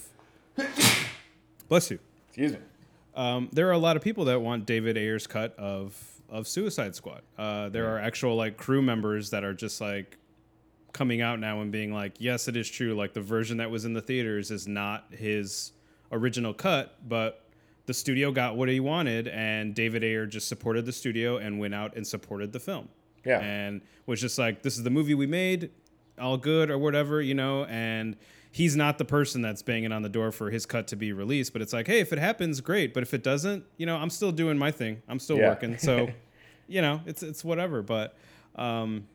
bless 1.69 1.91
you 1.91 1.99
Excuse 2.29 2.53
me. 2.53 2.59
um, 3.15 3.49
there 3.51 3.67
are 3.67 3.71
a 3.71 3.77
lot 3.77 3.95
of 3.97 4.03
people 4.03 4.25
that 4.25 4.39
want 4.41 4.65
David 4.67 4.95
Ayer's 4.97 5.25
cut 5.25 5.57
of 5.57 5.95
of 6.29 6.47
Suicide 6.47 6.93
Squad. 6.93 7.21
Uh, 7.37 7.69
there 7.69 7.89
are 7.89 7.97
actual 7.97 8.35
like 8.35 8.57
crew 8.57 8.81
members 8.81 9.31
that 9.31 9.43
are 9.43 9.53
just 9.55 9.81
like 9.81 10.17
coming 10.93 11.21
out 11.21 11.39
now 11.39 11.61
and 11.61 11.71
being 11.71 11.91
like, 11.93 12.13
yes, 12.19 12.47
it 12.47 12.55
is 12.55 12.69
true. 12.69 12.93
Like 12.93 13.13
the 13.13 13.21
version 13.21 13.57
that 13.57 13.71
was 13.71 13.85
in 13.85 13.93
the 13.93 14.01
theaters 14.01 14.51
is 14.51 14.67
not 14.67 15.05
his 15.11 15.71
original 16.11 16.53
cut, 16.53 16.95
but 17.09 17.45
the 17.87 17.93
studio 17.93 18.31
got 18.31 18.55
what 18.55 18.69
he 18.69 18.79
wanted, 18.79 19.27
and 19.29 19.73
David 19.73 20.03
Ayer 20.03 20.25
just 20.27 20.47
supported 20.47 20.85
the 20.85 20.91
studio 20.91 21.37
and 21.37 21.59
went 21.59 21.73
out 21.73 21.95
and 21.95 22.05
supported 22.05 22.51
the 22.51 22.59
film. 22.59 22.87
Yeah. 23.25 23.39
and 23.39 23.81
was 24.05 24.21
just 24.21 24.37
like, 24.37 24.61
this 24.61 24.77
is 24.77 24.83
the 24.83 24.89
movie 24.91 25.15
we 25.15 25.25
made, 25.25 25.71
all 26.19 26.37
good 26.37 26.69
or 26.69 26.77
whatever, 26.77 27.21
you 27.21 27.33
know, 27.33 27.65
and. 27.65 28.15
He's 28.49 28.75
not 28.75 28.97
the 28.97 29.05
person 29.05 29.43
that's 29.43 29.61
banging 29.61 29.91
on 29.91 30.01
the 30.01 30.09
door 30.09 30.31
for 30.31 30.49
his 30.49 30.65
cut 30.65 30.87
to 30.87 30.95
be 30.95 31.13
released, 31.13 31.53
but 31.53 31.61
it's 31.61 31.73
like, 31.73 31.85
hey, 31.85 31.99
if 31.99 32.11
it 32.11 32.17
happens, 32.17 32.59
great. 32.59 32.91
But 32.91 33.03
if 33.03 33.13
it 33.13 33.21
doesn't, 33.21 33.63
you 33.75 33.85
know, 33.85 33.97
I'm 33.97 34.09
still 34.09 34.31
doing 34.31 34.57
my 34.57 34.71
thing. 34.71 35.03
I'm 35.07 35.19
still 35.19 35.37
Yeah. 35.37 35.49
working. 35.49 35.77
So, 35.77 36.07
you 36.67 36.81
know, 36.81 37.01
it's 37.05 37.21
it's 37.21 37.43
whatever. 37.43 37.83
But 37.83 38.17
um, 38.55 39.05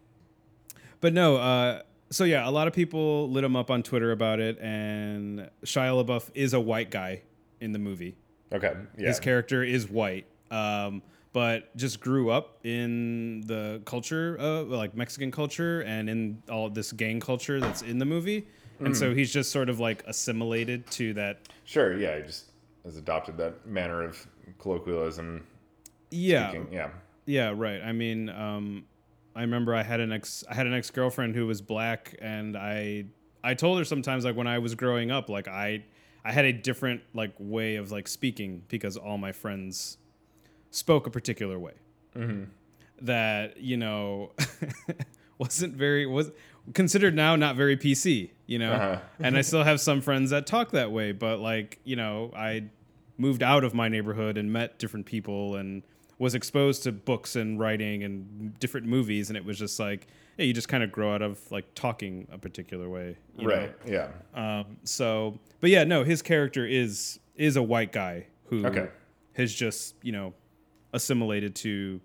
but 1.01 1.13
no, 1.13 1.39
uh, 1.39 1.83
so 2.11 2.23
yeah, 2.23 2.49
a 2.49 2.53
lot 2.53 2.69
of 2.69 2.73
people 2.73 3.29
lit 3.31 3.43
him 3.43 3.57
up 3.57 3.69
on 3.69 3.83
Twitter 3.83 4.13
about 4.13 4.39
it, 4.39 4.61
and 4.61 5.51
Shia 5.65 6.05
LaBeouf 6.05 6.31
is 6.35 6.53
a 6.55 6.61
white 6.61 6.91
guy 6.93 7.23
in 7.61 7.73
the 7.73 7.81
movie. 7.81 8.15
Okay. 8.53 8.75
Yeah. 8.97 9.09
His 9.09 9.19
character 9.19 9.65
is 9.65 9.89
white, 9.91 10.27
um, 10.53 11.03
but 11.33 11.75
just 11.77 12.01
grew 12.01 12.31
up 12.31 12.59
in 12.65 13.43
the 13.47 13.81
culture, 13.85 14.37
uh, 14.39 14.63
like 14.63 14.95
Mexican 14.95 15.31
culture, 15.31 15.81
and 15.83 16.09
in 16.11 16.43
all 16.51 16.69
this 16.69 16.93
gang 16.93 17.21
culture 17.21 17.61
that's 17.61 17.83
in 17.83 17.99
the 17.99 18.05
movie. 18.05 18.47
And 18.81 18.97
so 18.97 19.15
he's 19.15 19.33
just 19.33 19.53
sort 19.53 19.69
of 19.69 19.79
like 19.79 20.03
assimilated 20.09 20.91
to 20.93 21.15
that. 21.15 21.39
Sure. 21.65 21.97
Yeah. 21.97 22.17
He 22.17 22.23
just 22.25 22.47
has 22.85 22.97
adopted 22.97 23.37
that 23.37 23.65
manner 23.65 24.03
of 24.03 24.27
colloquialism. 24.59 25.47
Yeah, 26.11 26.51
Speaking. 26.51 26.69
Yeah. 26.73 26.91
Yeah, 27.25 27.53
right. 27.55 27.81
I 27.81 27.93
mean, 27.93 28.29
um, 28.29 28.85
I 29.35 29.43
remember 29.43 29.75
I 29.75 29.83
had 29.83 30.01
an 30.01 30.13
ex 30.13 30.45
I 30.51 30.55
had 30.55 30.67
an 30.67 30.75
ex 30.75 30.91
girlfriend 30.91 31.37
who 31.37 31.47
was 31.47 31.63
black, 31.63 32.17
and 32.21 32.57
I 32.57 33.05
I 33.45 33.55
told 33.55 33.79
her 33.79 33.85
sometimes 33.85 34.25
like 34.25 34.37
when 34.37 34.47
I 34.47 34.59
was 34.59 34.75
growing 34.75 35.11
up, 35.11 35.29
like 35.29 35.49
I 35.49 35.85
I 36.25 36.33
had 36.33 36.45
a 36.45 36.53
different 36.53 37.03
like 37.15 37.33
way 37.39 37.77
of 37.77 37.93
like 37.93 38.09
speaking 38.09 38.63
because 38.69 38.97
all 38.97 39.19
my 39.19 39.33
friends 39.33 39.99
spoke 40.73 41.07
a 41.07 41.11
particular 41.11 41.59
way. 41.61 41.75
that 43.01 43.57
you 43.59 43.77
know 43.77 44.31
wasn't 45.39 45.75
very 45.75 46.07
was 46.07 46.31
considered 46.75 47.15
now 47.15 47.37
not 47.37 47.57
very 47.57 47.77
PC, 47.77 48.31
you 48.47 48.59
know. 48.59 48.73
Uh-huh. 48.73 48.99
and 49.21 49.37
I 49.37 49.41
still 49.43 49.65
have 49.65 49.81
some 49.81 50.01
friends 50.01 50.31
that 50.31 50.47
talk 50.47 50.73
that 50.73 50.91
way, 50.93 51.13
but 51.13 51.39
like 51.41 51.79
you 51.85 51.97
know, 51.97 52.33
I 52.37 52.65
moved 53.19 53.43
out 53.43 53.65
of 53.65 53.75
my 53.75 53.89
neighborhood 53.89 54.37
and 54.39 54.53
met 54.53 54.79
different 54.79 55.07
people 55.07 55.57
and 55.57 55.83
was 56.19 56.35
exposed 56.35 56.85
to 56.85 56.93
books 56.93 57.35
and 57.37 57.59
writing 57.59 58.05
and 58.05 58.59
different 58.61 58.87
movies, 58.87 59.29
and 59.31 59.37
it 59.37 59.45
was 59.45 59.59
just 59.59 59.81
like, 59.81 60.07
hey, 60.37 60.45
you 60.45 60.53
just 60.53 60.69
kind 60.69 60.85
of 60.85 60.93
grow 60.93 61.13
out 61.15 61.23
of 61.23 61.39
like 61.51 61.75
talking 61.75 62.29
a 62.31 62.39
particular 62.39 62.89
way, 62.89 63.17
you 63.37 63.49
know? 63.49 63.55
Right. 63.57 63.75
Yeah. 63.85 64.09
Um, 64.35 64.77
so, 64.85 65.39
but 65.61 65.71
yeah, 65.71 65.83
no, 65.85 66.05
his 66.05 66.23
character 66.23 66.65
is 66.67 67.19
is 67.35 67.57
a 67.57 67.63
white 67.63 67.91
guy 67.93 68.27
who 68.47 68.65
Okay. 68.67 68.89
has 69.35 69.53
just 69.53 69.95
you 70.03 70.13
know 70.13 70.33
assimilated 70.93 71.55
to 71.57 72.01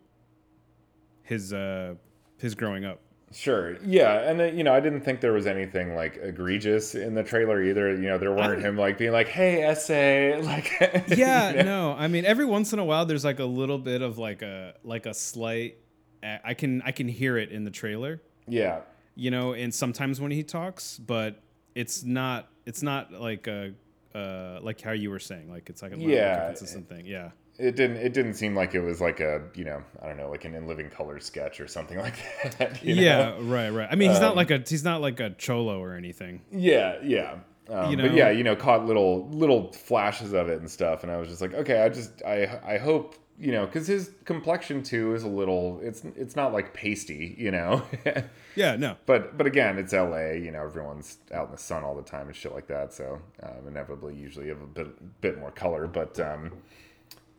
his 1.23 1.53
uh 1.53 1.95
his 2.37 2.55
growing 2.55 2.85
up. 2.85 3.01
Sure. 3.33 3.75
Yeah, 3.83 4.29
and 4.29 4.39
uh, 4.39 4.43
you 4.45 4.63
know, 4.63 4.73
I 4.73 4.79
didn't 4.79 5.01
think 5.01 5.19
there 5.19 5.33
was 5.33 5.47
anything 5.47 5.95
like 5.95 6.17
egregious 6.21 6.95
in 6.95 7.13
the 7.13 7.23
trailer 7.23 7.61
either. 7.61 7.89
You 7.93 8.07
know, 8.07 8.17
there 8.17 8.31
weren't 8.31 8.61
him 8.61 8.77
like 8.77 8.97
being 8.97 9.11
like, 9.11 9.27
"Hey, 9.27 9.63
ese," 9.69 9.89
like. 10.45 10.71
Yeah, 11.09 11.49
you 11.49 11.55
know? 11.57 11.63
no, 11.91 11.95
I 11.97 12.07
mean 12.07 12.23
every 12.23 12.45
once 12.45 12.71
in 12.71 12.79
a 12.79 12.85
while 12.85 13.05
there's 13.05 13.25
like 13.25 13.39
a 13.39 13.45
little 13.45 13.77
bit 13.79 14.01
of 14.01 14.17
like 14.17 14.41
a 14.43 14.75
like 14.83 15.05
a 15.05 15.13
slight. 15.13 15.77
I 16.23 16.53
can 16.53 16.81
I 16.83 16.91
can 16.91 17.07
hear 17.07 17.37
it 17.37 17.51
in 17.51 17.63
the 17.63 17.69
trailer, 17.71 18.21
Yeah. 18.47 18.79
you 19.15 19.29
know, 19.29 19.53
and 19.53 19.73
sometimes 19.73 20.19
when 20.19 20.31
he 20.31 20.41
talks, 20.43 20.97
but 20.97 21.41
it's 21.75 22.03
not 22.03 22.47
it's 22.65 22.81
not 22.81 23.11
like 23.13 23.47
a 23.47 23.73
uh 24.15 24.59
like 24.61 24.81
how 24.81 24.91
you 24.93 25.09
were 25.09 25.19
saying, 25.19 25.49
like 25.49 25.69
it's 25.69 25.81
like 25.81 25.91
a, 25.91 25.95
like 25.95 26.05
a 26.07 26.09
Yeah. 26.09 26.47
consistent 26.47 26.89
thing. 26.89 27.05
Yeah. 27.05 27.29
It 27.59 27.75
didn't. 27.75 27.97
It 27.97 28.13
didn't 28.13 28.35
seem 28.35 28.55
like 28.55 28.75
it 28.75 28.81
was 28.81 29.01
like 29.01 29.19
a 29.19 29.41
you 29.55 29.65
know 29.65 29.81
I 30.01 30.07
don't 30.07 30.17
know 30.17 30.29
like 30.29 30.45
an 30.45 30.53
in 30.53 30.67
living 30.67 30.89
color 30.89 31.19
sketch 31.19 31.59
or 31.59 31.67
something 31.67 31.97
like 32.07 32.15
that. 32.59 32.83
you 32.83 32.95
know? 32.95 33.01
Yeah, 33.01 33.35
right, 33.41 33.69
right. 33.69 33.87
I 33.91 33.95
mean, 33.95 34.11
he's 34.11 34.19
not 34.19 34.31
Um, 34.31 34.37
like 34.37 34.51
a 34.51 34.59
he's 34.67 34.83
not 34.83 35.01
like 35.01 35.19
a 35.19 35.31
cholo 35.31 35.79
or 35.81 35.95
anything. 35.95 36.41
Yeah, 36.51 36.97
yeah. 37.03 37.37
Um, 37.69 37.91
You 37.91 37.97
but 37.97 38.13
yeah, 38.13 38.29
you 38.29 38.43
know, 38.43 38.55
caught 38.55 38.85
little 38.85 39.27
little 39.29 39.73
flashes 39.73 40.33
of 40.33 40.49
it 40.49 40.59
and 40.59 40.69
stuff, 40.69 41.03
and 41.03 41.11
I 41.11 41.17
was 41.17 41.27
just 41.29 41.41
like, 41.41 41.53
okay, 41.53 41.81
I 41.81 41.89
just 41.89 42.21
I 42.23 42.59
I 42.65 42.77
hope 42.77 43.15
you 43.39 43.51
know 43.51 43.65
because 43.65 43.87
his 43.87 44.11
complexion 44.25 44.81
too 44.83 45.13
is 45.15 45.23
a 45.23 45.27
little 45.27 45.79
it's 45.83 46.03
it's 46.15 46.35
not 46.35 46.53
like 46.53 46.73
pasty, 46.73 47.35
you 47.37 47.51
know. 47.51 47.81
Yeah, 48.55 48.75
no. 48.75 48.95
but 49.05 49.37
but 49.37 49.45
again, 49.45 49.77
it's 49.77 49.93
L.A. 49.93 50.37
You 50.39 50.49
know, 50.51 50.63
everyone's 50.63 51.17
out 51.31 51.45
in 51.47 51.51
the 51.51 51.59
sun 51.59 51.83
all 51.83 51.93
the 51.95 52.01
time 52.01 52.25
and 52.27 52.35
shit 52.35 52.53
like 52.55 52.65
that, 52.67 52.91
so 52.93 53.19
um, 53.43 53.67
inevitably, 53.67 54.15
usually 54.15 54.45
you 54.47 54.51
have 54.53 54.61
a 54.63 54.65
bit 54.65 55.21
bit 55.21 55.39
more 55.39 55.51
color, 55.51 55.87
but. 55.87 56.19
um 56.19 56.51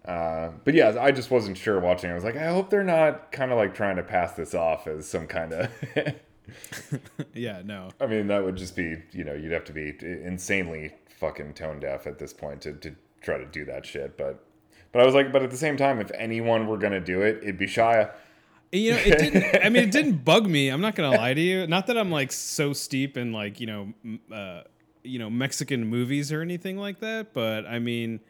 uh, 0.08 0.52
but 0.64 0.72
yeah, 0.72 0.96
I 0.98 1.10
just 1.12 1.30
wasn't 1.30 1.58
sure 1.58 1.78
watching. 1.78 2.10
I 2.10 2.14
was 2.14 2.24
like, 2.24 2.36
I 2.36 2.46
hope 2.46 2.70
they're 2.70 2.82
not 2.82 3.30
kind 3.30 3.52
of 3.52 3.58
like 3.58 3.74
trying 3.74 3.96
to 3.96 4.02
pass 4.02 4.32
this 4.32 4.54
off 4.54 4.86
as 4.86 5.06
some 5.06 5.26
kind 5.26 5.52
of 5.52 5.70
Yeah, 7.34 7.60
no. 7.62 7.90
I 8.00 8.06
mean, 8.06 8.28
that 8.28 8.42
would 8.42 8.56
just 8.56 8.74
be, 8.74 8.96
you 9.12 9.22
know, 9.22 9.34
you'd 9.34 9.52
have 9.52 9.66
to 9.66 9.72
be 9.74 9.94
insanely 10.00 10.94
fucking 11.20 11.52
tone 11.52 11.78
deaf 11.78 12.06
at 12.06 12.18
this 12.18 12.32
point 12.32 12.62
to, 12.62 12.72
to 12.72 12.94
try 13.20 13.36
to 13.36 13.44
do 13.44 13.66
that 13.66 13.84
shit. 13.84 14.16
But, 14.16 14.42
but 14.92 15.02
I 15.02 15.04
was 15.04 15.14
like, 15.14 15.30
but 15.30 15.42
at 15.42 15.50
the 15.50 15.58
same 15.58 15.76
time, 15.76 16.00
if 16.00 16.10
anyone 16.14 16.66
were 16.66 16.78
gonna 16.78 17.00
do 17.00 17.20
it, 17.20 17.40
it'd 17.42 17.58
be 17.58 17.66
Shia. 17.66 18.10
You 18.72 18.92
know, 18.92 18.98
it 18.98 19.18
didn't. 19.18 19.64
I 19.64 19.68
mean, 19.68 19.82
it 19.82 19.90
didn't 19.90 20.24
bug 20.24 20.46
me. 20.48 20.70
I'm 20.70 20.80
not 20.80 20.94
gonna 20.94 21.16
lie 21.18 21.34
to 21.34 21.40
you. 21.40 21.66
Not 21.66 21.86
that 21.88 21.98
I'm 21.98 22.10
like 22.10 22.32
so 22.32 22.72
steep 22.72 23.18
in 23.18 23.32
like 23.32 23.60
you 23.60 23.66
know, 23.66 23.92
uh, 24.34 24.62
you 25.02 25.18
know, 25.18 25.28
Mexican 25.28 25.86
movies 25.86 26.32
or 26.32 26.40
anything 26.40 26.78
like 26.78 27.00
that. 27.00 27.34
But 27.34 27.66
I 27.66 27.78
mean, 27.78 28.20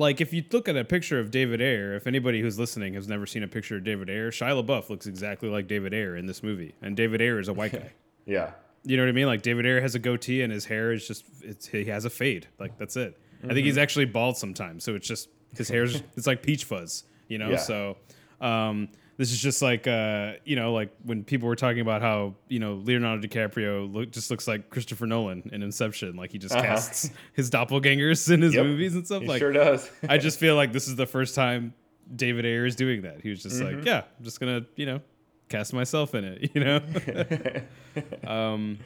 like 0.00 0.20
if 0.20 0.32
you 0.32 0.42
look 0.52 0.68
at 0.68 0.76
a 0.76 0.84
picture 0.84 1.18
of 1.20 1.30
David 1.30 1.60
Ayer, 1.60 1.94
if 1.94 2.06
anybody 2.06 2.40
who's 2.40 2.58
listening 2.58 2.94
has 2.94 3.06
never 3.08 3.26
seen 3.26 3.42
a 3.42 3.48
picture 3.48 3.76
of 3.76 3.84
David 3.84 4.08
Ayer, 4.10 4.30
Shia 4.30 4.62
LaBeouf 4.64 4.88
looks 4.90 5.06
exactly 5.06 5.48
like 5.48 5.66
David 5.68 5.92
Ayer 5.94 6.16
in 6.16 6.26
this 6.26 6.42
movie, 6.42 6.74
and 6.82 6.96
David 6.96 7.20
Ayer 7.20 7.38
is 7.38 7.48
a 7.48 7.52
white 7.52 7.72
guy. 7.80 7.92
Yeah, 8.26 8.52
You 8.84 8.96
know 8.96 9.02
what 9.04 9.08
I 9.10 9.12
mean? 9.12 9.26
Like 9.26 9.42
David 9.42 9.66
Ayer 9.66 9.80
has 9.80 9.94
a 9.94 9.98
goatee 9.98 10.42
and 10.42 10.52
his 10.52 10.64
hair 10.64 10.92
is 10.92 11.06
just 11.06 11.24
it's, 11.42 11.66
he 11.66 11.84
has 11.86 12.04
a 12.04 12.10
fade. 12.10 12.46
Like 12.58 12.78
that's 12.78 12.96
it. 12.96 13.18
I 13.42 13.46
think 13.48 13.58
Mm-hmm. 13.58 13.64
he's 13.66 13.78
actually 13.78 14.04
bald 14.06 14.36
sometimes, 14.36 14.84
so 14.84 14.94
it's 14.94 15.06
just 15.08 15.28
his 15.56 15.68
hair's 15.68 16.02
it's 16.16 16.26
like 16.26 16.42
peach 16.42 16.64
fuzz. 16.64 17.04
You 17.28 17.38
know, 17.38 17.50
Yeah. 17.50 17.56
so 17.58 17.96
um, 18.40 18.88
this 19.20 19.32
is 19.32 19.38
just 19.38 19.60
like 19.60 19.86
uh, 19.86 20.32
you 20.46 20.56
know 20.56 20.72
like 20.72 20.90
when 21.04 21.22
people 21.24 21.46
were 21.46 21.54
talking 21.56 21.80
about 21.80 22.00
how 22.00 22.34
you 22.48 22.58
know 22.58 22.76
Leonardo 22.76 23.20
DiCaprio 23.26 23.92
look, 23.92 24.10
just 24.12 24.30
looks 24.30 24.48
like 24.48 24.70
Christopher 24.70 25.06
Nolan 25.06 25.50
in 25.52 25.62
Inception. 25.62 26.16
Like 26.16 26.32
he 26.32 26.38
just 26.38 26.54
Uh-huh. 26.54 26.62
casts 26.62 27.10
his 27.34 27.50
doppelgangers 27.50 28.32
in 28.32 28.40
his 28.40 28.54
Yep. 28.54 28.64
movies 28.64 28.94
and 28.94 29.04
stuff. 29.04 29.20
he 29.22 29.28
like 29.28 29.38
sure 29.40 29.52
does. 29.52 29.90
I 30.08 30.16
just 30.16 30.38
feel 30.40 30.56
like 30.56 30.72
this 30.72 30.88
is 30.88 30.96
the 30.96 31.04
first 31.06 31.34
time 31.34 31.74
David 32.16 32.46
Ayer 32.46 32.64
is 32.64 32.76
doing 32.76 33.02
that. 33.02 33.20
He 33.20 33.28
was 33.28 33.42
just 33.42 33.60
Mm-hmm. 33.60 33.76
like, 33.76 33.84
yeah, 33.84 34.04
I'm 34.18 34.24
just 34.24 34.40
gonna, 34.40 34.64
you 34.76 34.86
know, 34.86 35.00
cast 35.50 35.74
myself 35.74 36.14
in 36.14 36.24
it, 36.24 36.50
you 36.54 36.64
know. 36.64 36.80
um, 38.26 38.78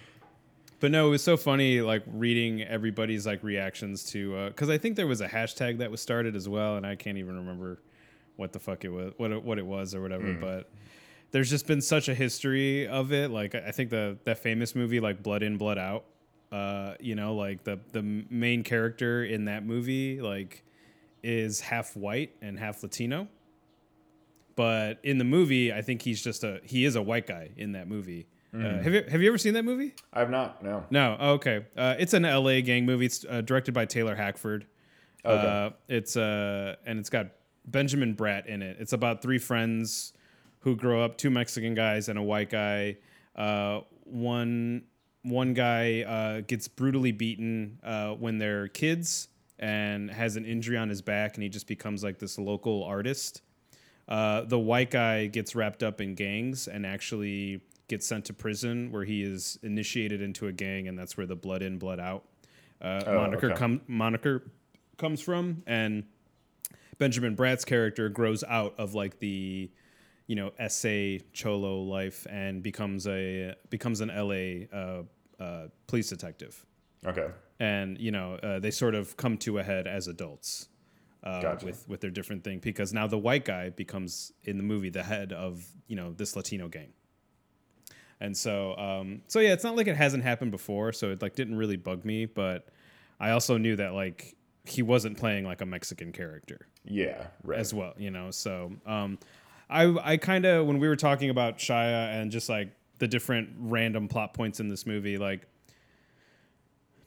but 0.80 0.90
no, 0.90 1.06
it 1.06 1.10
was 1.10 1.22
so 1.22 1.36
funny, 1.36 1.80
like 1.80 2.02
reading 2.12 2.62
everybody's 2.62 3.24
like 3.26 3.42
reactions 3.42 4.04
to, 4.10 4.48
because 4.48 4.68
I 4.68 4.78
think 4.78 4.96
there 4.96 5.06
was 5.06 5.20
a 5.20 5.28
hashtag 5.28 5.78
that 5.78 5.90
was 5.90 6.00
started 6.02 6.34
as 6.36 6.48
well, 6.48 6.76
and 6.76 6.84
I 6.86 6.96
can't 6.96 7.16
even 7.18 7.36
remember 7.36 7.78
what 8.36 8.52
the 8.52 8.58
fuck 8.58 8.84
it 8.84 8.90
was, 8.90 9.12
what 9.16 9.30
it, 9.30 9.42
what 9.42 9.58
it 9.58 9.66
was 9.66 9.94
or 9.94 10.00
whatever. 10.00 10.32
Hmm. 10.32 10.40
But 10.40 10.70
there's 11.30 11.50
just 11.50 11.66
been 11.66 11.80
such 11.80 12.08
a 12.08 12.14
history 12.14 12.86
of 12.86 13.12
it. 13.12 13.30
Like 13.30 13.54
I 13.54 13.70
think 13.70 13.90
the 13.90 14.18
that 14.24 14.38
famous 14.38 14.74
movie, 14.74 15.00
like 15.00 15.22
Blood 15.22 15.42
In, 15.42 15.56
Blood 15.56 15.78
Out. 15.78 16.04
Uh, 16.52 16.94
you 17.00 17.14
know, 17.14 17.34
like 17.34 17.64
the 17.64 17.80
the 17.92 18.02
main 18.02 18.62
character 18.62 19.24
in 19.24 19.46
that 19.46 19.66
movie, 19.66 20.20
like 20.20 20.62
is 21.22 21.60
half 21.60 21.96
white 21.96 22.36
and 22.40 22.58
half 22.58 22.82
Latino. 22.82 23.28
But 24.56 25.00
in 25.02 25.18
the 25.18 25.24
movie, 25.24 25.72
I 25.72 25.82
think 25.82 26.02
he's 26.02 26.22
just 26.22 26.44
a 26.44 26.60
he 26.62 26.84
is 26.84 26.94
a 26.94 27.02
white 27.02 27.26
guy 27.26 27.50
in 27.56 27.72
that 27.72 27.88
movie. 27.88 28.26
Uh, 28.54 28.80
have 28.80 28.94
you 28.94 29.04
have 29.08 29.20
you 29.20 29.26
ever 29.26 29.38
seen 29.38 29.54
that 29.54 29.64
movie? 29.64 29.94
I've 30.12 30.30
not. 30.30 30.62
No. 30.62 30.84
No. 30.90 31.16
Oh, 31.18 31.32
okay. 31.32 31.66
Uh, 31.76 31.96
it's 31.98 32.14
an 32.14 32.24
L.A. 32.24 32.62
gang 32.62 32.86
movie. 32.86 33.06
It's 33.06 33.24
uh, 33.28 33.40
directed 33.40 33.74
by 33.74 33.84
Taylor 33.84 34.14
Hackford. 34.14 34.66
Okay. 35.24 35.46
Uh, 35.46 35.70
it's 35.88 36.16
uh, 36.16 36.76
and 36.86 37.00
it's 37.00 37.10
got 37.10 37.30
Benjamin 37.66 38.14
Bratt 38.14 38.46
in 38.46 38.62
it. 38.62 38.76
It's 38.78 38.92
about 38.92 39.22
three 39.22 39.38
friends 39.38 40.12
who 40.60 40.76
grow 40.76 41.02
up, 41.02 41.16
two 41.18 41.30
Mexican 41.30 41.74
guys 41.74 42.08
and 42.08 42.18
a 42.18 42.22
white 42.22 42.50
guy. 42.50 42.96
Uh, 43.36 43.80
one 44.04 44.84
one 45.22 45.54
guy 45.54 46.02
uh, 46.02 46.40
gets 46.42 46.68
brutally 46.68 47.12
beaten 47.12 47.78
uh, 47.82 48.10
when 48.10 48.38
they're 48.38 48.68
kids 48.68 49.28
and 49.58 50.10
has 50.10 50.36
an 50.36 50.44
injury 50.44 50.76
on 50.76 50.88
his 50.88 51.00
back, 51.00 51.34
and 51.34 51.42
he 51.42 51.48
just 51.48 51.66
becomes 51.66 52.04
like 52.04 52.18
this 52.18 52.38
local 52.38 52.84
artist. 52.84 53.40
Uh, 54.06 54.42
the 54.42 54.58
white 54.58 54.90
guy 54.90 55.26
gets 55.26 55.54
wrapped 55.54 55.82
up 55.82 56.00
in 56.00 56.14
gangs 56.14 56.68
and 56.68 56.84
actually 56.84 57.62
gets 57.88 58.06
sent 58.06 58.26
to 58.26 58.34
prison 58.34 58.92
where 58.92 59.04
he 59.04 59.22
is 59.22 59.58
initiated 59.62 60.20
into 60.20 60.46
a 60.46 60.52
gang, 60.52 60.88
and 60.88 60.98
that's 60.98 61.16
where 61.16 61.26
the 61.26 61.36
blood 61.36 61.62
in, 61.62 61.78
blood 61.78 62.00
out 62.00 62.24
uh, 62.82 63.02
Oh, 63.06 63.14
moniker 63.14 63.46
okay. 63.50 63.56
come 63.58 63.80
moniker 63.86 64.42
comes 64.98 65.20
from. 65.22 65.62
And 65.66 66.04
Benjamin 66.98 67.34
Bratt's 67.34 67.64
character 67.64 68.08
grows 68.08 68.44
out 68.44 68.74
of 68.78 68.94
like 68.94 69.18
the 69.18 69.70
you 70.26 70.36
know 70.36 70.52
ese 70.58 71.22
cholo 71.32 71.82
life 71.82 72.26
and 72.30 72.62
becomes 72.62 73.06
a 73.06 73.54
becomes 73.70 74.00
an 74.00 74.08
LA 74.08 74.66
uh, 74.76 75.02
uh, 75.40 75.68
police 75.86 76.08
detective. 76.08 76.64
Okay. 77.06 77.28
And 77.60 77.98
you 77.98 78.10
know 78.10 78.34
uh, 78.34 78.58
they 78.58 78.70
sort 78.70 78.94
of 78.94 79.16
come 79.16 79.36
to 79.38 79.58
a 79.58 79.62
head 79.62 79.86
as 79.86 80.08
adults 80.08 80.68
uh, 81.22 81.40
Gotcha. 81.40 81.66
with 81.66 81.88
with 81.88 82.00
their 82.00 82.10
different 82.10 82.44
thing 82.44 82.58
because 82.58 82.92
now 82.92 83.06
the 83.06 83.18
white 83.18 83.44
guy 83.44 83.70
becomes 83.70 84.32
in 84.44 84.56
the 84.56 84.62
movie 84.62 84.90
the 84.90 85.02
head 85.02 85.32
of 85.32 85.66
you 85.86 85.96
know 85.96 86.12
this 86.12 86.36
Latino 86.36 86.68
gang. 86.68 86.92
And 88.20 88.34
so, 88.34 88.76
um, 88.78 89.22
so 89.26 89.40
yeah, 89.40 89.52
it's 89.52 89.64
not 89.64 89.76
like 89.76 89.86
it 89.86 89.96
hasn't 89.96 90.22
happened 90.22 90.50
before, 90.50 90.92
so 90.92 91.10
it 91.10 91.20
like 91.20 91.34
didn't 91.34 91.56
really 91.56 91.76
bug 91.76 92.04
me. 92.04 92.26
But 92.26 92.68
I 93.20 93.30
also 93.30 93.58
knew 93.58 93.76
that 93.76 93.92
like 93.92 94.36
he 94.64 94.82
wasn't 94.82 95.18
playing 95.18 95.44
like 95.44 95.60
a 95.60 95.66
Mexican 95.66 96.10
character 96.12 96.66
Yeah. 96.84 97.26
Right. 97.42 97.58
as 97.58 97.74
well, 97.74 97.92
you 97.98 98.10
know. 98.10 98.30
So 98.30 98.72
um, 98.86 99.18
I 99.68 99.94
I 100.02 100.16
kind 100.16 100.44
of 100.46 100.66
when 100.66 100.78
we 100.78 100.88
were 100.88 100.96
talking 100.96 101.30
about 101.30 101.58
Shia 101.58 102.20
and 102.20 102.30
just 102.30 102.48
like 102.48 102.70
the 102.98 103.08
different 103.08 103.50
random 103.58 104.08
plot 104.08 104.34
points 104.34 104.60
in 104.60 104.68
this 104.68 104.86
movie, 104.86 105.18
like 105.18 105.46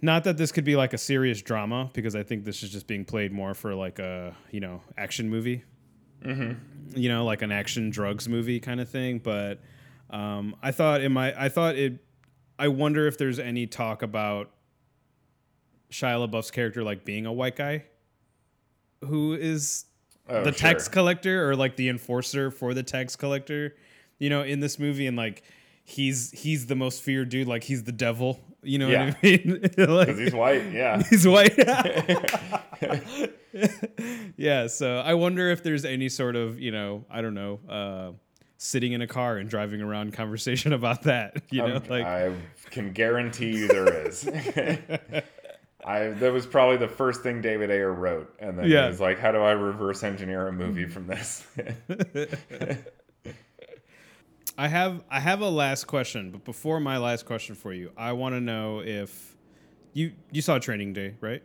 not 0.01 0.23
that 0.25 0.37
this 0.37 0.51
could 0.51 0.63
be 0.63 0.75
like 0.75 0.93
a 0.93 0.97
serious 0.97 1.41
drama 1.41 1.89
because 1.93 2.15
I 2.15 2.23
think 2.23 2.45
this 2.45 2.61
is 2.61 2.69
just 2.69 2.85
being 2.87 3.05
played 3.05 3.31
more 3.31 3.53
for 3.53 3.73
like 3.73 3.99
a 3.99 4.35
you 4.51 4.59
know 4.59 4.81
action 4.97 5.29
movie, 5.29 5.63
mm-hmm. 6.23 6.53
you 6.95 7.09
know, 7.09 7.25
like 7.25 7.41
an 7.41 7.51
action 7.51 7.89
drugs 7.89 8.29
movie 8.29 8.59
kind 8.59 8.79
of 8.79 8.89
thing. 8.89 9.19
But 9.19 9.59
um, 10.09 10.55
I 10.61 10.71
thought 10.71 11.01
in 11.01 11.11
my 11.11 11.33
I 11.39 11.49
thought 11.49 11.75
it. 11.75 12.03
I 12.59 12.69
wonder 12.69 13.05
if 13.07 13.17
there's 13.17 13.37
any 13.39 13.67
talk 13.67 14.01
about 14.01 14.51
Shia 15.91 16.27
LaBeouf's 16.27 16.51
character 16.51 16.83
like 16.83 17.05
being 17.05 17.25
a 17.25 17.33
white 17.33 17.55
guy 17.55 17.85
who 19.05 19.33
is 19.33 19.85
Oh, 20.29 20.43
the 20.43 20.51
sure. 20.51 20.71
tax 20.71 20.89
collector 20.89 21.49
or 21.49 21.55
like 21.55 21.77
the 21.77 21.87
enforcer 21.87 22.51
for 22.51 22.73
the 22.73 22.83
tax 22.83 23.15
collector, 23.15 23.77
you 24.19 24.29
know, 24.29 24.41
in 24.43 24.59
this 24.59 24.77
movie. 24.77 25.07
And 25.07 25.15
like 25.15 25.41
he's 25.85 26.31
he's 26.31 26.65
the 26.65 26.75
most 26.75 27.01
feared 27.01 27.29
dude, 27.29 27.47
like 27.47 27.63
he's 27.63 27.83
the 27.83 27.93
devil. 27.93 28.37
You 28.61 28.77
know 28.79 28.89
Yeah. 28.89 29.05
what 29.05 29.15
I 29.23 29.23
mean? 29.23 29.61
like, 29.77 30.07
Because 30.07 30.19
he's 30.19 30.33
white. 30.33 30.69
Yeah. 30.73 31.01
he's 31.09 31.25
white. 31.25 31.57
yeah. 34.37 34.67
So 34.67 34.99
I 34.99 35.13
wonder 35.13 35.49
if 35.49 35.63
there's 35.63 35.85
any 35.85 36.09
sort 36.09 36.35
of 36.35 36.59
you 36.59 36.71
know 36.71 37.05
I 37.09 37.21
don't 37.21 37.33
know. 37.33 37.59
uh 37.69 38.11
Sitting 38.59 38.93
in 38.93 39.03
a 39.03 39.07
car 39.07 39.37
and 39.37 39.47
driving 39.47 39.83
around 39.83 40.13
conversation 40.13 40.73
about 40.73 41.03
that, 41.03 41.43
you 41.51 41.61
know, 41.61 41.75
Um, 41.75 41.83
like 41.89 42.03
I 42.05 42.33
can 42.71 42.91
guarantee 42.91 43.51
you 43.55 43.67
there 43.67 44.07
is. 44.07 44.27
I 45.87 46.09
that 46.09 46.33
was 46.33 46.45
probably 46.45 46.77
the 46.77 46.87
first 46.89 47.21
thing 47.21 47.41
David 47.41 47.71
Ayer 47.71 47.91
wrote, 47.93 48.33
and 48.39 48.59
then 48.59 48.69
Yeah. 48.69 48.83
he 48.83 48.89
was 48.89 48.99
like, 48.99 49.19
"How 49.19 49.31
do 49.31 49.39
I 49.39 49.51
reverse 49.53 50.03
engineer 50.03 50.47
a 50.47 50.51
movie 50.51 50.85
from 50.85 51.07
this?" 51.07 51.47
I 54.57 54.67
have 54.67 55.03
I 55.09 55.19
have 55.19 55.41
a 55.41 55.49
last 55.49 55.85
question, 55.85 56.31
but 56.31 56.43
before 56.43 56.79
my 56.79 56.97
last 56.97 57.25
question 57.25 57.53
for 57.55 57.73
you, 57.73 57.91
I 57.95 58.13
want 58.13 58.33
to 58.35 58.41
know 58.41 58.81
if 58.83 59.35
you 59.93 60.13
you 60.31 60.41
saw 60.41 60.57
Training 60.57 60.93
Day, 60.93 61.15
right? 61.21 61.43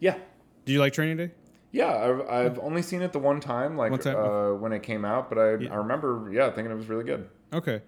yeah, 0.00 0.16
Did 0.64 0.72
you 0.72 0.78
like 0.80 0.92
Training 0.92 1.16
Day? 1.16 1.30
yeah. 1.72 1.96
I've, 1.96 2.28
I've 2.28 2.58
only 2.60 2.82
seen 2.82 3.02
it 3.02 3.12
the 3.12 3.18
one 3.18 3.40
time, 3.40 3.76
like 3.76 3.90
One 3.90 4.00
time? 4.00 4.16
Uh, 4.16 4.54
when 4.54 4.72
it 4.72 4.82
came 4.82 5.04
out, 5.04 5.28
but 5.28 5.38
I 5.38 5.50
I 5.72 5.76
remember, 5.76 6.30
yeah, 6.32 6.50
thinking 6.50 6.70
it 6.70 6.76
was 6.76 6.88
really 6.88 7.04
good. 7.04 7.28
Okay. 7.52 7.82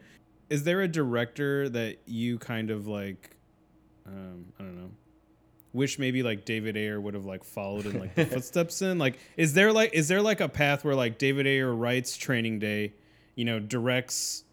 Is 0.51 0.65
there 0.65 0.81
a 0.83 0.89
director 0.89 1.69
that 1.69 1.99
you 2.07 2.39
kind 2.39 2.71
of 2.71 2.87
like 2.89 3.37
um 4.07 4.47
I 4.59 4.63
don't 4.65 4.77
know. 4.77 4.91
Wish 5.77 5.99
maybe 5.99 6.23
like 6.23 6.45
David 6.45 6.77
Ayer 6.77 7.01
would 7.01 7.15
have 7.15 7.27
like 7.27 7.45
followed 7.45 7.87
in 7.87 8.01
like 8.01 8.15
the 8.15 8.25
footsteps 8.35 8.81
in? 8.83 8.99
Like 8.99 9.19
is 9.37 9.53
there 9.53 9.73
like 9.73 9.93
is 9.93 10.09
there 10.09 10.23
like 10.23 10.41
a 10.41 10.49
path 10.49 10.85
where 10.85 10.95
like 10.95 11.19
David 11.19 11.47
Ayer 11.47 11.73
writes 11.73 12.17
Training 12.17 12.59
Day, 12.59 12.95
you 13.35 13.45
know, 13.45 13.61
directs 13.61 14.45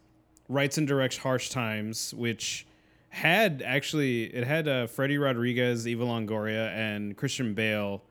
writes 0.48 0.78
and 0.78 0.86
directs 0.86 1.16
Harsh 1.16 1.48
Times, 1.48 2.12
which 2.14 2.66
had 3.08 3.62
actually 3.64 4.24
it 4.24 4.44
had 4.44 4.68
uh, 4.68 4.86
Freddy 4.86 5.18
Rodriguez, 5.18 5.88
Eva 5.88 6.04
Longoria, 6.04 6.68
and 6.74 7.16
Christian 7.16 7.54
Bale, 7.54 8.02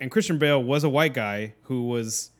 and 0.00 0.10
Christian 0.10 0.38
Bale 0.38 0.62
was 0.62 0.84
a 0.84 0.88
white 0.88 1.14
guy 1.14 1.54
who 1.64 1.88
was, 1.88 2.30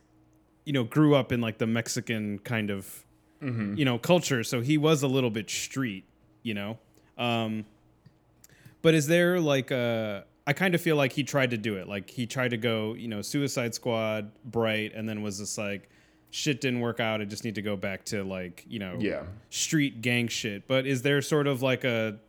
you 0.64 0.72
know, 0.72 0.84
grew 0.84 1.14
up 1.14 1.32
in 1.32 1.40
like 1.40 1.58
the 1.58 1.66
Mexican 1.66 2.38
kind 2.38 2.70
of, 2.70 3.04
you 3.76 3.84
know, 3.84 3.98
culture, 3.98 4.42
so 4.42 4.60
he 4.60 4.78
was 4.78 5.02
a 5.02 5.08
little 5.08 5.30
bit 5.30 5.50
street, 5.50 6.04
you 6.42 6.54
know. 6.54 6.78
Um, 7.18 7.66
but 8.86 8.94
is 8.94 9.08
there 9.08 9.40
like 9.40 9.72
a? 9.72 10.24
I 10.46 10.52
kind 10.52 10.72
of 10.76 10.80
feel 10.80 10.94
like 10.94 11.10
he 11.10 11.24
tried 11.24 11.50
to 11.50 11.56
do 11.56 11.74
it. 11.74 11.88
Like 11.88 12.08
he 12.08 12.24
tried 12.24 12.50
to 12.52 12.56
go, 12.56 12.94
you 12.94 13.08
know, 13.08 13.20
Suicide 13.20 13.74
Squad, 13.74 14.30
Bright, 14.44 14.92
and 14.94 15.08
then 15.08 15.22
was 15.22 15.38
just 15.38 15.58
like, 15.58 15.90
shit 16.30 16.60
didn't 16.60 16.78
work 16.78 17.00
out. 17.00 17.20
I 17.20 17.24
just 17.24 17.42
need 17.42 17.56
to 17.56 17.62
go 17.62 17.74
back 17.74 18.04
to 18.04 18.22
like, 18.22 18.64
you 18.68 18.78
know, 18.78 18.96
Yeah. 19.00 19.24
street 19.50 20.02
gang 20.02 20.28
shit. 20.28 20.68
But 20.68 20.86
is 20.86 21.02
there 21.02 21.20
sort 21.20 21.48
of 21.48 21.62
like 21.62 21.82
a 21.82 22.20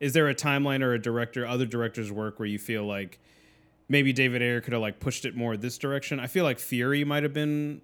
is 0.00 0.14
there 0.14 0.26
a 0.30 0.34
timeline 0.34 0.80
or 0.82 0.94
a 0.94 0.98
director 0.98 1.46
other 1.46 1.66
directors 1.66 2.10
work 2.10 2.38
where 2.38 2.48
you 2.48 2.58
feel 2.58 2.86
like 2.86 3.18
maybe 3.90 4.10
David 4.14 4.40
Ayer 4.40 4.62
could 4.62 4.72
have 4.72 4.80
like 4.80 5.00
pushed 5.00 5.26
it 5.26 5.36
more 5.36 5.54
this 5.58 5.76
direction? 5.76 6.18
I 6.18 6.28
feel 6.28 6.44
like 6.44 6.58
Fury 6.58 7.04
might 7.04 7.24
have 7.24 7.34
been 7.34 7.82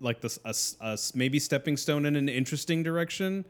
like 0.00 0.20
this 0.20 0.38
a, 0.44 0.54
a 0.84 0.98
maybe 1.14 1.38
stepping 1.38 1.78
stone 1.78 2.04
in 2.04 2.14
an 2.14 2.28
interesting 2.28 2.82
direction. 2.82 3.46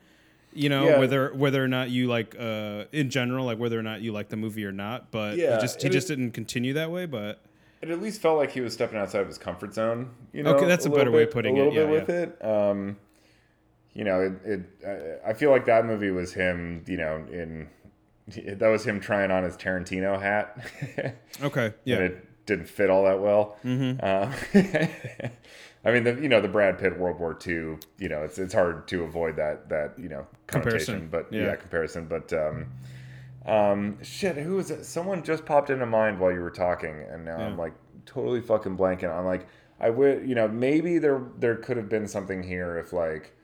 You 0.54 0.68
know, 0.68 0.86
Yeah. 0.86 0.98
whether 0.98 1.32
whether 1.34 1.62
or 1.64 1.68
not 1.68 1.90
you 1.90 2.08
like 2.08 2.34
uh 2.38 2.84
in 2.92 3.08
general, 3.10 3.46
like 3.46 3.58
whether 3.58 3.78
or 3.78 3.82
not 3.82 4.02
you 4.02 4.12
like 4.12 4.28
the 4.28 4.36
movie 4.36 4.64
or 4.64 4.72
not, 4.72 5.10
but 5.10 5.36
Yeah, 5.36 5.54
he 5.56 5.60
just 5.62 5.82
he 5.82 5.88
just 5.88 6.08
didn't 6.08 6.32
continue 6.32 6.72
that 6.74 6.90
way, 6.90 7.06
but 7.06 7.40
It 7.80 7.90
at 7.90 8.00
least 8.02 8.20
felt 8.20 8.36
like 8.38 8.52
he 8.52 8.60
was 8.60 8.72
stepping 8.74 8.98
outside 8.98 9.20
of 9.22 9.26
his 9.28 9.38
comfort 9.38 9.74
zone. 9.74 10.10
You 10.32 10.42
know, 10.42 10.54
Okay, 10.54 10.66
that's 10.66 10.84
a 10.84 10.88
little 10.88 11.04
better 11.04 11.10
way 11.10 11.22
of 11.22 11.28
bit- 11.30 11.34
putting 11.34 11.58
a 11.58 11.64
little 11.64 11.72
it, 11.96 12.06
bit 12.06 12.08
yeah, 12.08 12.20
with 12.22 12.40
it. 12.40 12.44
Um, 12.44 12.96
you 13.94 14.04
know, 14.04 14.20
it. 14.20 14.32
it 14.84 15.20
I- 15.26 15.32
feel 15.32 15.50
like 15.50 15.64
that 15.66 15.84
movie 15.86 16.10
was 16.10 16.32
him. 16.34 16.84
You 16.86 16.96
know, 16.98 17.16
in 17.30 17.68
that 18.58 18.68
was 18.68 18.84
him 18.84 19.00
trying 19.00 19.30
on 19.30 19.42
his 19.44 19.56
Tarantino 19.56 20.20
hat. 20.20 20.56
okay, 21.42 21.72
yeah. 21.84 21.96
it 21.98 22.24
didn't 22.46 22.66
fit 22.66 22.90
all 22.90 23.04
that 23.04 23.20
well. 23.20 23.56
Uh, 24.00 24.32
I 25.84 25.90
mean, 25.90 26.04
the 26.04 26.14
you 26.20 26.28
know 26.28 26.40
the 26.40 26.48
Brad 26.48 26.78
Pitt 26.78 26.98
World 26.98 27.18
War 27.18 27.36
II. 27.44 27.78
You 27.98 28.08
know, 28.08 28.22
it's 28.22 28.38
it's 28.38 28.54
hard 28.54 28.86
to 28.88 29.02
avoid 29.02 29.36
that 29.36 29.68
that 29.68 29.98
you 29.98 30.08
know 30.08 30.26
connotation, 30.46 31.08
Comparison, 31.08 31.08
but 31.08 31.32
yeah. 31.32 31.46
yeah, 31.46 31.56
comparison. 31.56 32.06
But 32.06 32.32
um, 32.32 32.66
um, 33.46 33.98
shit, 34.02 34.36
who 34.36 34.56
was 34.56 34.70
it? 34.70 34.84
Someone 34.84 35.24
just 35.24 35.44
popped 35.44 35.70
into 35.70 35.86
mind 35.86 36.20
while 36.20 36.32
you 36.32 36.40
were 36.40 36.50
talking, 36.50 37.04
and 37.10 37.24
now 37.24 37.38
I'm 37.38 37.58
like 37.58 37.74
totally 38.06 38.40
fucking 38.40 38.76
blanking. 38.76 39.10
I'm 39.10 39.26
like, 39.26 39.48
I 39.80 39.90
would, 39.90 40.28
you 40.28 40.34
know, 40.36 40.46
maybe 40.46 40.98
there 40.98 41.22
there 41.38 41.56
could 41.56 41.76
have 41.76 41.88
been 41.88 42.06
something 42.06 42.42
here 42.42 42.78
if 42.78 42.92
like 42.92 43.34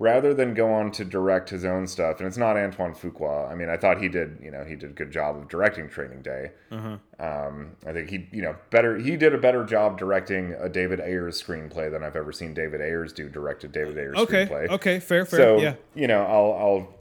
rather 0.00 0.32
than 0.32 0.54
go 0.54 0.72
on 0.72 0.90
to 0.90 1.04
direct 1.04 1.50
his 1.50 1.62
own 1.62 1.86
stuff, 1.86 2.18
and 2.18 2.26
it's 2.26 2.38
not 2.38 2.56
Antoine 2.56 2.94
Fuqua. 2.94 3.52
I 3.52 3.54
mean, 3.54 3.68
I 3.68 3.76
thought 3.76 4.00
he 4.00 4.08
did, 4.08 4.38
you 4.42 4.50
know, 4.50 4.64
he 4.64 4.74
did 4.74 4.90
a 4.90 4.92
good 4.94 5.12
job 5.12 5.36
of 5.36 5.46
directing 5.46 5.90
Training 5.90 6.22
Day. 6.22 6.52
Uh-huh. 6.72 6.96
Um, 7.22 7.72
I 7.86 7.92
think 7.92 8.08
he, 8.08 8.26
you 8.32 8.40
know, 8.40 8.56
better. 8.70 8.96
He 8.96 9.18
did 9.18 9.34
a 9.34 9.38
better 9.38 9.62
job 9.62 9.98
directing 9.98 10.54
a 10.54 10.70
David 10.70 11.00
Ayer's 11.00 11.40
screenplay 11.40 11.90
than 11.92 12.02
I've 12.02 12.16
ever 12.16 12.32
seen 12.32 12.54
David 12.54 12.80
Ayers 12.80 13.12
do 13.12 13.28
directed 13.28 13.72
David 13.72 13.98
Ayer's 13.98 14.16
Okay. 14.16 14.46
screenplay. 14.46 14.70
Okay, 14.70 15.00
fair, 15.00 15.26
fair. 15.26 15.38
So 15.38 15.60
yeah. 15.60 15.74
you 15.94 16.06
know, 16.06 16.22
I'll, 16.24 16.54
I'll, 16.54 16.94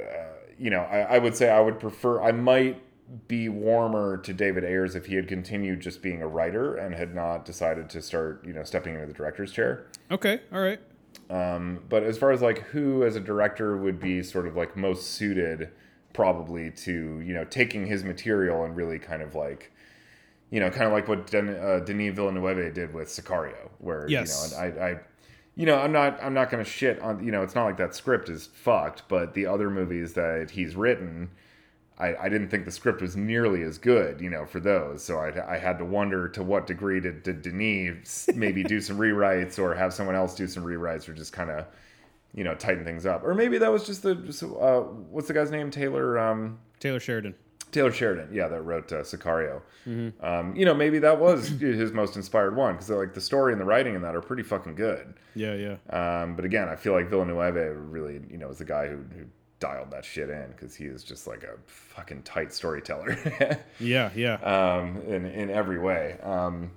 uh, 0.00 0.32
you 0.58 0.70
know, 0.70 0.80
I, 0.80 1.00
I 1.00 1.18
would 1.18 1.36
say 1.36 1.50
I 1.50 1.60
would 1.60 1.78
prefer. 1.78 2.22
I 2.22 2.32
might 2.32 2.82
be 3.28 3.50
warmer 3.50 4.16
to 4.16 4.32
David 4.32 4.64
Ayers 4.64 4.94
if 4.96 5.04
he 5.04 5.16
had 5.16 5.28
continued 5.28 5.80
just 5.80 6.00
being 6.00 6.22
a 6.22 6.26
writer 6.26 6.76
and 6.76 6.94
had 6.94 7.14
not 7.14 7.44
decided 7.44 7.90
to 7.90 8.00
start, 8.00 8.42
you 8.46 8.54
know, 8.54 8.64
stepping 8.64 8.94
into 8.94 9.06
the 9.06 9.12
director's 9.12 9.52
chair. 9.52 9.86
Okay, 10.10 10.40
all 10.50 10.62
right. 10.62 10.80
Um, 11.28 11.80
but 11.88 12.02
as 12.04 12.16
far 12.18 12.30
as 12.30 12.40
like 12.42 12.58
who 12.68 13.04
as 13.04 13.16
a 13.16 13.20
director 13.20 13.76
would 13.76 13.98
be 13.98 14.22
sort 14.22 14.46
of 14.46 14.56
like 14.56 14.76
most 14.76 15.12
suited 15.12 15.70
probably 16.12 16.70
to, 16.70 17.20
you 17.20 17.34
know, 17.34 17.44
taking 17.44 17.86
his 17.86 18.04
material 18.04 18.64
and 18.64 18.76
really 18.76 18.98
kind 18.98 19.22
of 19.22 19.34
like, 19.34 19.72
you 20.50 20.60
know, 20.60 20.70
kind 20.70 20.84
of 20.86 20.92
like 20.92 21.08
what 21.08 21.26
Den- 21.26 21.48
uh, 21.56 21.80
Denis 21.84 22.14
Villeneuve 22.14 22.72
did 22.72 22.94
with 22.94 23.08
Sicario, 23.08 23.68
where, 23.78 24.06
Yes. 24.08 24.50
you 24.50 24.56
know, 24.56 24.62
I, 24.62 24.90
I, 24.90 25.00
you 25.56 25.66
know, 25.66 25.78
I'm 25.78 25.92
not, 25.92 26.22
I'm 26.22 26.32
not 26.34 26.50
going 26.50 26.62
to 26.64 26.70
shit 26.70 27.00
on, 27.00 27.24
you 27.24 27.32
know, 27.32 27.42
it's 27.42 27.54
not 27.54 27.64
like 27.64 27.76
that 27.78 27.94
script 27.94 28.28
is 28.28 28.46
fucked, 28.46 29.02
but 29.08 29.34
the 29.34 29.46
other 29.46 29.68
movies 29.68 30.12
that 30.14 30.50
he's 30.52 30.76
written, 30.76 31.30
I, 31.98 32.14
I 32.16 32.28
didn't 32.28 32.48
think 32.48 32.66
the 32.66 32.70
script 32.70 33.00
was 33.00 33.16
nearly 33.16 33.62
as 33.62 33.78
good, 33.78 34.20
you 34.20 34.28
know, 34.28 34.44
for 34.44 34.60
those. 34.60 35.02
So 35.02 35.18
I, 35.18 35.54
I 35.54 35.58
had 35.58 35.78
to 35.78 35.84
wonder 35.84 36.28
to 36.28 36.42
what 36.42 36.66
degree 36.66 37.00
did, 37.00 37.22
did 37.22 37.42
Denis 37.42 38.28
maybe 38.34 38.62
do 38.62 38.80
some 38.80 38.98
rewrites 38.98 39.58
or 39.58 39.74
have 39.74 39.94
someone 39.94 40.14
else 40.14 40.34
do 40.34 40.46
some 40.46 40.62
rewrites 40.62 41.08
or 41.08 41.14
just 41.14 41.32
kind 41.32 41.50
of, 41.50 41.66
you 42.34 42.44
know, 42.44 42.54
tighten 42.54 42.84
things 42.84 43.06
up. 43.06 43.24
Or 43.24 43.34
maybe 43.34 43.56
that 43.58 43.72
was 43.72 43.86
just 43.86 44.02
the, 44.02 44.14
just, 44.14 44.42
uh, 44.42 44.80
what's 45.10 45.28
the 45.28 45.34
guy's 45.34 45.50
name? 45.50 45.70
Taylor, 45.70 46.18
um, 46.18 46.58
Taylor 46.80 47.00
Sheridan. 47.00 47.34
Taylor 47.72 47.92
Sheridan, 47.92 48.28
yeah, 48.32 48.48
that 48.48 48.62
wrote 48.62 48.92
uh, 48.92 48.96
Sicario. 48.96 49.60
Um, 50.22 50.54
you 50.54 50.64
know, 50.64 50.74
maybe 50.74 50.98
that 51.00 51.18
was 51.18 51.48
his 51.48 51.92
most 51.92 52.16
inspired 52.16 52.54
one 52.56 52.74
because 52.74 52.90
like 52.90 53.14
the 53.14 53.20
story 53.20 53.52
and 53.52 53.60
the 53.60 53.64
writing 53.64 53.94
in 53.94 54.02
that 54.02 54.14
are 54.14 54.20
pretty 54.20 54.42
fucking 54.42 54.74
good. 54.76 55.14
Yeah, 55.34 55.54
yeah. 55.54 55.76
Um, 56.22 56.36
but 56.36 56.44
again, 56.44 56.68
I 56.68 56.76
feel 56.76 56.92
like 56.92 57.08
Villeneuve 57.08 57.76
really, 57.90 58.20
you 58.30 58.38
know, 58.38 58.50
is 58.50 58.58
the 58.58 58.64
guy 58.64 58.86
who, 58.88 58.96
who 58.96 59.24
dialed 59.58 59.90
that 59.90 60.04
shit 60.04 60.28
in 60.30 60.48
because 60.50 60.74
he 60.74 60.84
is 60.84 61.02
just 61.02 61.26
like 61.26 61.42
a 61.42 61.56
fucking 61.66 62.22
tight 62.22 62.52
storyteller 62.52 63.16
Yeah, 63.80 64.10
yeah. 64.14 64.34
um, 64.34 65.02
in 65.06 65.24
in 65.26 65.50
every 65.50 65.78
way. 65.78 66.18
Um, 66.22 66.72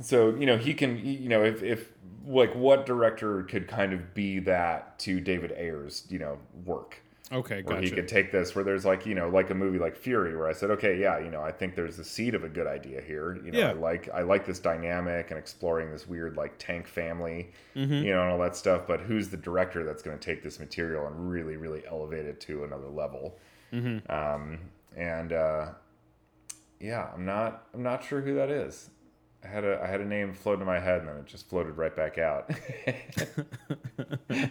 so 0.00 0.34
you 0.34 0.46
know, 0.46 0.56
he 0.56 0.74
can, 0.74 0.98
you 1.04 1.28
know, 1.28 1.42
if 1.42 1.62
if 1.62 1.92
like 2.26 2.54
what 2.54 2.86
director 2.86 3.42
could 3.44 3.68
kind 3.68 3.92
of 3.92 4.14
be 4.14 4.40
that 4.40 4.98
to 5.00 5.20
David 5.20 5.52
Ayer's, 5.52 6.04
you 6.08 6.18
know, 6.18 6.38
work 6.64 7.00
Okay, 7.32 7.62
where 7.62 7.80
he 7.80 7.90
could 7.90 8.06
take 8.06 8.30
this 8.30 8.54
where 8.54 8.64
there's 8.64 8.84
like 8.84 9.04
you 9.04 9.14
know 9.16 9.28
like 9.28 9.50
a 9.50 9.54
movie 9.54 9.80
like 9.80 9.96
Fury 9.96 10.36
where 10.36 10.46
I 10.48 10.52
said 10.52 10.70
okay 10.70 10.96
yeah 11.00 11.18
you 11.18 11.28
know 11.28 11.42
I 11.42 11.50
think 11.50 11.74
there's 11.74 11.96
the 11.96 12.04
seed 12.04 12.36
of 12.36 12.44
a 12.44 12.48
good 12.48 12.68
idea 12.68 13.00
here 13.00 13.36
you 13.44 13.50
know 13.50 13.58
Yeah. 13.58 13.70
I 13.70 13.72
like 13.72 14.08
I 14.14 14.20
like 14.22 14.46
this 14.46 14.60
dynamic 14.60 15.30
and 15.30 15.38
exploring 15.38 15.90
this 15.90 16.06
weird 16.06 16.36
like 16.36 16.54
tank 16.58 16.86
family 16.86 17.50
Mm-hmm. 17.74 17.92
you 17.94 18.12
know 18.12 18.22
and 18.22 18.30
all 18.30 18.38
that 18.38 18.54
stuff 18.54 18.82
but 18.86 19.00
who's 19.00 19.28
the 19.28 19.36
director 19.36 19.84
that's 19.84 20.02
going 20.04 20.16
to 20.16 20.24
take 20.24 20.44
this 20.44 20.60
material 20.60 21.06
and 21.08 21.28
really 21.28 21.56
really 21.56 21.82
elevate 21.90 22.26
it 22.26 22.40
to 22.42 22.62
another 22.62 22.88
level 22.88 23.36
Mm-hmm. 23.72 24.08
um, 24.10 24.60
and 24.96 25.32
uh, 25.32 25.66
yeah 26.80 27.08
I'm 27.12 27.24
not 27.24 27.66
I'm 27.74 27.82
not 27.82 28.04
sure 28.04 28.20
who 28.20 28.36
that 28.36 28.50
is 28.50 28.88
I 29.44 29.48
had 29.48 29.64
a 29.64 29.80
I 29.82 29.88
had 29.88 30.00
a 30.00 30.04
name 30.06 30.32
float 30.32 30.60
in 30.60 30.66
my 30.66 30.78
head 30.78 31.00
and 31.00 31.08
then 31.08 31.16
it 31.16 31.26
just 31.26 31.48
floated 31.48 31.76
right 31.76 31.94
back 31.96 32.18
out 32.18 32.50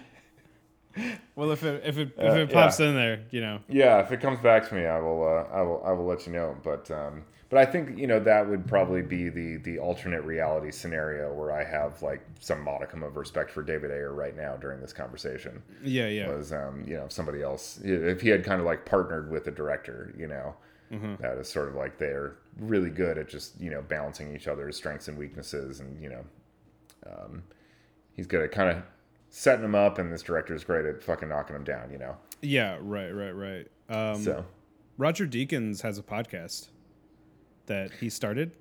Well, 1.36 1.52
if 1.52 1.64
it 1.64 1.84
if 1.86 1.98
it 1.98 2.14
if 2.18 2.32
Uh, 2.34 2.38
it 2.38 2.52
pops 2.52 2.80
in 2.80 2.96
there, 2.96 3.20
you 3.30 3.41
know. 3.41 3.60
Yeah, 3.68 4.00
if 4.00 4.12
it 4.14 4.22
comes 4.22 4.39
back 4.39 4.68
to 4.70 4.76
me, 4.76 4.86
I 4.86 5.00
will. 5.00 5.24
Uh, 5.28 5.54
I 5.54 5.62
will. 5.62 5.84
I 5.86 5.91
will 5.91 6.06
let 6.06 6.26
you 6.26 6.32
know. 6.32 6.56
But 6.64 6.89
um, 6.91 7.24
but 7.50 7.58
I 7.60 7.66
think 7.66 7.98
you 7.98 8.08
know 8.08 8.20
that 8.22 8.48
would 8.50 8.66
probably 8.68 9.02
be 9.02 9.28
the 9.28 9.58
the 9.58 9.78
alternate 9.80 10.24
reality 10.24 10.72
scenario 10.72 11.34
where 11.34 11.52
I 11.52 11.66
have 11.66 12.02
like 12.02 12.22
some 12.39 12.62
modicum 12.62 13.04
of 13.04 13.18
respect 13.18 13.52
for 13.52 13.64
David 13.64 13.91
Ayer 13.91 14.14
right 14.14 14.36
now 14.36 14.56
during 14.56 14.80
this 14.80 14.93
conversation. 14.93 15.62
Yeah, 15.84 16.08
yeah. 16.08 16.30
Was 16.30 16.54
um, 16.54 16.86
you 16.88 16.96
know 16.96 17.04
if 17.06 17.12
somebody 17.12 17.41
else 17.41 17.82
if 17.84 18.22
he 18.22 18.30
had 18.30 18.46
kind 18.46 18.62
of 18.62 18.66
like 18.66 18.86
partnered 18.86 19.30
with 19.30 19.48
a 19.48 19.52
director, 19.52 20.14
you 20.18 20.28
know, 20.28 20.56
that 21.20 21.38
is 21.38 21.50
sort 21.50 21.68
of 21.68 21.76
like 21.76 21.98
they're 21.98 22.38
really 22.58 22.89
good 22.89 23.18
at 23.18 23.28
just 23.28 23.60
you 23.60 23.70
know 23.70 23.82
balancing 23.82 24.34
each 24.34 24.48
other's 24.48 24.78
strengths 24.78 25.10
and 25.10 25.18
weaknesses, 25.18 25.82
and 25.82 26.02
you 26.02 26.08
know, 26.10 26.24
um, 27.06 27.43
he's 28.14 28.26
good 28.28 28.41
at 28.41 28.52
kind 28.54 28.70
of 28.70 28.84
setting 29.38 29.62
them 29.64 29.76
up, 29.76 29.98
and 30.00 30.14
this 30.14 30.22
director 30.24 30.56
is 30.56 30.64
great 30.64 30.86
at 30.86 31.04
fucking 31.04 31.28
knocking 31.28 31.54
them 31.56 31.64
down. 31.66 31.92
You 31.92 31.98
know. 31.98 32.18
Yeah, 32.42 32.78
right, 32.82 33.10
right, 33.12 33.32
right. 33.32 33.68
Um, 33.90 34.22
So 34.22 34.46
Roger 34.98 35.28
Deakins 35.28 35.82
has 35.82 35.98
a 35.98 36.04
podcast 36.04 36.70
that 37.66 37.92
he 38.00 38.10
started. 38.10 38.52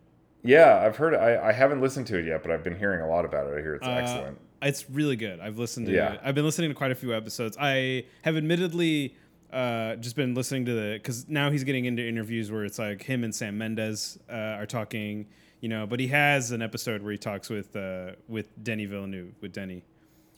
yeah, 0.42 0.82
I've 0.84 0.96
heard. 0.96 1.14
I, 1.14 1.48
I 1.48 1.52
haven't 1.52 1.80
listened 1.80 2.06
to 2.08 2.18
it 2.18 2.26
yet, 2.26 2.42
but 2.42 2.50
I've 2.50 2.64
been 2.64 2.76
hearing 2.78 3.00
a 3.00 3.08
lot 3.08 3.24
about 3.24 3.46
it. 3.46 3.56
I 3.58 3.60
hear 3.60 3.74
it's 3.76 3.86
Uh, 3.86 3.90
excellent. 3.90 4.38
It's 4.62 4.88
really 4.90 5.16
good. 5.16 5.40
I've 5.40 5.58
listened 5.58 5.86
to 5.86 5.92
Yeah. 5.92 6.14
it. 6.14 6.20
I've 6.24 6.34
been 6.34 6.44
listening 6.44 6.70
to 6.70 6.74
quite 6.74 6.90
a 6.90 6.94
few 6.94 7.14
episodes. 7.14 7.56
I 7.60 8.06
have 8.22 8.36
admittedly 8.36 9.14
uh, 9.52 9.94
just 9.96 10.16
been 10.16 10.34
listening 10.34 10.64
to 10.64 10.72
the 10.72 10.94
because 10.94 11.28
now 11.28 11.50
he's 11.50 11.62
getting 11.64 11.84
into 11.84 12.06
interviews 12.06 12.50
where 12.50 12.64
it's 12.64 12.78
like 12.78 13.02
him 13.02 13.22
and 13.24 13.32
Sam 13.34 13.56
Mendes 13.58 14.18
uh, 14.28 14.32
are 14.32 14.66
talking, 14.66 15.26
you 15.60 15.68
know. 15.68 15.86
But 15.86 16.00
he 16.00 16.08
has 16.08 16.50
an 16.50 16.62
episode 16.62 17.02
where 17.02 17.12
he 17.12 17.18
talks 17.18 17.48
with 17.50 17.76
uh, 17.76 18.12
with 18.26 18.48
Denny 18.64 18.86
Villeneuve 18.86 19.34
with 19.42 19.52
Denny, 19.52 19.84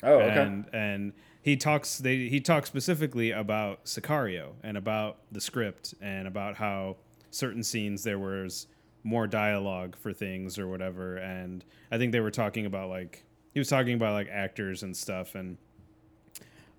Oh, 0.02 0.14
okay. 0.14 0.42
and 0.42 0.66
and 0.72 1.12
he 1.42 1.56
talks 1.56 1.98
they 1.98 2.28
he 2.28 2.40
talks 2.40 2.68
specifically 2.68 3.30
about 3.30 3.84
Sicario 3.84 4.52
and 4.62 4.76
about 4.76 5.18
the 5.32 5.40
script 5.40 5.94
and 6.00 6.26
about 6.26 6.56
how 6.56 6.96
certain 7.30 7.62
scenes 7.62 8.02
there 8.02 8.18
was 8.18 8.66
more 9.04 9.26
dialogue 9.26 9.96
for 9.96 10.12
things 10.12 10.58
or 10.58 10.66
whatever 10.66 11.16
and 11.16 11.64
I 11.92 11.98
think 11.98 12.12
they 12.12 12.20
were 12.20 12.30
talking 12.30 12.66
about 12.66 12.88
like 12.88 13.24
he 13.54 13.60
was 13.60 13.68
talking 13.68 13.94
about 13.94 14.14
like 14.14 14.28
actors 14.28 14.82
and 14.82 14.96
stuff 14.96 15.34
and 15.36 15.56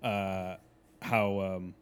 uh 0.02 0.56
how 1.00 1.40
um 1.40 1.74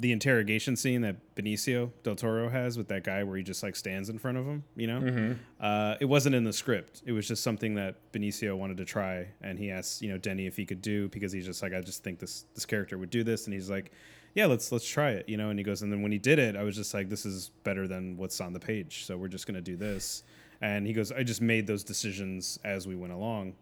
the 0.00 0.12
interrogation 0.12 0.76
scene 0.76 1.00
that 1.00 1.16
Benicio 1.34 1.90
del 2.04 2.14
Toro 2.14 2.48
has 2.48 2.78
with 2.78 2.86
that 2.88 3.02
guy 3.02 3.24
where 3.24 3.36
he 3.36 3.42
just 3.42 3.62
like 3.64 3.74
stands 3.74 4.08
in 4.08 4.18
front 4.18 4.38
of 4.38 4.46
him, 4.46 4.62
you 4.76 4.86
know? 4.86 5.34
Uh, 5.60 5.96
it 6.00 6.04
wasn't 6.04 6.34
in 6.36 6.44
the 6.44 6.52
script. 6.52 7.02
It 7.04 7.10
was 7.12 7.26
just 7.26 7.42
something 7.42 7.74
that 7.74 7.96
Benicio 8.12 8.56
wanted 8.56 8.76
to 8.76 8.84
try, 8.84 9.26
and 9.42 9.58
he 9.58 9.70
asked, 9.72 10.00
you 10.00 10.08
know, 10.08 10.18
Denny 10.18 10.46
if 10.46 10.56
he 10.56 10.64
could 10.64 10.80
do 10.82 11.08
because 11.08 11.32
he's 11.32 11.46
just 11.46 11.62
like, 11.62 11.74
I 11.74 11.80
just 11.80 12.04
think 12.04 12.20
this 12.20 12.44
this 12.54 12.64
character 12.64 12.96
would 12.96 13.10
do 13.10 13.24
this, 13.24 13.46
and 13.46 13.54
he's 13.54 13.68
like, 13.68 13.90
Yeah, 14.34 14.46
let's 14.46 14.70
let's 14.70 14.88
try 14.88 15.10
it, 15.10 15.28
you 15.28 15.36
know. 15.36 15.50
And 15.50 15.58
he 15.58 15.64
goes, 15.64 15.82
and 15.82 15.90
then 15.92 16.00
when 16.02 16.12
he 16.12 16.18
did 16.18 16.38
it, 16.38 16.54
I 16.54 16.62
was 16.62 16.76
just 16.76 16.94
like, 16.94 17.08
This 17.08 17.26
is 17.26 17.50
better 17.64 17.88
than 17.88 18.16
what's 18.16 18.40
on 18.40 18.52
the 18.52 18.60
page, 18.60 19.04
so 19.04 19.16
we're 19.16 19.26
just 19.28 19.46
gonna 19.48 19.60
do 19.60 19.76
this. 19.76 20.22
And 20.60 20.86
he 20.86 20.92
goes, 20.92 21.10
I 21.12 21.22
just 21.24 21.40
made 21.40 21.66
those 21.66 21.82
decisions 21.84 22.58
as 22.64 22.86
we 22.86 22.94
went 22.96 23.12
along, 23.12 23.54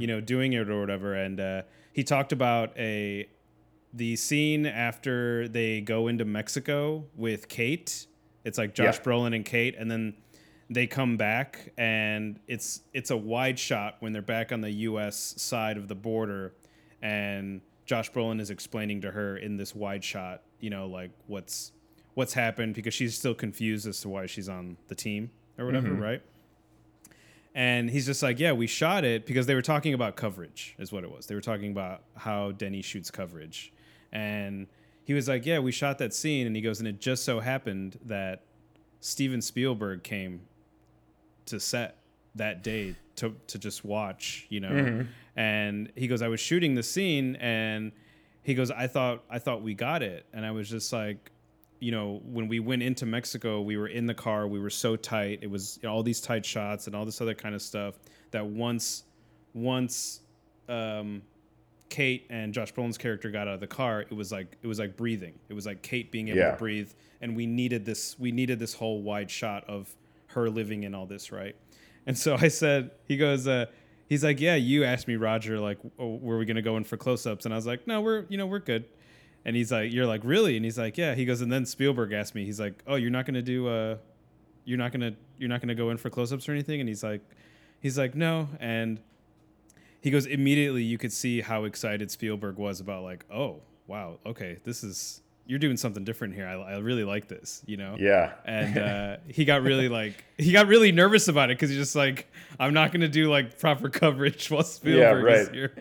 you 0.00 0.06
know, 0.06 0.20
doing 0.20 0.52
it 0.54 0.68
or 0.70 0.80
whatever. 0.80 1.14
And 1.14 1.38
uh, 1.40 1.62
he 1.92 2.02
talked 2.02 2.32
about 2.32 2.72
a 2.78 3.28
the 3.92 4.16
scene 4.16 4.66
after 4.66 5.48
they 5.48 5.80
go 5.80 6.08
into 6.08 6.24
Mexico 6.24 7.04
with 7.16 7.48
Kate. 7.48 8.06
It's 8.44 8.58
like 8.58 8.74
Josh 8.74 8.98
Yeah. 8.98 9.02
Brolin 9.02 9.34
and 9.34 9.44
Kate, 9.44 9.74
and 9.78 9.90
then 9.90 10.14
they 10.70 10.86
come 10.86 11.16
back, 11.16 11.72
and 11.76 12.38
it's 12.46 12.82
it's 12.92 13.10
a 13.10 13.16
wide 13.16 13.58
shot 13.58 13.96
when 14.00 14.12
they're 14.12 14.22
back 14.22 14.52
on 14.52 14.60
the 14.60 14.70
U.S. 14.70 15.34
side 15.36 15.76
of 15.76 15.88
the 15.88 15.94
border, 15.94 16.54
and 17.02 17.60
Josh 17.84 18.10
Brolin 18.12 18.40
is 18.40 18.50
explaining 18.50 19.00
to 19.00 19.10
her 19.10 19.36
in 19.36 19.56
this 19.56 19.74
wide 19.74 20.04
shot, 20.04 20.42
you 20.60 20.70
know, 20.70 20.86
like 20.86 21.10
what's 21.26 21.72
what's 22.14 22.32
happened 22.32 22.74
because 22.74 22.94
she's 22.94 23.16
still 23.16 23.34
confused 23.34 23.86
as 23.86 24.00
to 24.02 24.08
why 24.08 24.26
she's 24.26 24.48
on 24.48 24.76
the 24.88 24.94
team 24.94 25.30
or 25.58 25.66
whatever, 25.66 25.88
mm-hmm. 25.88 26.02
right? 26.02 26.22
And 27.54 27.90
he's 27.90 28.06
just 28.06 28.22
like, 28.22 28.38
yeah, 28.38 28.52
we 28.52 28.68
shot 28.68 29.04
it 29.04 29.26
because 29.26 29.46
they 29.46 29.56
were 29.56 29.62
talking 29.62 29.92
about 29.92 30.14
coverage, 30.14 30.76
is 30.78 30.92
what 30.92 31.02
it 31.02 31.10
was. 31.10 31.26
They 31.26 31.34
were 31.34 31.40
talking 31.40 31.72
about 31.72 32.02
how 32.16 32.52
Denny 32.52 32.80
shoots 32.80 33.10
coverage. 33.10 33.72
And 34.12 34.66
he 35.04 35.14
was 35.14 35.28
like, 35.28 35.46
yeah, 35.46 35.58
we 35.58 35.72
shot 35.72 35.98
that 35.98 36.12
scene. 36.14 36.46
And 36.46 36.54
he 36.54 36.62
goes, 36.62 36.78
and 36.78 36.88
it 36.88 37.00
just 37.00 37.24
so 37.24 37.40
happened 37.40 37.98
that 38.06 38.44
Steven 39.00 39.40
Spielberg 39.40 40.02
came 40.02 40.42
to 41.46 41.58
set 41.58 41.96
that 42.34 42.62
day 42.62 42.96
to, 43.16 43.34
to 43.48 43.58
just 43.58 43.84
watch, 43.84 44.46
you 44.50 44.60
know. 44.60 44.68
And 45.36 45.92
he 45.96 46.06
goes, 46.06 46.22
I 46.22 46.28
was 46.28 46.40
shooting 46.40 46.74
the 46.74 46.82
scene 46.82 47.36
and 47.36 47.92
he 48.42 48.54
goes, 48.54 48.70
I 48.70 48.86
thought 48.86 49.24
I 49.30 49.38
thought 49.38 49.62
we 49.62 49.74
got 49.74 50.02
it. 50.02 50.26
And 50.32 50.44
I 50.44 50.50
was 50.50 50.68
just 50.68 50.92
like, 50.92 51.30
you 51.78 51.92
know, 51.92 52.20
when 52.24 52.48
we 52.48 52.60
went 52.60 52.82
into 52.82 53.06
Mexico, 53.06 53.60
we 53.62 53.76
were 53.76 53.88
in 53.88 54.06
the 54.06 54.14
car, 54.14 54.46
we 54.46 54.58
were 54.58 54.70
so 54.70 54.96
tight. 54.96 55.38
It 55.42 55.50
was 55.50 55.78
you 55.82 55.88
know, 55.88 55.94
all 55.94 56.02
these 56.02 56.20
tight 56.20 56.44
shots 56.44 56.86
and 56.86 56.96
all 56.96 57.04
this 57.04 57.20
other 57.20 57.34
kind 57.34 57.54
of 57.54 57.62
stuff 57.62 57.94
that 58.30 58.44
once 58.46 59.04
once 59.54 60.20
um 60.68 61.22
Kate 61.90 62.26
and 62.30 62.54
Josh 62.54 62.72
Brolin's 62.72 62.96
character 62.96 63.30
got 63.30 63.46
out 63.48 63.54
of 63.54 63.60
the 63.60 63.66
car, 63.66 64.00
it 64.00 64.12
was 64.12 64.32
like 64.32 64.56
it 64.62 64.66
was 64.66 64.78
like 64.78 64.96
breathing. 64.96 65.34
It 65.48 65.54
was 65.54 65.66
like 65.66 65.82
Kate 65.82 66.10
being 66.10 66.28
able 66.28 66.38
Yeah. 66.38 66.52
to 66.52 66.56
breathe, 66.56 66.90
and 67.20 67.36
we 67.36 67.44
needed 67.46 67.84
this. 67.84 68.18
We 68.18 68.32
needed 68.32 68.58
this 68.58 68.72
whole 68.74 69.02
wide 69.02 69.30
shot 69.30 69.64
of 69.68 69.94
her 70.28 70.48
living 70.48 70.84
in 70.84 70.94
all 70.94 71.06
this, 71.06 71.30
right? 71.32 71.54
And 72.06 72.16
so 72.16 72.36
I 72.40 72.48
said, 72.48 72.92
he 73.06 73.16
goes, 73.16 73.46
uh, 73.46 73.66
he's 74.08 74.24
like, 74.24 74.40
yeah, 74.40 74.54
you 74.54 74.84
asked 74.84 75.06
me, 75.08 75.16
Roger, 75.16 75.58
like, 75.60 75.78
oh, 75.98 76.14
were 76.16 76.38
we 76.38 76.44
gonna 76.46 76.62
go 76.62 76.76
in 76.76 76.84
for 76.84 76.96
close-ups? 76.96 77.44
And 77.44 77.52
I 77.52 77.56
was 77.56 77.66
like, 77.66 77.86
no, 77.86 78.00
we're, 78.00 78.24
you 78.28 78.38
know, 78.38 78.46
we're 78.46 78.60
good. 78.60 78.84
And 79.44 79.54
he's 79.56 79.70
like, 79.72 79.92
you're 79.92 80.06
like, 80.06 80.22
really? 80.24 80.56
And 80.56 80.64
he's 80.64 80.78
like, 80.78 80.96
yeah. 80.96 81.14
He 81.14 81.24
goes, 81.24 81.40
and 81.40 81.50
then 81.50 81.66
Spielberg 81.66 82.12
asked 82.12 82.34
me, 82.34 82.44
he's 82.44 82.60
like, 82.60 82.82
oh, 82.86 82.94
you're 82.94 83.10
not 83.10 83.26
gonna 83.26 83.42
do, 83.42 83.68
uh, 83.68 83.96
you're 84.64 84.78
not 84.78 84.92
gonna, 84.92 85.14
you're 85.38 85.48
not 85.48 85.60
gonna 85.60 85.74
go 85.74 85.90
in 85.90 85.96
for 85.96 86.10
close-ups 86.10 86.48
or 86.48 86.52
anything? 86.52 86.78
And 86.80 86.88
he's 86.88 87.02
like, 87.02 87.20
he's 87.80 87.98
like, 87.98 88.14
no. 88.14 88.48
And 88.60 89.00
he 90.00 90.10
goes 90.10 90.26
immediately 90.26 90.82
you 90.82 90.98
could 90.98 91.12
see 91.12 91.40
how 91.40 91.64
excited 91.64 92.10
spielberg 92.10 92.56
was 92.56 92.80
about 92.80 93.02
like 93.02 93.24
oh 93.32 93.60
wow 93.86 94.18
okay 94.24 94.58
this 94.64 94.82
is 94.84 95.20
you're 95.46 95.58
doing 95.58 95.76
something 95.76 96.04
different 96.04 96.32
here 96.34 96.46
i, 96.46 96.54
I 96.54 96.78
really 96.78 97.02
like 97.04 97.26
this 97.28 97.62
you 97.66 97.76
know 97.76 97.96
Yeah. 97.98 98.32
and 98.44 98.78
uh, 98.78 99.16
he 99.26 99.44
got 99.44 99.62
really 99.62 99.88
like 99.88 100.24
he 100.38 100.52
got 100.52 100.66
really 100.68 100.92
nervous 100.92 101.26
about 101.28 101.50
it 101.50 101.56
because 101.56 101.70
he's 101.70 101.78
just 101.78 101.96
like 101.96 102.30
i'm 102.58 102.72
not 102.72 102.92
going 102.92 103.00
to 103.00 103.08
do 103.08 103.28
like 103.30 103.58
proper 103.58 103.88
coverage 104.02 104.50
while 104.50 104.62
spielberg 104.62 105.26
is 105.32 105.46
right. 105.46 105.54
here 105.54 105.72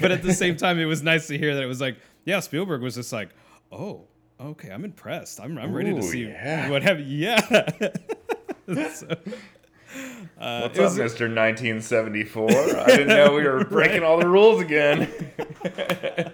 but 0.00 0.12
at 0.12 0.22
the 0.22 0.32
same 0.32 0.56
time 0.56 0.78
it 0.78 0.84
was 0.84 1.02
nice 1.02 1.26
to 1.26 1.36
hear 1.36 1.54
that 1.54 1.62
it 1.62 1.66
was 1.66 1.80
like 1.80 1.96
yeah 2.24 2.40
spielberg 2.40 2.82
was 2.82 2.94
just 2.94 3.12
like 3.12 3.30
oh 3.72 4.04
okay 4.40 4.70
i'm 4.70 4.84
impressed 4.84 5.40
i'm, 5.40 5.58
I'm 5.58 5.72
ready 5.72 5.92
to 5.94 6.02
see 6.02 6.26
yeah. 6.26 6.70
what 6.70 6.82
have 6.82 7.00
yeah 7.00 7.40
So, 8.94 9.06
uh, 10.38 10.60
What's 10.62 10.78
was- 10.78 10.98
up, 10.98 11.04
Mister 11.04 11.24
1974? 11.24 12.50
I 12.50 12.86
didn't 12.86 13.08
know 13.08 13.32
we 13.34 13.44
were 13.44 13.64
breaking 13.70 14.02
all 14.02 14.18
the 14.18 14.28
rules 14.28 14.60
again. 14.60 15.10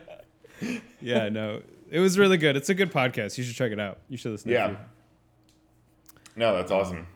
yeah, 1.00 1.28
no, 1.28 1.62
it 1.90 2.00
was 2.00 2.18
really 2.18 2.36
good. 2.36 2.56
It's 2.56 2.68
a 2.68 2.74
good 2.74 2.92
podcast. 2.92 3.38
You 3.38 3.44
should 3.44 3.54
check 3.56 3.72
it 3.72 3.80
out. 3.80 3.98
You 4.08 4.16
should 4.16 4.32
listen. 4.32 4.50
To 4.50 4.54
it. 4.54 4.58
Yeah. 4.58 4.76
No, 6.36 6.54
that's 6.56 6.70
awesome. 6.70 7.06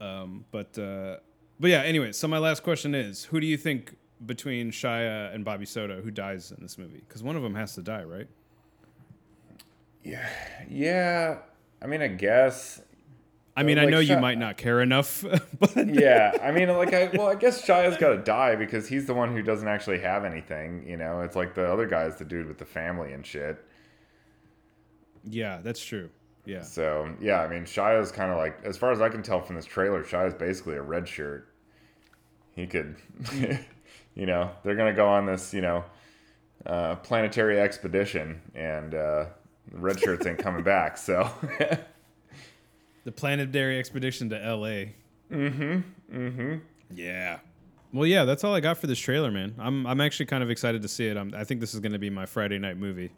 Um, 0.00 0.44
but 0.50 0.76
uh, 0.78 1.16
but 1.58 1.70
yeah. 1.70 1.82
Anyway, 1.82 2.12
so 2.12 2.26
my 2.28 2.38
last 2.38 2.62
question 2.62 2.94
is: 2.94 3.24
Who 3.24 3.40
do 3.40 3.46
you 3.46 3.56
think 3.56 3.96
between 4.26 4.70
Shia 4.70 5.34
and 5.34 5.44
Bobby 5.44 5.66
Soto 5.66 6.00
who 6.00 6.10
dies 6.10 6.52
in 6.52 6.62
this 6.62 6.78
movie? 6.78 7.02
Because 7.06 7.22
one 7.22 7.36
of 7.36 7.42
them 7.42 7.54
has 7.54 7.74
to 7.74 7.82
die, 7.82 8.04
right? 8.04 8.26
Yeah. 10.02 10.26
Yeah. 10.68 11.38
I 11.82 11.86
mean, 11.86 12.02
I 12.02 12.08
guess. 12.08 12.80
I 13.60 13.62
mean, 13.62 13.78
I 13.78 13.82
like 13.82 13.90
know 13.90 13.98
you 14.00 14.16
might 14.18 14.38
not 14.38 14.56
care 14.56 14.80
enough, 14.80 15.24
but 15.58 15.88
Yeah. 15.88 16.32
I 16.42 16.50
mean, 16.50 16.68
like, 16.68 16.94
I 16.94 17.10
well, 17.14 17.28
I 17.28 17.34
guess 17.34 17.64
Shia's 17.64 17.96
got 17.96 18.10
to 18.10 18.18
die 18.18 18.56
because 18.56 18.88
he's 18.88 19.06
the 19.06 19.14
one 19.14 19.32
who 19.32 19.42
doesn't 19.42 19.68
actually 19.68 20.00
have 20.00 20.24
anything. 20.24 20.86
You 20.88 20.96
know, 20.96 21.20
it's 21.20 21.36
like 21.36 21.54
the 21.54 21.70
other 21.70 21.86
guy's 21.86 22.16
the 22.16 22.24
dude 22.24 22.46
with 22.46 22.58
the 22.58 22.64
family 22.64 23.12
and 23.12 23.24
shit. 23.24 23.62
yeah, 25.24 25.60
that's 25.62 25.84
true. 25.84 26.10
Yeah, 26.46 26.62
So 26.62 27.14
yeah, 27.20 27.42
I 27.42 27.48
mean, 27.48 27.64
Shia's 27.66 28.10
kind 28.10 28.32
of 28.32 28.38
like, 28.38 28.58
as 28.64 28.76
far 28.78 28.92
as 28.92 29.00
I 29.00 29.10
can 29.10 29.22
tell 29.22 29.42
from 29.42 29.56
this 29.56 29.66
trailer, 29.66 30.02
Shia's 30.02 30.34
basically 30.34 30.76
a 30.76 30.82
red 30.82 31.06
shirt. 31.06 31.52
He 32.56 32.66
could, 32.66 32.96
you 34.14 34.26
know, 34.26 34.50
they're 34.64 34.74
gonna 34.74 34.94
go 34.94 35.06
on 35.06 35.26
this, 35.26 35.52
you 35.52 35.60
know, 35.60 35.84
uh, 36.66 36.96
planetary 36.96 37.60
expedition, 37.60 38.40
and 38.54 38.94
uh, 38.94 39.26
red 39.70 40.00
shirts 40.00 40.26
ain't 40.26 40.38
coming 40.38 40.62
back. 40.62 40.96
So 40.96 41.30
the 43.04 43.12
planetary 43.12 43.78
expedition 43.78 44.30
to 44.30 44.44
L.A. 44.44 44.94
Mm-hmm. 45.30 45.80
Mm-hmm. 46.16 46.56
Yeah. 46.94 47.38
Well, 47.92 48.06
yeah, 48.06 48.24
that's 48.24 48.44
all 48.44 48.54
I 48.54 48.60
got 48.60 48.78
for 48.78 48.86
this 48.86 48.98
trailer, 48.98 49.30
man. 49.30 49.54
I'm 49.58 49.86
I'm 49.86 50.00
actually 50.00 50.26
kind 50.26 50.42
of 50.42 50.50
excited 50.50 50.82
to 50.82 50.88
see 50.88 51.06
it. 51.08 51.16
I'm, 51.16 51.34
I 51.34 51.44
think 51.44 51.60
this 51.60 51.74
is 51.74 51.80
going 51.80 51.92
to 51.92 51.98
be 51.98 52.10
my 52.10 52.24
Friday 52.26 52.58
night 52.58 52.76
movie. 52.76 53.10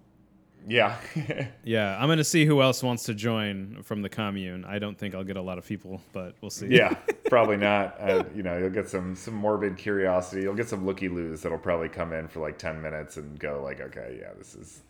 yeah, 0.66 0.96
Yeah, 1.64 1.96
I'm 2.00 2.08
gonna 2.08 2.22
see 2.24 2.46
who 2.46 2.62
else 2.62 2.82
wants 2.82 3.02
to 3.04 3.14
join 3.14 3.82
from 3.82 4.00
the 4.00 4.08
commune. 4.08 4.64
I 4.64 4.78
don't 4.78 4.96
think 4.96 5.14
I'll 5.14 5.24
get 5.24 5.36
a 5.36 5.42
lot 5.42 5.58
of 5.58 5.66
people, 5.66 6.00
but 6.12 6.36
we'll 6.40 6.50
see. 6.50 6.68
yeah, 6.68 6.94
probably 7.28 7.56
not. 7.56 7.96
Uh, 8.00 8.24
you 8.34 8.42
know, 8.44 8.56
you'll 8.56 8.70
get 8.70 8.88
some 8.88 9.16
some 9.16 9.34
morbid 9.34 9.76
curiosity. 9.76 10.42
You'll 10.42 10.54
get 10.54 10.68
some 10.68 10.86
looky 10.86 11.08
loos 11.08 11.42
that'll 11.42 11.58
probably 11.58 11.88
come 11.88 12.12
in 12.12 12.28
for 12.28 12.40
like 12.40 12.58
ten 12.58 12.80
minutes 12.80 13.16
and 13.16 13.38
go 13.38 13.60
like, 13.62 13.80
okay, 13.80 14.18
yeah, 14.20 14.30
this 14.38 14.54
is. 14.54 14.82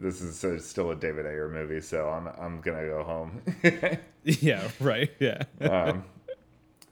This 0.00 0.20
is 0.20 0.44
uh, 0.44 0.58
still 0.58 0.90
a 0.90 0.96
David 0.96 1.26
Ayer 1.26 1.48
movie, 1.48 1.80
so 1.80 2.08
I'm 2.08 2.28
I'm 2.38 2.60
gonna 2.60 2.86
go 2.86 3.02
home. 3.04 3.42
yeah, 4.24 4.68
right. 4.80 5.10
Yeah, 5.20 5.42
um, 5.60 6.04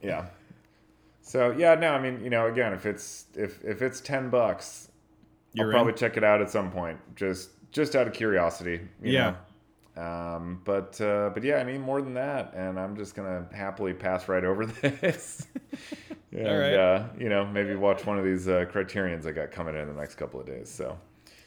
yeah. 0.02 0.26
So 1.22 1.50
yeah, 1.52 1.74
no, 1.74 1.92
I 1.92 2.00
mean, 2.00 2.22
you 2.22 2.30
know, 2.30 2.46
again, 2.46 2.72
if 2.72 2.86
it's 2.86 3.26
if 3.34 3.64
if 3.64 3.82
it's 3.82 4.00
ten 4.00 4.30
bucks, 4.30 4.88
You're 5.52 5.66
I'll 5.66 5.72
probably 5.72 5.92
in? 5.92 5.98
check 5.98 6.16
it 6.16 6.24
out 6.24 6.40
at 6.40 6.50
some 6.50 6.70
point, 6.70 6.98
just 7.16 7.50
just 7.70 7.96
out 7.96 8.06
of 8.06 8.12
curiosity. 8.12 8.80
You 9.02 9.12
Yeah. 9.12 9.30
Know? 9.30 9.36
Um, 9.96 10.60
but 10.64 11.00
uh, 11.00 11.30
but 11.32 11.44
yeah, 11.44 11.56
I 11.56 11.62
need 11.62 11.78
more 11.78 12.02
than 12.02 12.14
that, 12.14 12.52
and 12.54 12.78
I'm 12.80 12.96
just 12.96 13.14
gonna 13.14 13.46
happily 13.52 13.94
pass 13.94 14.28
right 14.28 14.44
over 14.44 14.66
this. 14.82 15.46
And, 16.32 16.48
All 16.48 16.58
right. 16.58 16.74
uh, 16.74 17.06
you 17.16 17.28
know, 17.28 17.46
maybe 17.46 17.76
watch 17.76 18.04
one 18.04 18.18
of 18.18 18.24
these 18.24 18.48
uh, 18.48 18.64
Criterions 18.70 19.24
I 19.24 19.30
got 19.32 19.52
coming 19.52 19.76
in 19.76 19.86
the 19.86 19.94
next 19.94 20.16
couple 20.16 20.40
of 20.40 20.46
days. 20.46 20.68
So, 20.68 20.98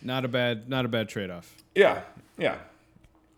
Not 0.01 0.25
a 0.25 0.27
bad, 0.27 0.69
not 0.69 0.85
a 0.85 0.87
bad 0.87 1.09
trade 1.09 1.29
off. 1.29 1.55
yeah, 1.75 2.01
yeah. 2.37 2.57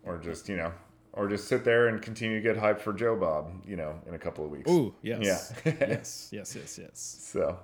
Or 0.04 0.18
just, 0.18 0.48
you 0.48 0.56
know, 0.56 0.72
or 1.12 1.28
just 1.28 1.48
sit 1.48 1.64
there 1.64 1.88
and 1.88 2.00
continue 2.00 2.36
to 2.36 2.42
get 2.42 2.56
hyped 2.62 2.80
for 2.80 2.92
Joe 2.92 3.16
Bob, 3.16 3.50
you 3.66 3.76
know, 3.76 3.94
in 4.06 4.14
a 4.14 4.18
couple 4.18 4.44
of 4.44 4.50
weeks. 4.50 4.70
Ooh, 4.70 4.94
yes, 5.02 5.52
Yeah. 5.64 5.72
yes, 5.88 6.28
yes, 6.32 6.54
yes, 6.56 6.78
yes. 6.80 7.18
So, 7.22 7.58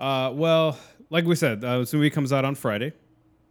Uh, 0.00 0.32
well, 0.34 0.78
like 1.10 1.24
we 1.24 1.34
said, 1.34 1.64
uh, 1.64 1.78
this 1.80 1.92
movie 1.92 2.10
comes 2.10 2.32
out 2.32 2.44
on 2.44 2.54
Friday 2.54 2.92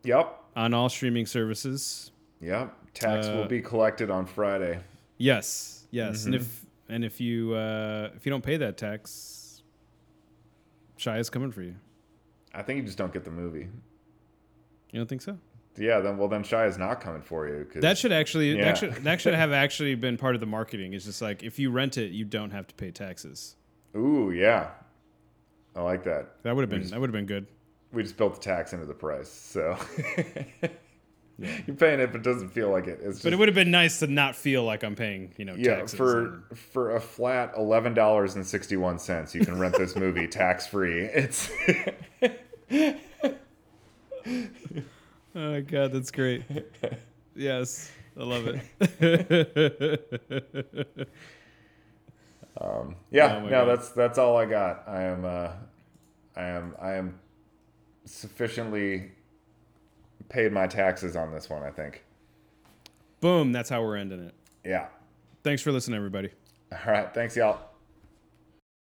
yep, 0.03 0.33
on 0.55 0.73
all 0.73 0.89
streaming 0.89 1.25
services. 1.25 2.11
yep. 2.41 2.73
Tax 2.93 3.27
Uh, 3.27 3.33
will 3.33 3.45
be 3.47 3.61
collected 3.61 4.09
on 4.09 4.25
Friday. 4.25 4.79
Yes, 5.17 5.85
yes, 5.91 6.25
and 6.25 6.33
Mm-hmm. 6.33 6.41
if 6.43 6.65
and 6.89 7.03
if 7.05 7.19
you 7.21 7.53
uh, 7.53 8.09
if 8.15 8.25
you 8.25 8.29
don't 8.31 8.43
pay 8.43 8.57
that 8.57 8.77
tax, 8.77 9.61
Shy 10.97 11.17
is 11.19 11.29
coming 11.29 11.51
for 11.51 11.61
you. 11.61 11.75
I 12.53 12.63
think 12.63 12.77
you 12.77 12.83
just 12.83 12.97
don't 12.97 13.13
get 13.13 13.23
the 13.23 13.31
movie. 13.31 13.67
You 14.91 14.99
don't 14.99 15.07
think 15.07 15.21
so? 15.21 15.38
Yeah, 15.77 15.99
then 15.99 16.17
well, 16.17 16.27
then 16.27 16.43
Shy 16.43 16.65
is 16.65 16.77
not 16.77 17.01
coming 17.01 17.21
for 17.21 17.47
you. 17.47 17.67
That 17.75 17.97
should 17.97 18.11
actually 18.11 18.57
Yeah. 18.57 18.65
that 18.65 18.77
should 18.77 18.93
that 19.03 19.21
should 19.21 19.33
have 19.43 19.51
actually 19.51 19.93
been 19.95 20.17
part 20.17 20.33
of 20.35 20.41
the 20.41 20.47
marketing. 20.47 20.93
It's 20.93 21.05
just 21.05 21.21
like 21.21 21.43
if 21.43 21.59
you 21.59 21.69
rent 21.69 21.97
it, 21.97 22.11
you 22.11 22.25
don't 22.25 22.51
have 22.51 22.65
to 22.67 22.73
pay 22.75 22.89
taxes. 22.91 23.55
Ooh, 23.95 24.31
yeah. 24.31 24.69
I 25.75 25.81
like 25.81 26.03
that. 26.05 26.41
That 26.43 26.55
would 26.55 26.63
have 26.63 26.69
been 26.71 26.88
that 26.89 26.99
would 26.99 27.09
have 27.09 27.13
been 27.13 27.27
good. 27.27 27.45
We 27.93 28.01
just 28.03 28.17
built 28.17 28.35
the 28.35 28.41
tax 28.41 28.73
into 28.73 28.85
the 28.85 28.93
price, 28.93 29.29
so 29.29 29.77
you're 31.38 31.75
paying 31.77 31.99
it, 31.99 32.11
but 32.11 32.17
it 32.17 32.23
doesn't 32.23 32.49
feel 32.49 32.69
like 32.69 32.88
it. 32.88 32.99
It's 33.01 33.17
just 33.17 33.23
But 33.23 33.31
it 33.33 33.38
would 33.39 33.47
have 33.47 33.55
been 33.55 33.71
nice 33.71 33.99
to 33.99 34.07
not 34.07 34.35
feel 34.35 34.63
like 34.63 34.83
I'm 34.83 34.95
paying, 34.95 35.33
you 35.38 35.45
know, 35.45 35.53
yeah 35.55 35.85
for 35.85 36.43
for 36.71 36.95
a 36.95 36.99
flat 36.99 37.53
eleven 37.55 37.93
dollars 37.93 38.35
and 38.35 38.45
sixty 38.45 38.75
one 38.75 38.97
cents. 38.99 39.35
You 39.35 39.45
can 39.45 39.57
rent 39.59 39.77
this 39.77 39.95
movie 39.95 40.27
tax 40.41 40.65
free. 40.67 41.03
It's 41.03 41.49
oh 45.36 45.61
god, 45.61 45.91
that's 45.91 46.11
great. 46.11 46.43
yes, 47.36 47.91
I 48.19 48.23
love 48.23 48.47
it. 48.47 48.61
yeah. 53.11 53.38
Oh 53.38 53.43
no, 53.43 53.49
God. 53.49 53.65
that's 53.65 53.89
that's 53.89 54.17
all 54.17 54.38
I 54.38 54.45
got. 54.45 54.84
I 54.88 55.03
am 55.03 55.25
uh, 55.25 55.51
I 56.36 56.43
am 56.43 56.75
I 56.82 56.93
am 56.93 57.19
sufficiently 58.05 59.11
paid 60.30 60.51
my 60.51 60.67
taxes 60.67 61.15
on 61.15 61.32
this 61.32 61.49
one. 61.49 61.63
I 61.63 61.71
think. 61.71 62.03
Boom, 63.19 63.51
that's 63.51 63.69
how 63.69 63.82
we're 63.82 63.97
ending 63.97 64.25
it. 64.25 64.34
Yeah. 64.63 64.88
Thanks 65.43 65.61
for 65.61 65.71
listening, 65.71 65.97
everybody. 65.97 66.30
All 66.71 66.91
right. 66.91 67.11
Thanks, 67.13 67.36
y'all. 67.36 67.59